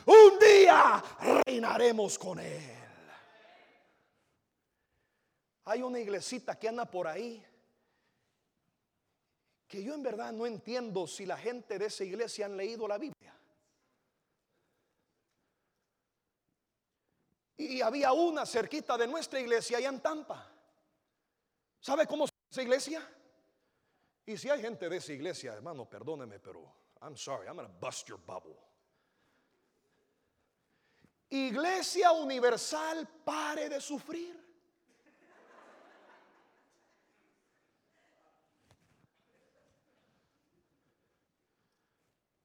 un 0.05 0.39
día 0.39 1.03
reinaremos 1.47 2.19
con 2.19 2.39
Él. 2.39 2.75
Hay 5.65 5.83
una 5.83 5.99
iglesita 5.99 6.59
que 6.59 6.69
anda 6.69 6.85
por 6.85 7.09
ahí 7.09 7.45
que 9.67 9.85
yo 9.85 9.95
en 9.95 10.03
verdad 10.03 10.33
no 10.33 10.47
entiendo 10.47 11.07
si 11.07 11.27
la 11.27 11.37
gente 11.37 11.79
de 11.79 11.87
esa 11.87 12.03
iglesia 12.03 12.47
han 12.47 12.57
leído 12.57 12.89
la 12.89 12.97
Biblia. 12.97 13.38
Y 17.59 17.81
había 17.81 18.13
una 18.13 18.47
cerquita 18.47 18.97
de 18.97 19.09
nuestra 19.09 19.41
iglesia 19.41 19.79
allá 19.79 19.89
en 19.89 20.01
Tampa. 20.01 20.49
¿Sabe 21.81 22.07
cómo 22.07 22.27
se 22.27 22.33
esa 22.51 22.63
iglesia? 22.63 23.15
Y 24.25 24.37
si 24.37 24.49
hay 24.49 24.61
gente 24.61 24.89
de 24.89 24.97
esa 24.97 25.13
iglesia, 25.13 25.55
hermano, 25.55 25.89
perdóneme, 25.89 26.39
pero 26.39 26.73
I'm 27.03 27.17
sorry, 27.17 27.49
I'm 27.49 27.57
to 27.57 27.69
bust 27.81 28.09
your 28.09 28.19
bubble. 28.19 28.57
Iglesia 31.31 32.13
Universal, 32.13 33.07
pare 33.25 33.69
de 33.69 33.81
sufrir. 33.81 34.37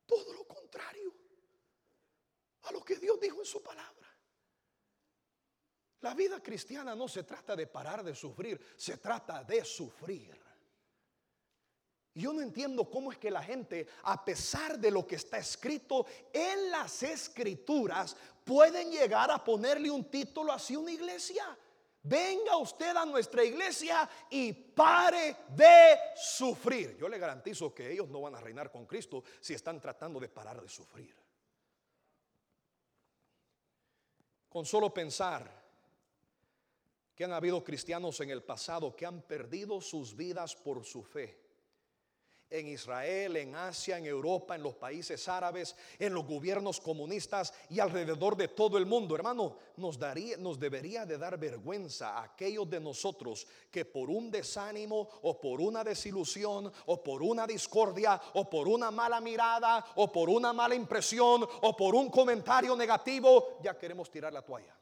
Todo 0.06 0.34
lo 0.34 0.48
contrario 0.48 1.14
a 2.64 2.72
lo 2.72 2.84
que 2.84 2.98
Dios 2.98 3.20
dijo 3.20 3.40
en 3.40 3.46
su 3.46 3.62
palabra. 3.62 3.93
La 6.04 6.14
vida 6.14 6.44
cristiana 6.44 6.94
no 6.96 7.08
se 7.08 7.24
trata 7.24 7.56
de 7.56 7.66
parar 7.66 8.04
de 8.04 8.14
sufrir, 8.14 8.60
se 8.76 8.98
trata 8.98 9.42
de 9.42 9.64
sufrir. 9.64 10.38
Yo 12.14 12.34
no 12.34 12.42
entiendo 12.42 12.90
cómo 12.90 13.10
es 13.10 13.18
que 13.18 13.32
la 13.32 13.42
gente, 13.42 13.88
a 14.04 14.24
pesar 14.24 14.78
de 14.78 14.92
lo 14.92 15.08
que 15.08 15.16
está 15.16 15.38
escrito 15.38 16.06
en 16.34 16.70
las 16.70 17.04
escrituras, 17.04 18.18
pueden 18.44 18.92
llegar 18.92 19.32
a 19.32 19.42
ponerle 19.42 19.90
un 19.90 20.12
título 20.12 20.52
así 20.52 20.74
a 20.74 20.80
una 20.80 20.92
iglesia. 20.92 21.58
Venga 22.02 22.58
usted 22.58 22.98
a 22.98 23.06
nuestra 23.06 23.46
iglesia 23.46 24.08
y 24.30 24.52
pare 24.52 25.38
de 25.56 25.98
sufrir. 26.18 26.98
Yo 26.98 27.08
le 27.08 27.18
garantizo 27.18 27.74
que 27.74 27.94
ellos 27.94 28.10
no 28.10 28.20
van 28.20 28.36
a 28.36 28.42
reinar 28.42 28.70
con 28.70 28.86
Cristo 28.86 29.24
si 29.40 29.54
están 29.54 29.80
tratando 29.80 30.20
de 30.20 30.28
parar 30.28 30.62
de 30.62 30.68
sufrir. 30.68 31.16
Con 34.50 34.66
solo 34.66 34.94
pensar 34.94 35.63
que 37.16 37.24
han 37.24 37.34
habido 37.34 37.64
cristianos 37.64 38.20
en 38.22 38.30
el 38.30 38.44
pasado 38.44 38.96
que 38.96 39.06
han 39.06 39.22
perdido 39.22 39.82
sus 39.82 40.16
vidas 40.16 40.56
por 40.56 40.84
su 40.84 41.04
fe 41.04 41.44
en 42.54 42.68
Israel, 42.68 43.36
en 43.38 43.56
Asia, 43.56 43.98
en 43.98 44.06
Europa, 44.06 44.56
en 44.56 44.62
los 44.62 44.76
países 44.76 45.28
árabes, 45.28 45.76
en 45.98 46.14
los 46.14 46.24
gobiernos 46.24 46.80
comunistas 46.80 47.52
y 47.70 47.80
alrededor 47.80 48.38
de 48.38 48.48
todo 48.48 48.78
el 48.78 48.86
mundo. 48.86 49.16
Hermano, 49.16 49.58
nos, 49.78 49.98
daría, 49.98 50.38
nos 50.38 50.60
debería 50.60 51.04
de 51.04 51.18
dar 51.18 51.40
vergüenza 51.40 52.20
a 52.20 52.26
aquellos 52.26 52.70
de 52.70 52.80
nosotros 52.80 53.48
que 53.72 53.86
por 53.86 54.12
un 54.12 54.30
desánimo 54.30 55.10
o 55.24 55.42
por 55.42 55.60
una 55.60 55.84
desilusión 55.84 56.72
o 56.86 57.04
por 57.04 57.24
una 57.24 57.48
discordia 57.48 58.22
o 58.36 58.48
por 58.48 58.68
una 58.68 58.92
mala 58.92 59.20
mirada 59.20 59.84
o 59.96 60.12
por 60.12 60.30
una 60.30 60.54
mala 60.54 60.76
impresión 60.76 61.44
o 61.62 61.76
por 61.76 61.96
un 61.96 62.12
comentario 62.12 62.76
negativo, 62.76 63.58
ya 63.64 63.76
queremos 63.76 64.12
tirar 64.12 64.32
la 64.32 64.44
toalla. 64.44 64.78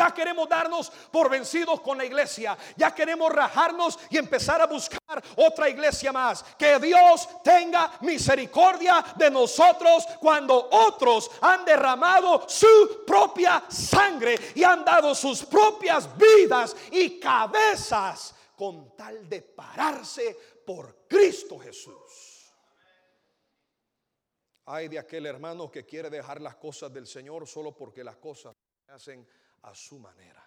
Ya 0.00 0.14
queremos 0.14 0.48
darnos 0.48 0.88
por 1.12 1.28
vencidos 1.28 1.82
con 1.82 1.98
la 1.98 2.06
iglesia. 2.06 2.56
Ya 2.74 2.94
queremos 2.94 3.30
rajarnos 3.30 3.98
y 4.08 4.16
empezar 4.16 4.62
a 4.62 4.66
buscar 4.66 5.22
otra 5.36 5.68
iglesia 5.68 6.10
más. 6.10 6.42
Que 6.56 6.78
Dios 6.78 7.28
tenga 7.44 7.98
misericordia 8.00 9.04
de 9.16 9.30
nosotros 9.30 10.06
cuando 10.18 10.70
otros 10.72 11.30
han 11.42 11.66
derramado 11.66 12.48
su 12.48 13.04
propia 13.06 13.62
sangre 13.68 14.36
y 14.54 14.64
han 14.64 14.86
dado 14.86 15.14
sus 15.14 15.44
propias 15.44 16.08
vidas 16.16 16.74
y 16.92 17.20
cabezas 17.20 18.34
con 18.56 18.96
tal 18.96 19.28
de 19.28 19.42
pararse 19.42 20.34
por 20.64 21.06
Cristo 21.06 21.58
Jesús. 21.58 22.54
Hay 24.64 24.88
de 24.88 24.98
aquel 24.98 25.26
hermano 25.26 25.70
que 25.70 25.84
quiere 25.84 26.08
dejar 26.08 26.40
las 26.40 26.56
cosas 26.56 26.90
del 26.90 27.06
Señor 27.06 27.46
solo 27.46 27.76
porque 27.76 28.02
las 28.02 28.16
cosas 28.16 28.56
hacen 28.88 29.28
a 29.62 29.74
su 29.74 29.98
manera. 29.98 30.46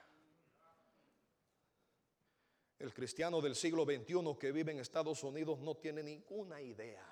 El 2.80 2.94
cristiano 2.94 3.40
del 3.40 3.56
siglo 3.56 3.86
XXI 3.86 4.38
que 4.40 4.52
vive 4.52 4.72
en 4.72 4.80
Estados 4.80 5.24
Unidos 5.24 5.60
no 5.60 5.76
tiene 5.76 6.04
ninguna 6.04 6.62
idea 6.62 7.06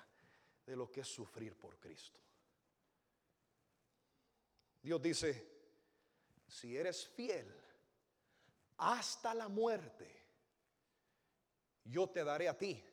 de 0.66 0.76
lo 0.76 0.90
que 0.90 1.00
es 1.00 1.08
sufrir 1.08 1.56
por 1.56 1.78
Cristo. 1.78 2.20
Dios 4.82 5.00
dice, 5.00 5.48
si 6.46 6.76
eres 6.76 7.06
fiel 7.06 7.46
hasta 8.76 9.32
la 9.32 9.48
muerte, 9.48 10.10
yo 11.84 12.10
te 12.10 12.24
daré 12.24 12.48
a 12.48 12.58
ti 12.58 12.84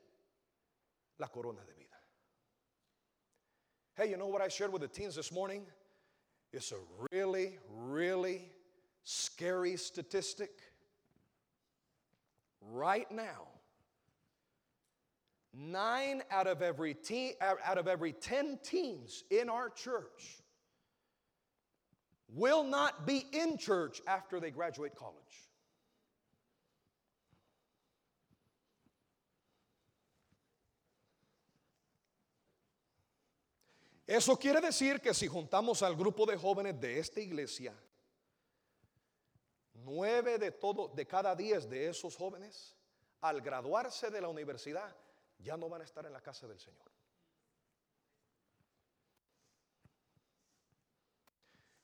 la 1.18 1.28
corona 1.30 1.64
de 1.66 1.74
vida. 1.74 2.02
Hey, 3.96 4.12
you 4.12 4.16
know 4.16 4.28
what 4.28 4.42
I 4.42 4.48
shared 4.50 4.72
with 4.72 4.82
the 4.82 4.88
teens 4.88 5.16
this 5.16 5.32
morning? 5.32 5.66
It's 6.54 6.72
a 6.72 6.80
really, 7.12 7.60
really 7.70 8.50
scary 9.10 9.76
statistic. 9.76 10.52
Right 12.62 13.12
now, 13.12 13.48
nine 15.52 16.22
out 16.30 16.46
of 16.46 16.62
every 16.62 16.94
teen, 16.94 17.34
out 17.42 17.80
of 17.80 17.88
every 17.88 18.14
ten 18.14 18.60
teens 18.64 19.24
in 19.32 19.50
our 19.50 19.70
church 19.70 20.38
will 22.36 22.64
not 22.64 23.08
be 23.08 23.26
in 23.32 23.58
church 23.58 24.00
after 24.06 24.40
they 24.40 24.52
graduate 24.52 24.94
college. 24.96 25.16
Eso 34.08 34.36
quiere 34.36 34.62
decir 34.62 35.02
que 35.02 35.14
si 35.16 35.28
juntamos 35.28 35.82
al 35.82 35.96
grupo 35.96 36.28
de 36.28 36.36
jóvenes 36.36 36.80
de 36.80 37.00
esta 37.00 37.22
iglesia, 37.22 37.74
nueve 39.86 40.38
de, 40.38 40.52
todo, 40.52 40.94
de 40.96 41.06
cada 41.06 41.36
diez 41.36 41.70
de 41.70 41.88
esos 41.88 42.16
jóvenes, 42.16 42.76
al 43.22 43.42
graduarse 43.42 44.10
de 44.10 44.22
la 44.22 44.30
universidad, 44.30 44.96
ya 45.40 45.58
no 45.58 45.70
van 45.70 45.82
a 45.82 45.84
estar 45.84 46.06
en 46.06 46.14
la 46.14 46.22
casa 46.22 46.48
del 46.48 46.58
Señor. 46.58 46.90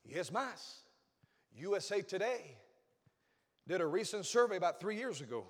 Y 0.04 0.18
es 0.18 0.32
más, 0.32 0.84
USA 1.58 2.02
Today 2.02 2.58
did 3.68 3.82
a 3.82 3.88
recent 3.88 4.26
survey 4.26 4.58
about 4.58 4.80
three 4.80 4.98
years 4.98 5.22
ago. 5.22 5.46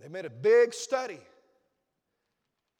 They 0.00 0.08
made 0.08 0.24
a 0.24 0.30
big 0.30 0.72
study 0.72 1.20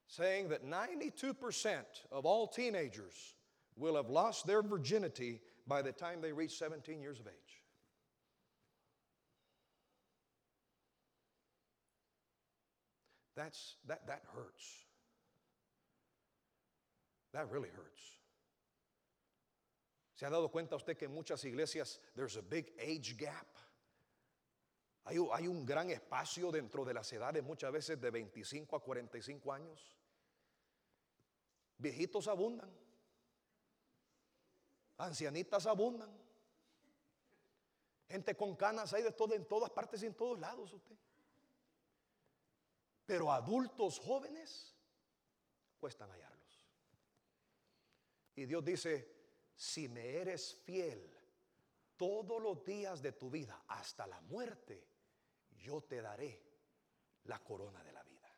saying 0.06 0.48
that 0.48 0.64
92% 0.64 1.84
of 2.10 2.24
all 2.24 2.46
teenagers 2.46 3.34
will 3.76 3.96
have 3.96 4.08
lost 4.08 4.46
their 4.46 4.62
virginity 4.62 5.40
by 5.70 5.80
the 5.82 5.92
time 5.92 6.20
they 6.20 6.32
reach 6.32 6.58
17 6.58 7.00
years 7.00 7.20
of 7.20 7.28
age. 7.28 7.62
That's, 13.36 13.76
that, 13.86 14.04
that 14.08 14.22
hurts. 14.34 14.84
That 17.32 17.48
really 17.52 17.68
hurts. 17.68 18.02
¿Se 20.16 20.26
ha 20.26 20.30
dado 20.30 20.50
cuenta 20.50 20.74
usted 20.74 20.98
que 20.98 21.06
en 21.06 21.14
muchas 21.14 21.44
iglesias 21.44 22.00
there's 22.16 22.36
a 22.36 22.42
big 22.42 22.72
age 22.80 23.16
gap? 23.16 23.46
Hay, 25.06 25.18
hay 25.32 25.46
un 25.46 25.64
gran 25.64 25.88
espacio 25.90 26.50
dentro 26.50 26.84
de 26.84 26.94
las 26.94 27.10
edades, 27.12 27.44
muchas 27.44 27.72
veces 27.72 28.00
de 28.00 28.10
25 28.10 28.76
a 28.76 28.82
45 28.82 29.52
años. 29.52 29.96
Viejitos 31.78 32.26
abundan. 32.26 32.68
Ancianitas 35.00 35.66
abundan. 35.66 36.10
Gente 38.08 38.36
con 38.36 38.56
canas 38.56 38.92
hay 38.92 39.02
de 39.02 39.12
todo 39.12 39.34
en 39.34 39.46
todas 39.46 39.70
partes 39.70 40.02
y 40.02 40.06
en 40.06 40.14
todos 40.14 40.38
lados 40.38 40.72
usted. 40.72 40.96
Pero 43.06 43.32
adultos 43.32 43.98
jóvenes 43.98 44.74
cuestan 45.78 46.10
hallarlos. 46.10 46.66
Y 48.34 48.46
Dios 48.46 48.64
dice, 48.64 49.16
si 49.54 49.88
me 49.88 50.16
eres 50.16 50.54
fiel 50.64 51.16
todos 51.96 52.42
los 52.42 52.64
días 52.64 53.02
de 53.02 53.12
tu 53.12 53.30
vida 53.30 53.62
hasta 53.68 54.06
la 54.06 54.20
muerte, 54.22 54.86
yo 55.56 55.82
te 55.82 56.00
daré 56.00 56.42
la 57.24 57.38
corona 57.42 57.82
de 57.82 57.92
la 57.92 58.02
vida. 58.02 58.28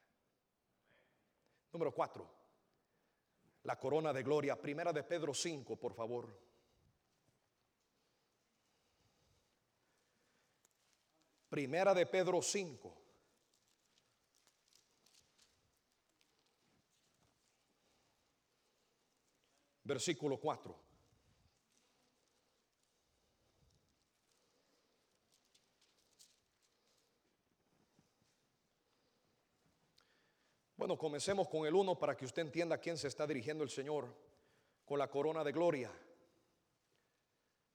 Número 1.72 1.94
cuatro 1.94 2.42
la 3.64 3.78
corona 3.78 4.12
de 4.12 4.22
gloria. 4.22 4.60
Primera 4.60 4.92
de 4.92 5.02
Pedro 5.02 5.34
5, 5.34 5.76
por 5.76 5.94
favor. 5.94 6.51
Primera 11.52 11.92
de 11.92 12.06
Pedro 12.06 12.40
5. 12.40 12.96
Versículo 19.84 20.40
4. 20.40 20.74
Bueno, 30.78 30.96
comencemos 30.96 31.48
con 31.48 31.66
el 31.66 31.74
uno 31.74 31.98
para 31.98 32.16
que 32.16 32.24
usted 32.24 32.40
entienda 32.40 32.76
a 32.76 32.78
quién 32.78 32.96
se 32.96 33.08
está 33.08 33.26
dirigiendo 33.26 33.62
el 33.62 33.68
Señor 33.68 34.08
con 34.86 34.98
la 34.98 35.10
corona 35.10 35.44
de 35.44 35.52
gloria. 35.52 35.92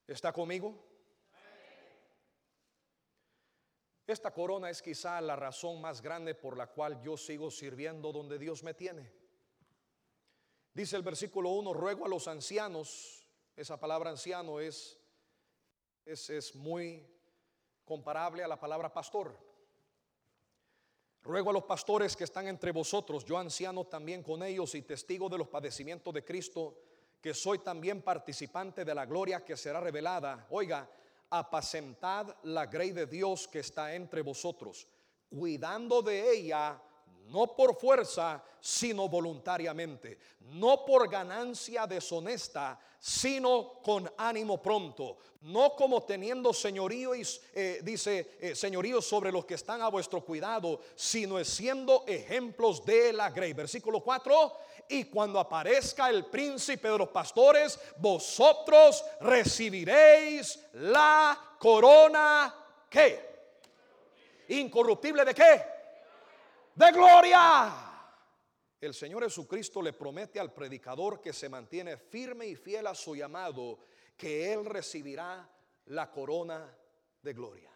¿Está 0.07 0.33
conmigo? 0.33 0.96
Esta 4.07 4.31
corona 4.31 4.69
es 4.69 4.81
quizá 4.81 5.19
la 5.19 5.35
razón 5.35 5.81
más 5.81 6.01
grande 6.01 6.33
por 6.33 6.55
la 6.55 6.67
cual 6.67 7.01
yo 7.01 7.17
sigo 7.17 7.51
sirviendo 7.51 8.13
donde 8.13 8.39
Dios 8.39 8.63
me 8.63 8.73
tiene. 8.73 9.11
Dice 10.73 10.95
el 10.95 11.03
versículo 11.03 11.49
1, 11.49 11.73
ruego 11.73 12.05
a 12.05 12.09
los 12.09 12.29
ancianos, 12.29 13.27
esa 13.53 13.77
palabra 13.77 14.09
anciano 14.09 14.61
es, 14.61 14.97
es, 16.05 16.29
es 16.29 16.55
muy 16.55 17.05
comparable 17.83 18.45
a 18.45 18.47
la 18.47 18.57
palabra 18.57 18.93
pastor. 18.93 19.37
Ruego 21.21 21.49
a 21.49 21.53
los 21.53 21.63
pastores 21.63 22.15
que 22.15 22.23
están 22.23 22.47
entre 22.47 22.71
vosotros, 22.71 23.25
yo 23.25 23.37
anciano 23.37 23.87
también 23.87 24.23
con 24.23 24.41
ellos 24.41 24.73
y 24.75 24.83
testigo 24.83 25.27
de 25.27 25.37
los 25.37 25.49
padecimientos 25.49 26.13
de 26.13 26.23
Cristo, 26.23 26.79
que 27.19 27.33
soy 27.33 27.59
también 27.59 28.01
participante 28.01 28.85
de 28.85 28.95
la 28.95 29.05
gloria 29.05 29.43
que 29.43 29.57
será 29.57 29.81
revelada. 29.81 30.47
Oiga, 30.49 30.89
apacentad 31.29 32.35
la 32.43 32.65
grey 32.65 32.91
de 32.91 33.05
Dios 33.05 33.47
que 33.47 33.59
está 33.59 33.93
entre 33.93 34.21
vosotros, 34.21 34.87
cuidando 35.29 36.01
de 36.01 36.31
ella 36.31 36.81
no 37.27 37.55
por 37.55 37.77
fuerza, 37.77 38.43
sino 38.59 39.07
voluntariamente, 39.07 40.17
no 40.51 40.85
por 40.85 41.09
ganancia 41.09 41.85
deshonesta, 41.85 42.79
sino 42.99 43.79
con 43.83 44.11
ánimo 44.17 44.61
pronto, 44.61 45.17
no 45.41 45.75
como 45.75 46.03
teniendo 46.03 46.53
señorío, 46.53 47.11
eh, 47.13 47.79
dice 47.83 48.37
eh, 48.39 48.55
señorío 48.55 49.01
sobre 49.01 49.31
los 49.31 49.45
que 49.45 49.53
están 49.53 49.81
a 49.81 49.89
vuestro 49.89 50.23
cuidado, 50.23 50.81
sino 50.95 51.43
siendo 51.43 52.03
ejemplos 52.07 52.83
de 52.85 53.13
la 53.13 53.29
grey. 53.29 53.53
Versículo 53.53 54.01
4, 54.01 54.53
y 54.89 55.05
cuando 55.05 55.39
aparezca 55.39 56.09
el 56.09 56.25
príncipe 56.25 56.89
de 56.89 56.97
los 56.97 57.09
pastores, 57.09 57.79
vosotros 57.97 59.03
recibiréis 59.21 60.59
la 60.73 61.55
corona 61.59 62.53
que 62.89 63.27
incorruptible 64.49 65.25
de 65.25 65.33
qué? 65.33 65.76
De 66.77 66.91
gloria. 66.91 67.73
El 68.79 68.93
Señor 68.93 69.23
Jesucristo 69.23 69.81
le 69.81 69.93
promete 69.93 70.39
al 70.39 70.53
predicador 70.53 71.19
que 71.19 71.33
se 71.33 71.49
mantiene 71.49 71.97
firme 71.97 72.45
y 72.45 72.55
fiel 72.55 72.85
a 72.85 72.93
su 72.93 73.15
llamado, 73.15 73.79
que 74.15 74.53
él 74.53 74.63
recibirá 74.63 75.49
la 75.85 76.11
corona 76.11 76.77
de 77.23 77.33
gloria. 77.33 77.71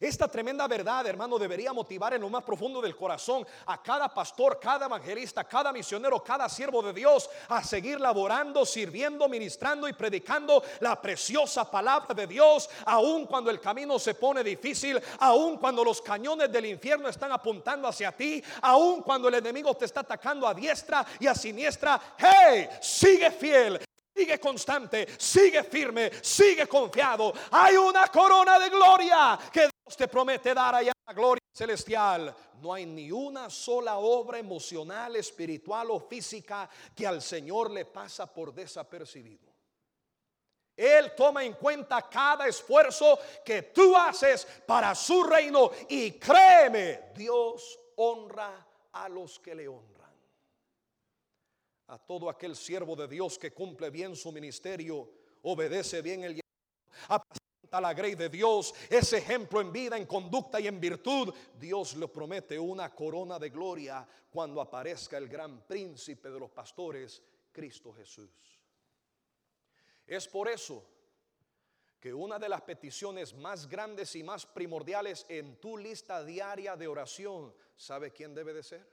Esta 0.00 0.28
tremenda 0.28 0.66
verdad, 0.66 1.06
hermano, 1.06 1.38
debería 1.38 1.74
motivar 1.74 2.14
en 2.14 2.22
lo 2.22 2.30
más 2.30 2.42
profundo 2.42 2.80
del 2.80 2.96
corazón 2.96 3.46
a 3.66 3.82
cada 3.82 4.08
pastor, 4.08 4.58
cada 4.58 4.86
evangelista, 4.86 5.44
cada 5.44 5.72
misionero, 5.74 6.24
cada 6.24 6.48
siervo 6.48 6.82
de 6.82 6.94
Dios 6.94 7.28
a 7.48 7.62
seguir 7.62 8.00
laborando, 8.00 8.64
sirviendo, 8.64 9.28
ministrando 9.28 9.86
y 9.86 9.92
predicando 9.92 10.62
la 10.80 10.98
preciosa 11.00 11.70
palabra 11.70 12.14
de 12.14 12.26
Dios, 12.26 12.70
aun 12.86 13.26
cuando 13.26 13.50
el 13.50 13.60
camino 13.60 13.98
se 13.98 14.14
pone 14.14 14.42
difícil, 14.42 14.98
aun 15.18 15.58
cuando 15.58 15.84
los 15.84 16.00
cañones 16.00 16.50
del 16.50 16.64
infierno 16.64 17.08
están 17.08 17.32
apuntando 17.32 17.86
hacia 17.86 18.10
ti, 18.12 18.42
aun 18.62 19.02
cuando 19.02 19.28
el 19.28 19.34
enemigo 19.34 19.74
te 19.74 19.84
está 19.84 20.00
atacando 20.00 20.48
a 20.48 20.54
diestra 20.54 21.04
y 21.18 21.26
a 21.26 21.34
siniestra. 21.34 22.00
Hey, 22.16 22.70
sigue 22.80 23.30
fiel, 23.30 23.80
Sigue 24.20 24.38
constante, 24.38 25.08
sigue 25.16 25.64
firme, 25.64 26.10
sigue 26.20 26.66
confiado. 26.66 27.32
Hay 27.52 27.74
una 27.74 28.06
corona 28.08 28.58
de 28.58 28.68
gloria 28.68 29.38
que 29.50 29.60
Dios 29.60 29.96
te 29.96 30.08
promete 30.08 30.52
dar 30.52 30.74
allá 30.74 30.92
la 31.06 31.14
gloria 31.14 31.40
celestial. 31.50 32.36
No 32.60 32.74
hay 32.74 32.84
ni 32.84 33.10
una 33.10 33.48
sola 33.48 33.96
obra 33.96 34.38
emocional, 34.38 35.16
espiritual 35.16 35.90
o 35.90 36.00
física 36.00 36.68
que 36.94 37.06
al 37.06 37.22
Señor 37.22 37.70
le 37.70 37.86
pasa 37.86 38.26
por 38.26 38.52
desapercibido. 38.52 39.48
Él 40.76 41.14
toma 41.16 41.42
en 41.42 41.54
cuenta 41.54 42.06
cada 42.06 42.46
esfuerzo 42.46 43.18
que 43.42 43.62
tú 43.62 43.96
haces 43.96 44.46
para 44.66 44.94
su 44.94 45.22
reino 45.22 45.70
y 45.88 46.12
créeme, 46.12 47.04
Dios 47.14 47.80
honra 47.96 48.66
a 48.92 49.08
los 49.08 49.38
que 49.38 49.54
le 49.54 49.66
honran. 49.66 49.99
A 51.90 51.98
todo 51.98 52.30
aquel 52.30 52.54
siervo 52.54 52.94
de 52.94 53.08
Dios 53.08 53.36
que 53.36 53.52
cumple 53.52 53.90
bien 53.90 54.14
su 54.14 54.30
ministerio, 54.30 55.10
obedece 55.42 56.00
bien 56.02 56.22
el 56.22 56.40
llamado, 56.40 57.24
a 57.72 57.80
la 57.80 57.94
grey 57.94 58.14
de 58.14 58.28
Dios, 58.28 58.72
ese 58.88 59.18
ejemplo 59.18 59.60
en 59.60 59.72
vida, 59.72 59.96
en 59.96 60.06
conducta 60.06 60.60
y 60.60 60.66
en 60.66 60.80
virtud, 60.80 61.32
Dios 61.58 61.96
le 61.96 62.08
promete 62.08 62.58
una 62.58 62.92
corona 62.94 63.38
de 63.38 63.50
gloria 63.50 64.06
cuando 64.30 64.60
aparezca 64.60 65.16
el 65.18 65.28
gran 65.28 65.66
príncipe 65.66 66.30
de 66.30 66.38
los 66.38 66.50
pastores, 66.50 67.22
Cristo 67.52 67.92
Jesús. 67.92 68.30
Es 70.06 70.26
por 70.26 70.48
eso 70.48 70.84
que 72.00 72.14
una 72.14 72.38
de 72.38 72.48
las 72.48 72.62
peticiones 72.62 73.34
más 73.34 73.68
grandes 73.68 74.14
y 74.16 74.22
más 74.22 74.46
primordiales 74.46 75.26
en 75.28 75.60
tu 75.60 75.76
lista 75.76 76.24
diaria 76.24 76.76
de 76.76 76.88
oración, 76.88 77.54
¿sabe 77.76 78.12
quién 78.12 78.34
debe 78.34 78.54
de 78.54 78.62
ser? 78.62 78.88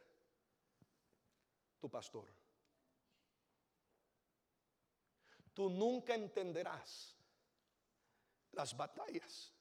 Tu 1.79 1.89
pastor. 1.89 2.36
Tú 5.58 5.72
nunca 5.72 6.14
entenderás 6.14 7.16
las 8.51 8.78
batallas 8.78 9.51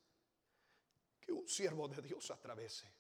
que 1.19 1.33
un 1.33 1.49
siervo 1.49 1.89
de 1.89 2.03
Dios 2.03 2.31
atravese, 2.31 2.93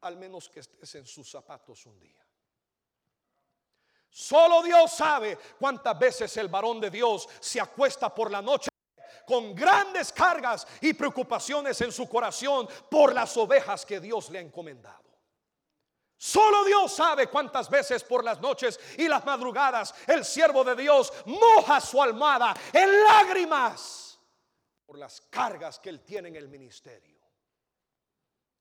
al 0.00 0.16
menos 0.16 0.48
que 0.48 0.60
estés 0.60 0.94
en 0.94 1.06
sus 1.06 1.30
zapatos 1.30 1.84
un 1.84 2.00
día. 2.00 2.26
Solo 4.08 4.62
Dios 4.62 4.90
sabe 4.90 5.36
cuántas 5.58 5.98
veces 5.98 6.34
el 6.38 6.48
varón 6.48 6.80
de 6.80 6.88
Dios 6.88 7.28
se 7.38 7.60
acuesta 7.60 8.14
por 8.14 8.30
la 8.30 8.40
noche 8.40 8.70
con 9.26 9.54
grandes 9.54 10.14
cargas 10.14 10.66
y 10.80 10.94
preocupaciones 10.94 11.78
en 11.82 11.92
su 11.92 12.08
corazón 12.08 12.70
por 12.90 13.12
las 13.12 13.36
ovejas 13.36 13.84
que 13.84 14.00
Dios 14.00 14.30
le 14.30 14.38
ha 14.38 14.42
encomendado. 14.42 15.09
Solo 16.22 16.66
Dios 16.66 16.92
sabe 16.92 17.28
cuántas 17.28 17.70
veces 17.70 18.04
por 18.04 18.22
las 18.22 18.38
noches 18.42 18.78
y 18.98 19.08
las 19.08 19.24
madrugadas 19.24 19.94
el 20.06 20.22
siervo 20.22 20.62
de 20.62 20.76
Dios 20.76 21.10
moja 21.24 21.80
su 21.80 22.02
almohada 22.02 22.54
en 22.74 23.02
lágrimas 23.04 24.20
por 24.84 24.98
las 24.98 25.22
cargas 25.22 25.78
que 25.78 25.88
él 25.88 26.02
tiene 26.02 26.28
en 26.28 26.36
el 26.36 26.48
ministerio. 26.48 27.18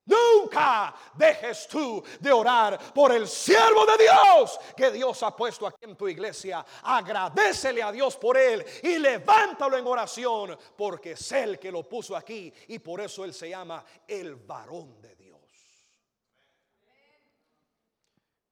Nunca 0.05 0.95
dejes 1.15 1.67
tú 1.67 2.01
de 2.21 2.31
orar 2.31 2.93
por 2.93 3.11
el 3.11 3.27
siervo 3.27 3.85
de 3.85 4.05
Dios 4.05 4.57
que 4.77 4.89
Dios 4.91 5.21
ha 5.23 5.35
puesto 5.35 5.67
aquí 5.67 5.83
en 5.83 5.97
tu 5.97 6.07
iglesia. 6.07 6.65
Agradecele 6.83 7.83
a 7.83 7.91
Dios 7.91 8.15
por 8.15 8.37
él 8.37 8.65
y 8.83 8.99
levántalo 8.99 9.77
en 9.77 9.85
oración 9.85 10.57
porque 10.77 11.11
es 11.11 11.31
él 11.33 11.59
que 11.59 11.73
lo 11.73 11.83
puso 11.83 12.15
aquí 12.15 12.53
y 12.69 12.79
por 12.79 13.01
eso 13.01 13.25
él 13.25 13.33
se 13.33 13.49
llama 13.49 13.83
el 14.07 14.35
varón 14.35 15.01
de 15.01 15.09
Dios. 15.09 15.18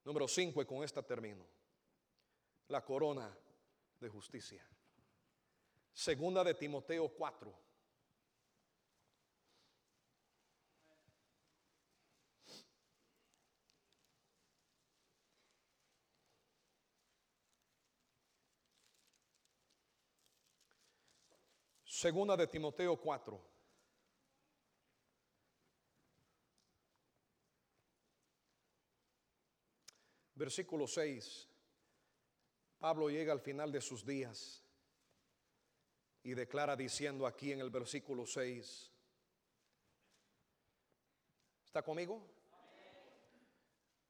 Número 0.08 0.26
5 0.26 0.62
y 0.62 0.66
con 0.66 0.86
esta 0.86 1.04
termino. 1.04 1.46
La 2.70 2.82
corona 2.82 3.30
de 4.00 4.08
justicia. 4.08 4.66
Segunda 5.92 6.46
de 6.46 6.54
Timoteo 6.54 7.10
4. 7.10 7.54
Segunda 21.84 22.38
de 22.38 22.48
Timoteo 22.48 22.96
4. 22.96 23.57
Versículo 30.48 30.88
6. 30.88 31.46
Pablo 32.80 33.10
llega 33.10 33.34
al 33.34 33.42
final 33.42 33.70
de 33.70 33.82
sus 33.82 34.06
días 34.06 34.64
y 36.24 36.34
declara 36.36 36.74
diciendo 36.74 37.28
aquí 37.28 37.52
en 37.52 37.60
el 37.60 37.70
versículo 37.70 38.26
6. 38.26 38.90
¿Está 41.66 41.82
conmigo? 41.82 42.26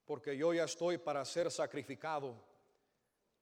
Porque 0.05 0.37
yo 0.37 0.53
ya 0.53 0.65
estoy 0.65 0.99
para 0.99 1.25
ser 1.25 1.49
sacrificado 1.49 2.39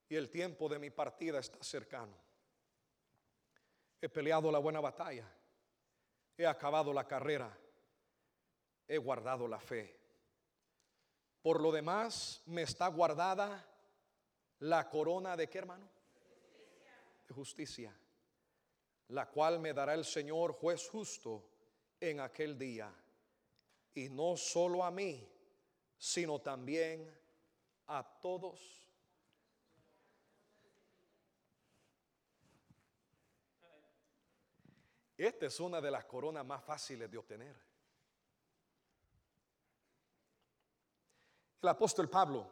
y 0.07 0.15
el 0.15 0.29
tiempo 0.29 0.69
de 0.69 0.79
mi 0.79 0.89
partida 0.89 1.39
está 1.39 1.61
cercano. 1.61 2.15
He 3.99 4.07
peleado 4.07 4.49
la 4.53 4.59
buena 4.59 4.79
batalla. 4.79 5.29
He 6.37 6.47
acabado 6.47 6.93
la 6.93 7.05
carrera. 7.05 7.59
He 8.87 8.97
guardado 8.97 9.49
la 9.49 9.59
fe. 9.59 10.04
Por 11.45 11.61
lo 11.61 11.71
demás, 11.71 12.41
me 12.47 12.63
está 12.63 12.87
guardada 12.87 13.63
la 14.61 14.89
corona 14.89 15.37
de 15.37 15.47
qué 15.47 15.59
hermano? 15.59 15.87
De 17.27 17.35
justicia. 17.35 17.95
La 19.09 19.29
cual 19.29 19.59
me 19.59 19.71
dará 19.71 19.93
el 19.93 20.05
Señor 20.05 20.53
juez 20.53 20.89
justo 20.89 21.47
en 21.99 22.19
aquel 22.19 22.57
día. 22.57 22.91
Y 23.93 24.09
no 24.09 24.35
solo 24.35 24.83
a 24.83 24.89
mí, 24.89 25.23
sino 25.99 26.41
también 26.41 27.15
a 27.85 28.03
todos 28.19 28.81
Esta 35.15 35.45
es 35.45 35.59
una 35.59 35.79
de 35.79 35.91
las 35.91 36.05
coronas 36.05 36.43
más 36.43 36.63
fáciles 36.63 37.09
de 37.09 37.17
obtener. 37.19 37.64
El 41.65 41.69
apóstol 41.69 42.07
Pablo 42.07 42.47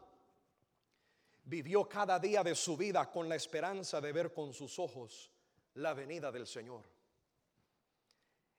vivió 1.44 1.88
cada 1.88 2.18
día 2.18 2.42
de 2.42 2.52
su 2.56 2.76
vida 2.76 3.08
con 3.12 3.28
la 3.28 3.36
esperanza 3.36 4.00
de 4.00 4.10
ver 4.10 4.34
con 4.34 4.52
sus 4.52 4.76
ojos 4.80 5.30
la 5.74 5.94
venida 5.94 6.32
del 6.32 6.48
Señor. 6.48 6.82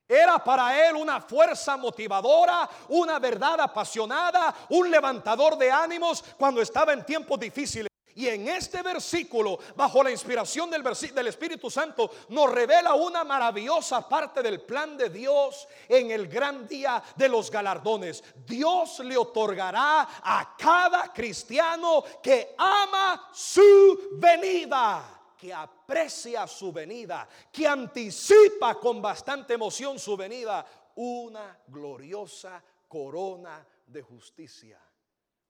Era 0.07 0.41
para 0.41 0.87
él 0.87 0.95
una 0.95 1.19
fuerza 1.19 1.75
motivadora, 1.75 2.69
una 2.87 3.19
verdad 3.19 3.59
apasionada, 3.59 4.55
un 4.69 4.89
levantador 4.89 5.57
de 5.57 5.69
ánimos 5.69 6.23
cuando 6.37 6.61
estaba 6.61 6.93
en 6.93 7.05
tiempos 7.05 7.37
difíciles. 7.37 7.89
Y 8.15 8.29
en 8.29 8.47
este 8.47 8.81
versículo, 8.81 9.59
bajo 9.75 10.01
la 10.01 10.09
inspiración 10.09 10.69
del, 10.69 10.81
del, 10.81 11.27
Espíritu 11.27 11.69
Santo, 11.69 12.09
nos 12.29 12.49
revela 12.49 12.93
una 12.93 13.25
maravillosa 13.25 14.07
parte 14.07 14.41
del 14.41 14.61
plan 14.61 14.97
de 14.97 15.09
Dios 15.09 15.67
en 15.89 16.11
el 16.11 16.29
gran 16.29 16.65
día 16.65 17.03
de 17.17 17.27
los 17.27 17.51
galardones. 17.51 18.23
Dios 18.47 18.99
le 18.99 19.17
otorgará 19.17 20.07
a 20.23 20.55
cada 20.57 21.11
cristiano 21.11 22.05
que 22.23 22.55
ama 22.57 23.29
su 23.33 24.09
venida 24.13 25.11
que 25.37 25.53
aprecia 25.53 26.47
su 26.47 26.71
venida, 26.71 27.27
que 27.51 27.67
anticipa 27.67 28.79
con 28.79 29.01
bastante 29.01 29.53
emoción 29.53 29.99
su 29.99 30.15
venida, 30.15 30.65
una 30.95 31.59
gloriosa 31.67 32.63
corona 32.87 33.63
de 33.85 34.01
justicia 34.01 34.79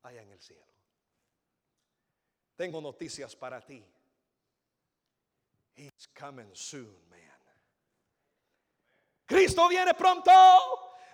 allá 0.01 0.23
en 0.23 0.31
el 0.31 0.41
cielo. 0.41 0.74
Tengo 2.55 2.81
noticias 2.81 3.35
para 3.35 3.61
ti. 3.61 3.83
He's 5.75 6.07
coming 6.13 6.49
soon, 6.53 6.95
man. 7.09 7.19
Cristo 9.27 9.67
viene 9.67 9.93
pronto. 9.93 10.31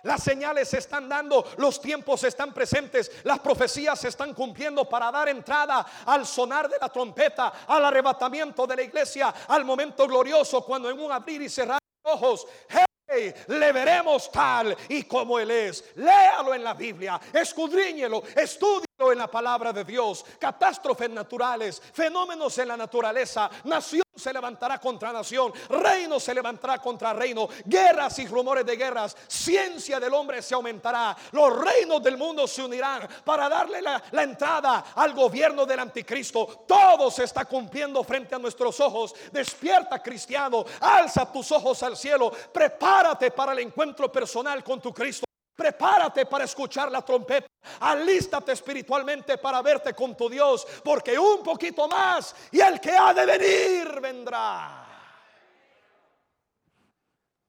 Las 0.04 0.24
señales 0.24 0.68
se 0.68 0.78
están 0.78 1.08
dando, 1.08 1.44
los 1.58 1.80
tiempos 1.80 2.24
están 2.24 2.52
presentes, 2.52 3.08
las 3.22 3.38
profecías 3.38 4.00
se 4.00 4.08
están 4.08 4.34
cumpliendo 4.34 4.88
para 4.88 5.12
dar 5.12 5.28
entrada 5.28 5.86
al 6.06 6.26
sonar 6.26 6.68
de 6.68 6.76
la 6.80 6.88
trompeta, 6.88 7.52
al 7.68 7.84
arrebatamiento 7.84 8.66
de 8.66 8.76
la 8.76 8.82
iglesia, 8.82 9.32
al 9.46 9.64
momento 9.64 10.08
glorioso 10.08 10.64
cuando 10.64 10.90
en 10.90 10.98
un 10.98 11.12
abrir 11.12 11.42
y 11.42 11.48
cerrar 11.48 11.78
ojos, 12.02 12.48
hey, 12.68 13.32
le 13.46 13.70
veremos 13.70 14.28
tal 14.32 14.76
y 14.88 15.04
como 15.04 15.38
Él 15.38 15.52
es. 15.52 15.84
Léalo 15.94 16.52
en 16.52 16.64
la 16.64 16.74
Biblia, 16.74 17.20
escudriñelo, 17.32 18.24
estudie 18.34 18.86
en 19.10 19.18
la 19.18 19.30
palabra 19.30 19.72
de 19.72 19.84
Dios, 19.84 20.24
catástrofes 20.38 21.10
naturales, 21.10 21.82
fenómenos 21.92 22.56
en 22.58 22.68
la 22.68 22.76
naturaleza, 22.76 23.50
nación 23.64 24.02
se 24.14 24.32
levantará 24.32 24.78
contra 24.78 25.12
nación, 25.12 25.52
reino 25.68 26.20
se 26.20 26.34
levantará 26.34 26.78
contra 26.78 27.12
reino, 27.12 27.48
guerras 27.64 28.18
y 28.18 28.26
rumores 28.26 28.64
de 28.64 28.76
guerras, 28.76 29.16
ciencia 29.26 29.98
del 29.98 30.12
hombre 30.12 30.42
se 30.42 30.54
aumentará, 30.54 31.16
los 31.32 31.58
reinos 31.58 32.02
del 32.02 32.18
mundo 32.18 32.46
se 32.46 32.62
unirán 32.62 33.08
para 33.24 33.48
darle 33.48 33.80
la, 33.80 34.02
la 34.10 34.22
entrada 34.22 34.84
al 34.94 35.14
gobierno 35.14 35.64
del 35.64 35.80
anticristo. 35.80 36.64
Todo 36.66 37.10
se 37.10 37.24
está 37.24 37.44
cumpliendo 37.46 38.04
frente 38.04 38.34
a 38.34 38.38
nuestros 38.38 38.78
ojos. 38.80 39.14
Despierta 39.32 40.02
cristiano, 40.02 40.64
alza 40.80 41.30
tus 41.32 41.50
ojos 41.50 41.82
al 41.82 41.96
cielo, 41.96 42.30
prepárate 42.52 43.30
para 43.30 43.52
el 43.52 43.60
encuentro 43.60 44.12
personal 44.12 44.62
con 44.62 44.80
tu 44.80 44.92
Cristo. 44.92 45.24
Prepárate 45.62 46.26
para 46.26 46.42
escuchar 46.42 46.90
la 46.90 47.02
trompeta. 47.02 47.46
Alístate 47.78 48.50
espiritualmente 48.50 49.38
para 49.38 49.62
verte 49.62 49.94
con 49.94 50.16
tu 50.16 50.28
Dios, 50.28 50.66
porque 50.82 51.16
un 51.16 51.40
poquito 51.44 51.86
más 51.86 52.34
y 52.50 52.58
el 52.58 52.80
que 52.80 52.90
ha 52.90 53.14
de 53.14 53.24
venir 53.24 54.00
vendrá. 54.00 54.88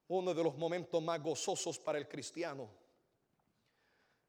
Uno 0.09 0.31
de 0.31 0.43
los 0.43 0.55
momentos 0.55 1.01
más 1.01 1.19
gozosos 1.23 1.79
para 1.79 1.97
el 1.97 2.07
cristiano 2.07 2.69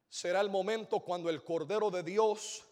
será 0.09 0.41
el 0.41 0.49
momento 0.49 1.01
cuando 1.01 1.29
el 1.29 1.43
Cordero 1.43 1.91
de 1.91 2.01
Dios 2.01 2.65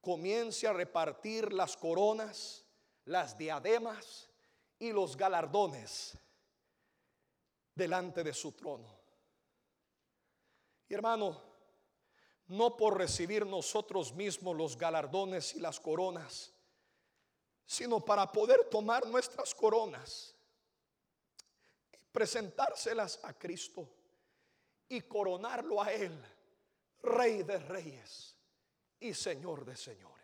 comience 0.00 0.68
a 0.68 0.72
repartir 0.72 1.52
las 1.52 1.76
coronas, 1.76 2.64
las 3.06 3.36
diademas 3.36 4.30
y 4.78 4.92
los 4.92 5.16
galardones 5.16 6.16
delante 7.74 8.22
de 8.22 8.32
su 8.32 8.52
trono. 8.52 8.95
Y 10.88 10.94
hermano, 10.94 11.40
no 12.48 12.76
por 12.76 12.96
recibir 12.96 13.44
nosotros 13.44 14.12
mismos 14.14 14.56
los 14.56 14.76
galardones 14.76 15.54
y 15.54 15.60
las 15.60 15.80
coronas, 15.80 16.52
sino 17.64 18.04
para 18.04 18.30
poder 18.30 18.68
tomar 18.70 19.06
nuestras 19.06 19.54
coronas 19.54 20.34
y 21.92 21.96
presentárselas 22.12 23.20
a 23.24 23.32
Cristo 23.34 23.88
y 24.88 25.00
coronarlo 25.02 25.82
a 25.82 25.92
Él, 25.92 26.16
Rey 27.02 27.42
de 27.42 27.58
Reyes 27.58 28.36
y 29.00 29.12
Señor 29.12 29.64
de 29.64 29.76
Señores 29.76 30.15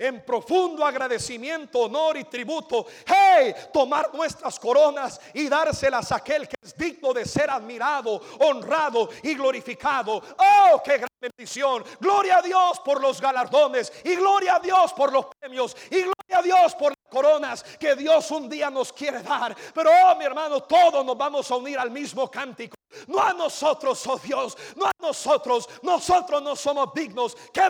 en 0.00 0.24
profundo 0.24 0.84
agradecimiento, 0.84 1.80
honor 1.80 2.16
y 2.16 2.24
tributo. 2.24 2.86
Hey, 3.06 3.54
tomar 3.70 4.12
nuestras 4.14 4.58
coronas 4.58 5.20
y 5.34 5.46
dárselas 5.46 6.10
a 6.10 6.16
aquel 6.16 6.48
que 6.48 6.56
es 6.62 6.74
digno 6.74 7.12
de 7.12 7.26
ser 7.26 7.50
admirado, 7.50 8.20
honrado 8.40 9.10
y 9.22 9.34
glorificado. 9.34 10.22
Oh, 10.38 10.82
qué 10.82 10.96
gran 10.96 11.10
bendición. 11.20 11.84
Gloria 12.00 12.38
a 12.38 12.42
Dios 12.42 12.80
por 12.80 13.00
los 13.00 13.20
galardones 13.20 13.92
y 14.02 14.16
gloria 14.16 14.56
a 14.56 14.60
Dios 14.60 14.94
por 14.94 15.12
los 15.12 15.26
premios 15.38 15.76
y 15.90 15.96
gloria 15.96 16.38
a 16.38 16.42
Dios 16.42 16.74
por 16.76 16.92
las 16.92 17.10
coronas 17.10 17.62
que 17.78 17.94
Dios 17.94 18.30
un 18.30 18.48
día 18.48 18.70
nos 18.70 18.94
quiere 18.94 19.22
dar. 19.22 19.54
Pero, 19.74 19.90
oh, 19.90 20.16
mi 20.16 20.24
hermano, 20.24 20.62
todos 20.62 21.04
nos 21.04 21.18
vamos 21.18 21.50
a 21.50 21.56
unir 21.56 21.78
al 21.78 21.90
mismo 21.90 22.30
cántico. 22.30 22.74
No 23.06 23.20
a 23.20 23.34
nosotros, 23.34 24.04
oh 24.06 24.18
Dios, 24.18 24.56
no 24.76 24.86
a 24.86 24.92
nosotros. 24.98 25.68
Nosotros 25.82 26.42
no 26.42 26.56
somos 26.56 26.94
dignos. 26.94 27.36
Qué 27.52 27.60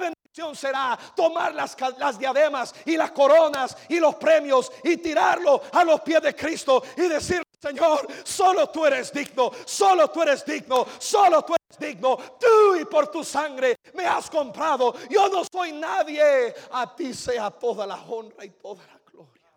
será 0.54 0.98
tomar 1.14 1.54
las, 1.54 2.18
diademas 2.18 2.74
y 2.84 2.96
las 2.96 3.10
coronas 3.10 3.76
y 3.88 3.98
los 3.98 4.14
premios 4.16 4.70
y 4.84 4.96
tirarlo 4.96 5.62
a 5.72 5.84
los 5.84 6.00
pies 6.00 6.22
de 6.22 6.34
Cristo 6.34 6.82
y 6.96 7.08
decir, 7.08 7.42
Señor, 7.60 8.06
solo 8.24 8.68
tú 8.70 8.86
eres 8.86 9.12
digno, 9.12 9.50
solo 9.66 10.08
tú 10.08 10.22
eres 10.22 10.44
digno, 10.44 10.86
solo 10.98 11.42
tú 11.42 11.54
eres 11.54 11.78
digno. 11.78 12.16
Tú 12.16 12.76
y 12.76 12.84
por 12.84 13.10
tu 13.10 13.22
sangre 13.24 13.76
me 13.94 14.06
has 14.06 14.30
comprado. 14.30 14.94
Yo 15.08 15.28
no 15.28 15.42
soy 15.44 15.72
nadie. 15.72 16.54
A 16.72 16.94
ti 16.94 17.12
sea 17.12 17.50
toda 17.50 17.86
la 17.86 18.00
honra 18.02 18.44
y 18.44 18.50
toda 18.50 18.86
la 18.86 18.98
gloria. 19.10 19.52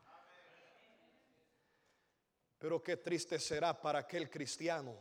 Pero 2.60 2.84
qué 2.84 2.98
triste 2.98 3.40
será 3.40 3.80
para 3.80 4.00
aquel 4.00 4.30
cristiano 4.30 4.96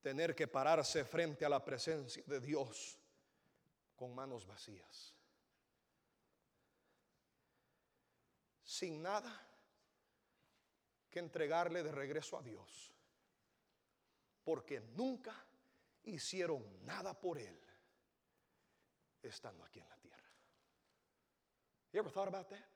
tener 0.00 0.34
que 0.34 0.46
pararse 0.46 1.04
frente 1.04 1.44
a 1.44 1.48
la 1.48 1.64
presencia 1.64 2.22
de 2.26 2.40
Dios 2.40 2.98
con 4.02 4.16
manos 4.16 4.44
vacías. 4.44 5.14
Sin 8.64 9.00
nada 9.00 9.32
que 11.08 11.20
entregarle 11.20 11.84
de 11.84 11.92
regreso 11.92 12.36
a 12.36 12.42
Dios. 12.42 12.90
Porque 14.42 14.80
nunca 14.80 15.32
hicieron 16.02 16.84
nada 16.84 17.14
por 17.14 17.38
Él 17.38 17.56
estando 19.22 19.62
aquí 19.64 19.78
en 19.78 19.88
la 19.88 19.96
tierra. 19.98 20.30
You 21.92 22.00
ever 22.00 22.10
thought 22.10 22.26
about 22.26 22.48
that? 22.48 22.66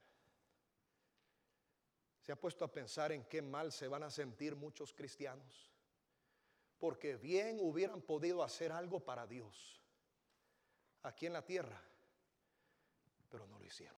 ¿Se 2.21 2.31
ha 2.31 2.37
puesto 2.39 2.63
a 2.63 2.71
pensar 2.71 3.11
en 3.11 3.25
qué 3.25 3.41
mal 3.41 3.73
se 3.73 3.89
van 3.89 4.03
a 4.03 4.09
sentir 4.09 4.55
muchos 4.55 4.93
cristianos? 4.93 5.73
Porque 6.79 7.17
bien 7.17 7.59
hubieran 7.59 8.01
podido 8.01 8.43
hacer 8.43 8.71
algo 8.71 9.01
para 9.01 9.27
Dios 9.27 9.76
aquí 11.07 11.25
en 11.25 11.33
la 11.33 11.41
tierra, 11.41 11.81
pero 13.29 13.47
no 13.47 13.57
lo 13.59 13.65
hicieron. 13.65 13.96